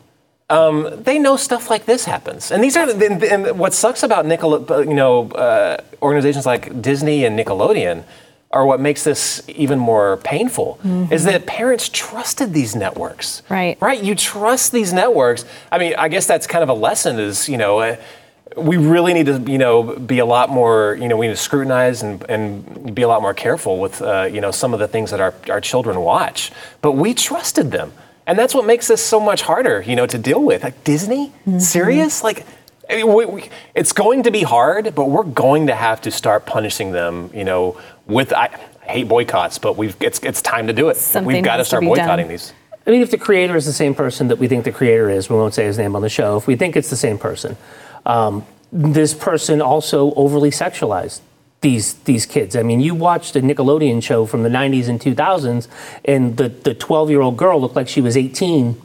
Um, 0.49 1.03
they 1.03 1.18
know 1.18 1.37
stuff 1.37 1.70
like 1.70 1.87
this 1.87 2.05
happens, 2.05 2.53
and 2.53 2.62
these 2.62 2.76
are. 2.76 2.89
And, 2.89 3.22
and 3.24 3.59
what 3.59 3.74
sucks 3.74 4.05
about 4.05 4.26
Nickel, 4.26 4.64
you 4.84 4.95
know, 4.95 5.28
uh, 5.30 5.78
organizations 6.01 6.47
like 6.47 6.80
Disney 6.80 7.24
and 7.24 7.37
Nickelodeon, 7.37 8.05
are 8.53 8.64
what 8.64 8.78
makes 8.78 9.03
this 9.03 9.43
even 9.49 9.78
more 9.78 10.18
painful. 10.18 10.78
Is 11.11 11.24
that 11.24 11.47
parents 11.47 11.89
trusted 11.89 12.53
these 12.53 12.76
networks, 12.76 13.43
Right. 13.49 13.76
Right. 13.80 14.01
You 14.03 14.14
trust 14.14 14.70
these 14.70 14.93
networks. 14.93 15.45
I 15.72 15.78
mean, 15.78 15.95
I 15.99 16.09
guess 16.09 16.26
that's 16.26 16.47
kind 16.47 16.62
of 16.62 16.68
a 16.68 16.74
lesson. 16.74 17.18
Is 17.18 17.49
you 17.49 17.57
know. 17.57 17.80
Uh, 17.80 17.97
we 18.57 18.78
really 18.78 19.12
need 19.12 19.26
to, 19.26 19.38
you 19.40 19.59
know, 19.59 19.82
be 19.82 20.18
a 20.18 20.26
lot 20.26 20.48
more, 20.48 20.96
you 20.98 21.09
know, 21.09 21.16
we 21.16 21.26
need 21.26 21.34
to 21.34 21.42
scrutinize 21.42 22.02
and, 22.02 22.22
and 22.28 22.94
be 22.94 23.02
a 23.02 23.09
lot 23.09 23.20
more 23.20 23.34
careful 23.34 23.78
with, 23.78 24.00
uh, 24.00 24.22
you 24.30 24.40
know, 24.40 24.50
some 24.50 24.72
of 24.72 24.80
the 24.80 24.88
things 24.88 25.11
that 25.11 25.20
our, 25.20 25.34
our 25.50 25.61
children 25.61 26.00
watch. 26.00 26.50
But 26.80 26.92
we 26.92 27.12
trusted 27.12 27.70
them. 27.70 27.92
And 28.26 28.38
that's 28.38 28.54
what 28.54 28.66
makes 28.66 28.88
this 28.88 29.04
so 29.04 29.20
much 29.20 29.42
harder, 29.42 29.82
you 29.82 29.94
know, 29.94 30.07
to 30.07 30.18
deal 30.18 30.42
with. 30.42 30.64
Like 30.64 30.82
Disney? 30.84 31.32
Serious? 31.59 32.24
Like, 32.24 32.46
I 32.88 32.96
mean, 32.96 33.14
we, 33.14 33.26
we, 33.26 33.50
it's 33.74 33.92
going 33.92 34.22
to 34.24 34.30
be 34.30 34.42
hard, 34.42 34.94
but 34.94 35.11
we're 35.11 35.24
going 35.24 35.66
to 35.68 35.74
have 35.74 36.00
to 36.02 36.11
start 36.11 36.46
punishing 36.46 36.92
them, 36.92 37.30
you 37.34 37.44
know, 37.44 37.78
with, 38.07 38.32
I, 38.32 38.46
I 38.82 38.90
hate 38.90 39.09
boycotts, 39.09 39.59
but 39.59 39.76
we've, 39.76 39.96
it's, 40.00 40.18
it's 40.20 40.40
time 40.40 40.66
to 40.68 40.72
do 40.72 40.88
it. 40.88 40.96
Something 40.96 41.26
we've 41.26 41.44
got 41.44 41.52
to 41.52 41.59
has 41.59 41.66
to 41.66 41.68
start 41.68 41.82
done. 41.82 41.88
boycotting 41.88 42.28
these. 42.28 42.52
I 42.86 42.90
mean, 42.90 43.02
if 43.02 43.11
the 43.11 43.18
creator 43.18 43.57
is 43.57 43.66
the 43.66 43.72
same 43.72 43.94
person 43.94 44.28
that 44.28 44.38
we 44.38 44.48
think 44.48 44.64
the 44.64 44.72
creator 44.72 45.11
is, 45.11 45.28
we 45.28 45.36
won't 45.36 45.54
say 45.54 45.64
his 45.64 45.76
name 45.76 45.94
on 45.96 46.02
the 46.02 46.09
show. 46.09 46.36
If 46.36 46.46
we 46.46 46.54
think 46.57 46.76
it's 46.76 46.88
the 46.88 46.96
same 46.96 47.18
person, 47.18 47.57
um, 48.07 48.46
this 48.72 49.12
person 49.14 49.61
also 49.61 50.12
overly 50.14 50.50
sexualized 50.50 51.20
these 51.61 51.94
these 52.04 52.26
kids. 52.26 52.54
I 52.57 52.62
mean, 52.62 52.80
you 52.80 52.94
watched 52.94 53.34
a 53.36 53.40
Nickelodeon 53.40 54.02
show 54.02 54.26
from 54.26 54.42
the 54.42 54.48
90s 54.48 54.88
and 54.88 55.00
2000s, 55.00 55.68
and 56.04 56.36
the 56.36 56.48
the 56.48 56.74
12 56.74 57.11
year 57.11 57.20
old 57.20 57.36
girl 57.36 57.61
looked 57.61 57.76
like 57.76 57.88
she 57.88 58.00
was 58.00 58.16
18 58.16 58.80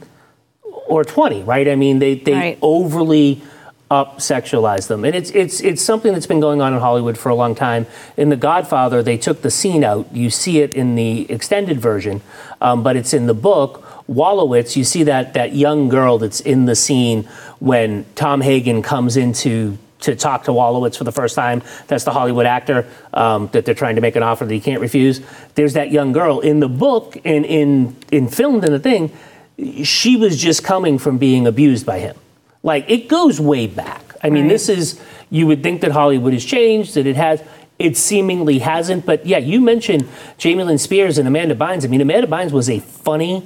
or 0.86 1.04
20, 1.04 1.42
right? 1.42 1.68
I 1.68 1.76
mean, 1.76 1.98
they 1.98 2.14
they 2.14 2.32
Right. 2.32 2.58
overly 2.62 3.42
up 3.90 4.18
sexualize 4.18 4.86
them, 4.88 5.04
and 5.04 5.14
it's 5.14 5.30
it's 5.30 5.60
it's 5.60 5.82
something 5.82 6.12
that's 6.14 6.26
been 6.26 6.40
going 6.40 6.62
on 6.62 6.72
in 6.72 6.80
Hollywood 6.80 7.18
for 7.18 7.28
a 7.28 7.34
long 7.34 7.54
time. 7.54 7.86
In 8.16 8.30
The 8.30 8.36
Godfather, 8.36 9.02
they 9.02 9.18
took 9.18 9.42
the 9.42 9.50
scene 9.50 9.84
out. 9.84 10.06
You 10.12 10.30
see 10.30 10.60
it 10.60 10.74
in 10.74 10.94
the 10.94 11.30
extended 11.30 11.78
version, 11.78 12.22
um, 12.62 12.82
but 12.82 12.96
it's 12.96 13.12
in 13.12 13.26
the 13.26 13.34
book. 13.34 13.84
Wallowitz, 14.08 14.76
you 14.76 14.84
see 14.84 15.04
that 15.04 15.34
that 15.34 15.54
young 15.54 15.88
girl 15.88 16.18
that's 16.18 16.40
in 16.40 16.64
the 16.66 16.74
scene 16.74 17.24
when 17.60 18.04
Tom 18.14 18.40
Hagen 18.40 18.82
comes 18.82 19.16
into 19.16 19.78
to 20.00 20.16
talk 20.16 20.44
to 20.44 20.50
Wallowitz 20.50 20.96
for 20.98 21.04
the 21.04 21.12
first 21.12 21.36
time. 21.36 21.62
That's 21.86 22.02
the 22.02 22.10
Hollywood 22.10 22.44
actor 22.44 22.88
um, 23.14 23.48
that 23.52 23.64
they're 23.64 23.74
trying 23.74 23.94
to 23.94 24.00
make 24.00 24.16
an 24.16 24.22
offer 24.24 24.44
that 24.44 24.52
he 24.52 24.58
can't 24.60 24.80
refuse. 24.80 25.20
There's 25.54 25.74
that 25.74 25.92
young 25.92 26.10
girl 26.12 26.40
in 26.40 26.58
the 26.58 26.68
book 26.68 27.16
and 27.24 27.44
in 27.46 27.96
in 28.10 28.28
filmed 28.28 28.64
in 28.64 28.72
the 28.72 28.80
thing. 28.80 29.12
She 29.84 30.16
was 30.16 30.36
just 30.40 30.64
coming 30.64 30.98
from 30.98 31.18
being 31.18 31.46
abused 31.46 31.86
by 31.86 32.00
him. 32.00 32.16
Like 32.64 32.90
it 32.90 33.08
goes 33.08 33.40
way 33.40 33.66
back. 33.68 34.02
I 34.24 34.30
mean, 34.30 34.44
Right. 34.44 34.50
this 34.50 34.68
is 34.68 35.00
you 35.30 35.46
would 35.46 35.62
think 35.62 35.80
that 35.82 35.92
Hollywood 35.92 36.32
has 36.32 36.44
changed, 36.44 36.94
that 36.94 37.06
it 37.06 37.16
has. 37.16 37.42
It 37.78 37.96
seemingly 37.96 38.60
hasn't, 38.60 39.06
but 39.06 39.26
yeah, 39.26 39.38
you 39.38 39.60
mentioned 39.60 40.06
Jamie 40.38 40.62
Lynn 40.62 40.78
Spears 40.78 41.18
and 41.18 41.26
Amanda 41.26 41.56
Bynes. 41.56 41.84
I 41.84 41.88
mean, 41.88 42.00
Amanda 42.00 42.28
Bynes 42.28 42.52
was 42.52 42.70
a 42.70 42.78
funny, 42.78 43.42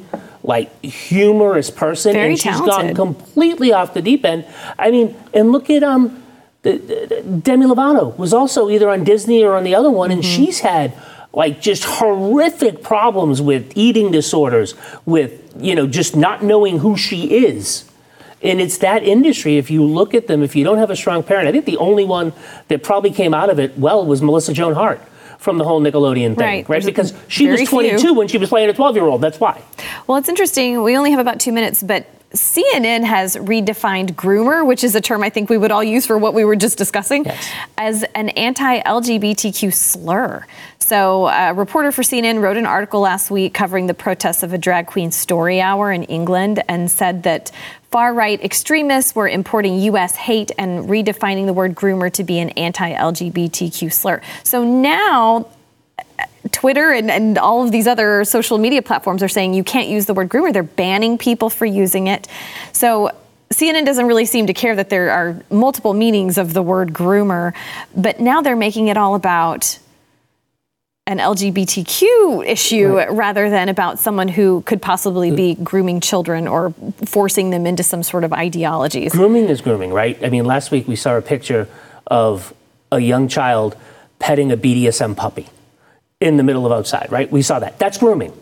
like 0.46 0.70
humorous 0.84 1.70
person, 1.70 2.12
Very 2.14 2.30
and 2.30 2.38
she's 2.38 2.56
talented. 2.56 2.96
gone 2.96 3.14
completely 3.14 3.72
off 3.72 3.92
the 3.94 4.00
deep 4.02 4.24
end. 4.24 4.44
I 4.78 4.90
mean, 4.90 5.14
and 5.34 5.50
look 5.52 5.68
at 5.70 5.82
um, 5.82 6.22
the, 6.62 6.78
the- 6.78 7.22
Demi 7.42 7.66
Lovato 7.66 8.16
was 8.16 8.32
also 8.32 8.70
either 8.70 8.88
on 8.88 9.04
Disney 9.04 9.42
or 9.44 9.54
on 9.56 9.64
the 9.64 9.74
other 9.74 9.90
one, 9.90 10.10
and 10.10 10.22
Mm-hmm. 10.22 10.44
she's 10.44 10.60
had 10.60 10.92
like 11.32 11.60
just 11.60 11.84
horrific 11.84 12.82
problems 12.82 13.42
with 13.42 13.72
eating 13.76 14.10
disorders, 14.12 14.74
with 15.04 15.32
you 15.60 15.74
know 15.74 15.86
just 15.86 16.16
not 16.16 16.42
knowing 16.42 16.78
who 16.78 16.96
she 16.96 17.44
is. 17.44 17.84
And 18.42 18.60
it's 18.60 18.78
that 18.78 19.02
industry. 19.02 19.56
If 19.58 19.70
you 19.70 19.82
look 19.84 20.14
at 20.14 20.28
them, 20.28 20.42
if 20.42 20.54
you 20.54 20.62
don't 20.62 20.78
have 20.78 20.90
a 20.90 20.96
strong 20.96 21.22
parent, 21.22 21.48
I 21.48 21.52
think 21.52 21.64
the 21.64 21.78
only 21.78 22.04
one 22.04 22.32
that 22.68 22.82
probably 22.84 23.10
came 23.10 23.34
out 23.34 23.50
of 23.50 23.58
it 23.58 23.76
well 23.78 24.04
was 24.06 24.22
Melissa 24.22 24.52
Joan 24.52 24.74
Hart 24.74 25.00
from 25.38 25.58
the 25.58 25.64
whole 25.64 25.80
Nickelodeon 25.80 26.36
thing, 26.36 26.46
Right. 26.46 26.68
right? 26.68 26.84
Because 26.84 27.12
she 27.28 27.46
was 27.46 27.56
very 27.60 27.66
few. 27.66 27.98
22 27.98 28.14
when 28.14 28.28
she 28.28 28.38
was 28.38 28.48
playing 28.48 28.68
a 28.70 28.72
12 28.72 28.96
year 28.96 29.04
old. 29.06 29.20
That's 29.20 29.38
why. 29.40 29.60
Well, 30.06 30.18
it's 30.18 30.28
interesting. 30.28 30.82
We 30.82 30.96
only 30.96 31.10
have 31.10 31.20
about 31.20 31.40
two 31.40 31.52
minutes, 31.52 31.82
but 31.82 32.06
CNN 32.34 33.04
has 33.04 33.36
redefined 33.36 34.14
groomer, 34.14 34.66
which 34.66 34.82
is 34.84 34.94
a 34.94 35.00
term 35.00 35.22
I 35.22 35.30
think 35.30 35.48
we 35.48 35.56
would 35.56 35.70
all 35.70 35.84
use 35.84 36.06
for 36.06 36.18
what 36.18 36.34
we 36.34 36.44
were 36.44 36.56
just 36.56 36.76
discussing, 36.76 37.24
Yes. 37.24 37.48
as 37.78 38.02
an 38.14 38.30
anti 38.30 38.80
LGBTQ 38.80 39.72
slur. 39.72 40.44
So, 40.78 41.26
a 41.28 41.52
reporter 41.54 41.90
for 41.92 42.02
CNN 42.02 42.40
wrote 42.40 42.56
an 42.56 42.66
article 42.66 43.00
last 43.00 43.30
week 43.30 43.54
covering 43.54 43.86
the 43.86 43.94
protests 43.94 44.42
of 44.42 44.52
a 44.52 44.58
drag 44.58 44.86
queen 44.86 45.10
story 45.10 45.60
hour 45.60 45.90
in 45.90 46.02
England 46.04 46.62
and 46.68 46.90
said 46.90 47.22
that 47.24 47.50
far 47.90 48.12
right 48.12 48.42
extremists 48.42 49.14
were 49.14 49.28
importing 49.28 49.78
U.S. 49.80 50.16
hate 50.16 50.50
and 50.58 50.88
redefining 50.88 51.46
the 51.46 51.52
word 51.52 51.74
groomer 51.74 52.12
to 52.12 52.24
be 52.24 52.38
an 52.38 52.50
anti 52.50 52.92
LGBTQ 52.92 53.92
slur. 53.92 54.20
So 54.42 54.64
now 54.64 55.48
Twitter 56.52 56.92
and, 56.92 57.10
and 57.10 57.38
all 57.38 57.64
of 57.64 57.72
these 57.72 57.86
other 57.86 58.24
social 58.24 58.58
media 58.58 58.82
platforms 58.82 59.22
are 59.22 59.28
saying 59.28 59.54
you 59.54 59.64
can't 59.64 59.88
use 59.88 60.06
the 60.06 60.14
word 60.14 60.28
groomer. 60.28 60.52
They're 60.52 60.62
banning 60.62 61.18
people 61.18 61.50
for 61.50 61.66
using 61.66 62.06
it. 62.06 62.28
So 62.72 63.12
CNN 63.52 63.84
doesn't 63.84 64.06
really 64.06 64.26
seem 64.26 64.46
to 64.46 64.54
care 64.54 64.74
that 64.74 64.90
there 64.90 65.10
are 65.10 65.40
multiple 65.50 65.94
meanings 65.94 66.38
of 66.38 66.52
the 66.52 66.62
word 66.62 66.92
groomer, 66.92 67.54
but 67.96 68.20
now 68.20 68.42
they're 68.42 68.56
making 68.56 68.88
it 68.88 68.96
all 68.96 69.14
about 69.14 69.78
an 71.08 71.18
LGBTQ 71.18 72.44
issue 72.46 72.96
rather 73.10 73.48
than 73.48 73.68
about 73.68 73.98
someone 74.00 74.26
who 74.26 74.62
could 74.62 74.82
possibly 74.82 75.30
be 75.30 75.54
grooming 75.54 76.00
children 76.00 76.48
or 76.48 76.74
forcing 77.04 77.50
them 77.50 77.64
into 77.64 77.84
some 77.84 78.02
sort 78.02 78.24
of 78.24 78.32
ideologies. 78.32 79.12
Grooming 79.12 79.44
is 79.48 79.60
grooming, 79.60 79.92
right? 79.92 80.22
I 80.24 80.30
mean, 80.30 80.44
last 80.44 80.72
week 80.72 80.88
we 80.88 80.96
saw 80.96 81.16
a 81.16 81.22
picture 81.22 81.68
of 82.08 82.52
a 82.90 82.98
young 82.98 83.28
child 83.28 83.76
petting 84.18 84.50
a 84.50 84.56
BDSM 84.56 85.16
puppy 85.16 85.46
in 86.20 86.38
the 86.38 86.42
middle 86.42 86.66
of 86.66 86.72
outside, 86.72 87.12
right? 87.12 87.30
We 87.30 87.42
saw 87.42 87.60
that. 87.60 87.78
That's 87.78 87.98
grooming. 87.98 88.32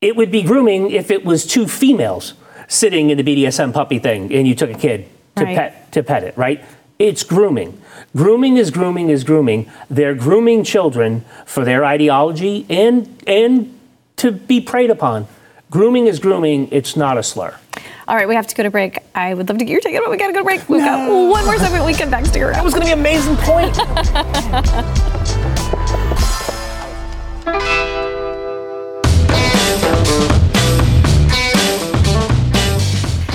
It 0.00 0.14
would 0.14 0.30
be 0.30 0.42
grooming 0.42 0.90
if 0.92 1.10
it 1.10 1.24
was 1.24 1.44
two 1.44 1.66
females 1.66 2.34
sitting 2.68 3.10
in 3.10 3.18
the 3.18 3.24
BDSM 3.24 3.72
puppy 3.72 3.98
thing 3.98 4.32
and 4.32 4.46
you 4.46 4.54
took 4.54 4.70
a 4.70 4.74
kid 4.78 5.08
to 5.36 5.44
Right. 5.44 5.56
pet 5.56 5.92
to 5.92 6.02
pet 6.02 6.22
it, 6.24 6.36
right? 6.36 6.62
It's 7.02 7.24
grooming. 7.24 7.82
Grooming 8.14 8.58
is 8.58 8.70
grooming 8.70 9.10
is 9.10 9.24
grooming. 9.24 9.68
They're 9.90 10.14
grooming 10.14 10.62
children 10.62 11.24
for 11.44 11.64
their 11.64 11.84
ideology 11.84 12.64
and 12.70 13.20
and 13.26 13.76
to 14.18 14.30
be 14.30 14.60
preyed 14.60 14.88
upon. 14.88 15.26
Grooming 15.68 16.06
is 16.06 16.20
grooming. 16.20 16.68
It's 16.70 16.96
not 16.96 17.18
a 17.18 17.24
slur. 17.24 17.58
All 18.06 18.14
right, 18.14 18.28
we 18.28 18.36
have 18.36 18.46
to 18.46 18.54
go 18.54 18.62
to 18.62 18.70
break. 18.70 19.00
I 19.16 19.34
would 19.34 19.48
love 19.48 19.58
to 19.58 19.64
get 19.64 19.72
your 19.72 19.80
take 19.80 19.96
on 19.96 20.02
it, 20.02 20.04
but 20.04 20.10
we 20.12 20.16
got 20.16 20.28
to 20.28 20.32
go 20.32 20.38
to 20.38 20.44
break. 20.44 20.68
We've 20.68 20.80
got 20.80 21.08
one 21.08 21.44
more 21.44 21.58
segment. 21.58 21.84
We 21.84 21.94
come 21.94 22.10
back. 22.10 22.24
Stick 22.26 22.42
around. 22.42 22.54
That 22.54 22.64
was 22.64 22.72
going 22.72 22.86
to 22.86 22.88
be 22.88 22.92
an 22.92 23.00
amazing 23.00 23.36
point. 23.38 25.08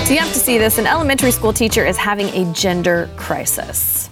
So 0.08 0.14
you 0.14 0.20
have 0.20 0.32
to 0.32 0.38
see 0.38 0.56
this. 0.56 0.78
An 0.78 0.86
elementary 0.86 1.30
school 1.30 1.52
teacher 1.52 1.84
is 1.84 1.98
having 1.98 2.28
a 2.28 2.50
gender 2.54 3.10
crisis. 3.16 4.07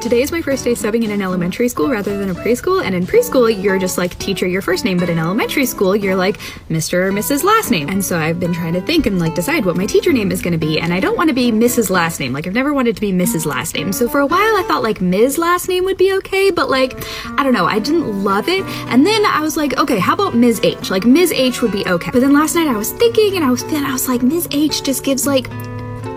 Today 0.00 0.22
is 0.22 0.32
my 0.32 0.40
first 0.40 0.64
day 0.64 0.72
subbing 0.72 1.04
in 1.04 1.10
an 1.10 1.20
elementary 1.20 1.68
school 1.68 1.90
rather 1.90 2.16
than 2.16 2.30
a 2.30 2.34
preschool, 2.34 2.82
and 2.82 2.94
in 2.94 3.06
preschool, 3.06 3.62
you're 3.62 3.78
just 3.78 3.98
like 3.98 4.18
teacher 4.18 4.46
your 4.46 4.62
first 4.62 4.82
name, 4.82 4.96
but 4.96 5.10
in 5.10 5.18
elementary 5.18 5.66
school, 5.66 5.94
you're 5.94 6.16
like 6.16 6.38
Mr. 6.70 6.94
or 6.94 7.12
Mrs. 7.12 7.44
last 7.44 7.70
name. 7.70 7.90
And 7.90 8.02
so 8.02 8.18
I've 8.18 8.40
been 8.40 8.54
trying 8.54 8.72
to 8.72 8.80
think 8.80 9.04
and 9.04 9.18
like 9.18 9.34
decide 9.34 9.66
what 9.66 9.76
my 9.76 9.84
teacher 9.84 10.10
name 10.10 10.32
is 10.32 10.40
to 10.40 10.56
be, 10.56 10.80
and 10.80 10.94
I 10.94 11.00
don't 11.00 11.18
want 11.18 11.28
to 11.28 11.34
be 11.34 11.52
Mrs. 11.52 11.90
last 11.90 12.18
name. 12.18 12.32
Like, 12.32 12.46
I've 12.46 12.54
never 12.54 12.72
wanted 12.72 12.94
to 12.94 13.00
be 13.02 13.12
Mrs. 13.12 13.44
last 13.44 13.74
name. 13.74 13.92
So 13.92 14.08
for 14.08 14.20
a 14.20 14.26
while, 14.26 14.56
I 14.56 14.64
thought 14.66 14.82
like 14.82 15.02
Ms. 15.02 15.36
last 15.36 15.68
name 15.68 15.84
would 15.84 15.98
be 15.98 16.14
okay, 16.14 16.50
but 16.50 16.70
like, 16.70 16.94
I 17.38 17.42
don't 17.42 17.52
know, 17.52 17.66
I 17.66 17.78
didn't 17.78 18.24
love 18.24 18.48
it. 18.48 18.64
And 18.88 19.06
then 19.06 19.26
I 19.26 19.42
was 19.42 19.58
like, 19.58 19.76
okay, 19.78 19.98
how 19.98 20.14
about 20.14 20.34
Ms. 20.34 20.60
H? 20.62 20.90
Like, 20.90 21.04
Ms. 21.04 21.30
H 21.30 21.60
would 21.60 21.72
be 21.72 21.86
okay. 21.86 22.10
But 22.10 22.20
then 22.20 22.32
last 22.32 22.54
night 22.54 22.68
I 22.68 22.76
was 22.78 22.90
thinking 22.92 23.36
and 23.36 23.44
I 23.44 23.50
was 23.50 23.62
feeling, 23.64 23.84
I 23.84 23.92
was 23.92 24.08
like, 24.08 24.22
Ms. 24.22 24.48
H 24.50 24.82
just 24.82 25.04
gives 25.04 25.26
like 25.26 25.50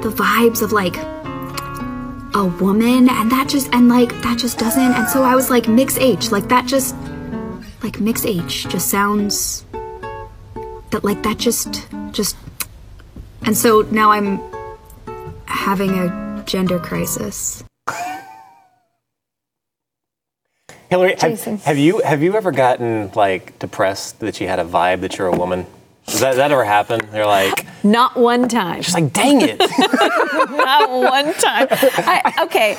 the 0.03 0.09
vibes 0.09 0.61
of 0.61 0.71
like 0.71 0.95
a 2.35 2.45
woman 2.45 3.09
and 3.09 3.31
that 3.31 3.47
just 3.47 3.73
and 3.73 3.89
like 3.89 4.09
that 4.21 4.37
just 4.39 4.57
doesn't 4.57 4.93
and 4.93 5.07
so 5.07 5.23
I 5.23 5.35
was 5.35 5.49
like 5.49 5.67
mix 5.67 5.97
H 5.97 6.31
like 6.31 6.47
that 6.49 6.65
just 6.65 6.95
like 7.83 7.99
mix 7.99 8.25
H 8.25 8.67
just 8.69 8.89
sounds 8.89 9.65
that 10.89 11.03
like 11.03 11.21
that 11.23 11.37
just 11.37 11.87
just 12.11 12.35
and 13.45 13.55
so 13.55 13.81
now 13.91 14.11
I'm 14.11 14.41
having 15.45 15.91
a 15.91 16.43
gender 16.45 16.79
crisis. 16.79 17.63
Hillary, 20.89 21.15
have, 21.19 21.39
have 21.63 21.77
you 21.77 21.99
have 21.99 22.21
you 22.21 22.35
ever 22.35 22.51
gotten 22.51 23.11
like 23.15 23.57
depressed 23.59 24.19
that 24.19 24.39
you 24.39 24.47
had 24.47 24.59
a 24.59 24.65
vibe 24.65 25.01
that 25.01 25.17
you're 25.17 25.27
a 25.27 25.35
woman? 25.35 25.65
Does 26.05 26.19
that, 26.19 26.35
that 26.35 26.51
ever 26.51 26.63
happen? 26.63 27.01
They're 27.11 27.25
like, 27.25 27.65
Not 27.83 28.15
one 28.15 28.47
time. 28.47 28.81
just 28.81 28.93
like, 28.95 29.11
dang 29.11 29.41
it. 29.41 29.59
Not 30.51 30.89
one 30.89 31.33
time. 31.33 31.67
I, 31.71 32.33
okay. 32.43 32.75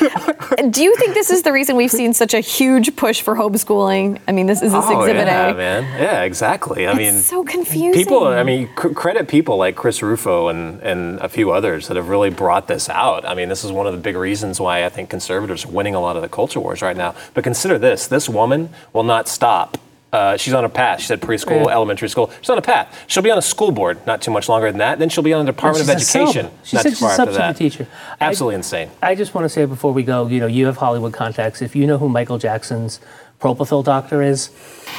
Do 0.71 0.83
you 0.83 0.97
think 0.97 1.15
this 1.15 1.31
is 1.31 1.43
the 1.43 1.53
reason 1.53 1.77
we've 1.77 1.91
seen 1.91 2.15
such 2.15 2.33
a 2.35 2.41
huge 2.41 2.97
push 2.97 3.21
for 3.21 3.35
homeschooling? 3.35 4.21
I 4.27 4.33
mean, 4.33 4.47
this 4.47 4.63
is 4.63 4.73
this 4.73 4.85
oh, 4.87 5.01
exhibit 5.03 5.27
yeah, 5.27 5.51
A. 5.51 5.55
man. 5.55 5.83
Yeah, 6.01 6.23
exactly. 6.23 6.87
I 6.87 6.91
It's 6.93 6.99
mean, 6.99 7.15
so 7.21 7.45
confusing. 7.45 7.93
people. 8.03 8.27
I 8.27 8.43
mean, 8.43 8.69
c- 8.81 8.95
credit 8.95 9.29
people 9.29 9.57
like 9.59 9.77
Chris 9.77 10.03
Rufo 10.03 10.49
and 10.49 10.81
and 10.83 11.19
a 11.21 11.29
few 11.29 11.51
others 11.53 11.89
that 11.89 11.97
have 11.97 12.09
really 12.09 12.31
brought 12.31 12.67
this 12.69 12.89
out. 12.89 13.27
I 13.27 13.35
mean, 13.35 13.49
this 13.49 13.65
is 13.65 13.71
one 13.73 13.87
of 13.87 13.93
the 13.93 14.01
big 14.01 14.17
reasons 14.17 14.59
why 14.61 14.85
I 14.85 14.89
think 14.89 15.11
conservatives 15.11 15.65
are 15.65 15.69
winning 15.71 15.95
a 15.95 16.01
lot 16.01 16.17
of 16.17 16.23
the 16.23 16.29
culture 16.29 16.61
wars 16.61 16.81
right 16.83 16.97
now. 16.97 17.15
But 17.35 17.45
consider 17.45 17.79
this: 17.79 18.07
this 18.07 18.29
woman 18.29 18.71
will 18.93 19.05
not 19.05 19.29
stop. 19.29 19.77
Uh, 20.15 20.37
she's 20.37 20.55
on 20.55 20.65
a 20.65 20.69
path. 20.69 21.01
She 21.01 21.07
said 21.07 21.21
preschool, 21.21 21.69
elementary 21.69 22.09
school. 22.09 22.31
She's 22.41 22.49
on 22.51 22.57
a 22.59 22.63
path. 22.63 23.05
She'll 23.09 23.23
be 23.25 23.33
on 23.33 23.39
a 23.39 23.43
school 23.43 23.73
board 23.73 23.99
not 24.07 24.23
too 24.23 24.31
much 24.31 24.49
longer 24.49 24.69
than 24.71 24.79
that. 24.79 25.01
Then 25.01 25.09
she'll 25.09 25.25
be 25.25 25.33
on 25.33 25.45
the 25.45 25.51
Department 25.53 25.89
of 25.89 25.99
She's 25.99 26.09
sub. 26.09 26.23
Education 26.29 26.51
She 26.63 26.77
not 26.77 26.83
said 26.85 26.89
too 26.91 26.95
she's 26.95 27.01
far 27.01 27.09
a 27.09 27.13
after 27.13 27.25
substitute 27.33 27.39
that. 27.49 27.57
teacher. 27.57 27.87
I- 28.21 28.25
Absolutely 28.27 28.55
insane. 28.55 28.91
I 29.03 29.17
just 29.17 29.35
want 29.35 29.45
to 29.47 29.49
say 29.49 29.65
before 29.65 29.93
we 29.93 30.05
go, 30.05 30.29
you 30.29 30.39
know, 30.39 30.47
you 30.47 30.67
have 30.67 30.77
Hollywood 30.77 31.13
contacts. 31.13 31.63
If 31.63 31.75
you 31.75 31.87
know 31.89 31.99
who 31.99 32.09
Michael 32.09 32.39
Jackson's 32.39 33.01
propofol 33.41 33.85
doctor 33.85 34.23
is, 34.23 34.51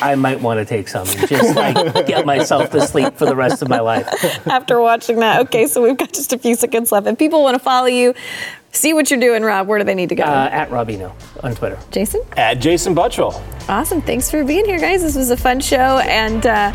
I 0.02 0.16
might 0.16 0.42
want 0.42 0.60
to 0.60 0.66
take 0.66 0.90
some 0.90 1.08
and 1.08 1.28
just 1.30 1.56
like 1.64 2.06
get 2.06 2.26
myself 2.26 2.70
to 2.72 2.82
sleep 2.86 3.14
for 3.16 3.26
the 3.26 3.36
rest 3.38 3.62
of 3.62 3.70
my 3.70 3.80
life. 3.80 4.06
After 4.48 4.82
watching 4.82 5.20
that, 5.22 5.40
okay, 5.48 5.66
so 5.68 5.82
we've 5.82 5.98
got 5.98 6.12
just 6.12 6.34
a 6.34 6.38
few 6.38 6.56
seconds 6.56 6.92
left. 6.92 7.08
If 7.08 7.18
people 7.18 7.42
want 7.42 7.56
to 7.56 7.64
follow 7.64 7.88
you, 7.88 8.14
see 8.76 8.94
what 8.94 9.10
you're 9.10 9.20
doing, 9.20 9.44
Rob. 9.44 9.68
Where 9.68 9.80
do 9.80 9.86
they 9.86 9.96
need 9.96 10.10
to 10.10 10.16
go? 10.16 10.24
Uh, 10.24 10.50
at 10.52 10.70
Robino 10.70 11.14
on 11.44 11.56
Twitter. 11.56 11.78
Jason? 11.92 12.22
At 12.38 12.56
Jason 12.56 12.94
Buttrill. 12.96 13.42
Awesome. 13.70 14.02
Thanks 14.02 14.30
for 14.30 14.44
being 14.44 14.66
here, 14.66 14.80
guys. 14.80 15.02
This 15.02 15.16
was 15.16 15.32
a 15.32 15.38
fun 15.38 15.60
show. 15.60 16.00
And 16.00 16.46
uh, 16.46 16.74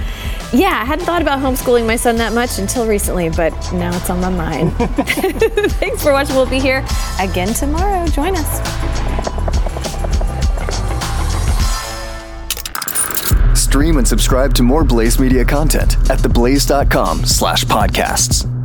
yeah, 0.53 0.81
I 0.81 0.85
hadn't 0.85 1.05
thought 1.05 1.23
about 1.23 1.39
homeschooling 1.39 1.87
my 1.87 1.97
son 1.97 2.17
that 2.17 2.33
much 2.33 2.59
until 2.59 2.87
recently, 2.87 3.29
but 3.29 3.53
now 3.73 3.95
it's 3.97 4.11
on 4.11 4.21
my 4.21 4.31
mind. 4.31 4.73
Thanks 5.79 6.03
for 6.03 6.13
watching. 6.13 6.37
We'll 6.37 6.47
be 6.47 6.61
here 6.61 6.85
again 7.21 7.49
tomorrow. 7.55 8.07
Join 8.09 8.35
us. 8.37 9.11
Stream 13.59 13.99
and 13.99 14.09
subscribe 14.09 14.53
to 14.55 14.65
more 14.65 14.83
Blaze 14.83 15.21
Media 15.21 15.45
content 15.45 15.95
at 16.11 16.19
theblaze.com 16.19 17.25
slash 17.25 17.65
podcasts. 17.65 18.60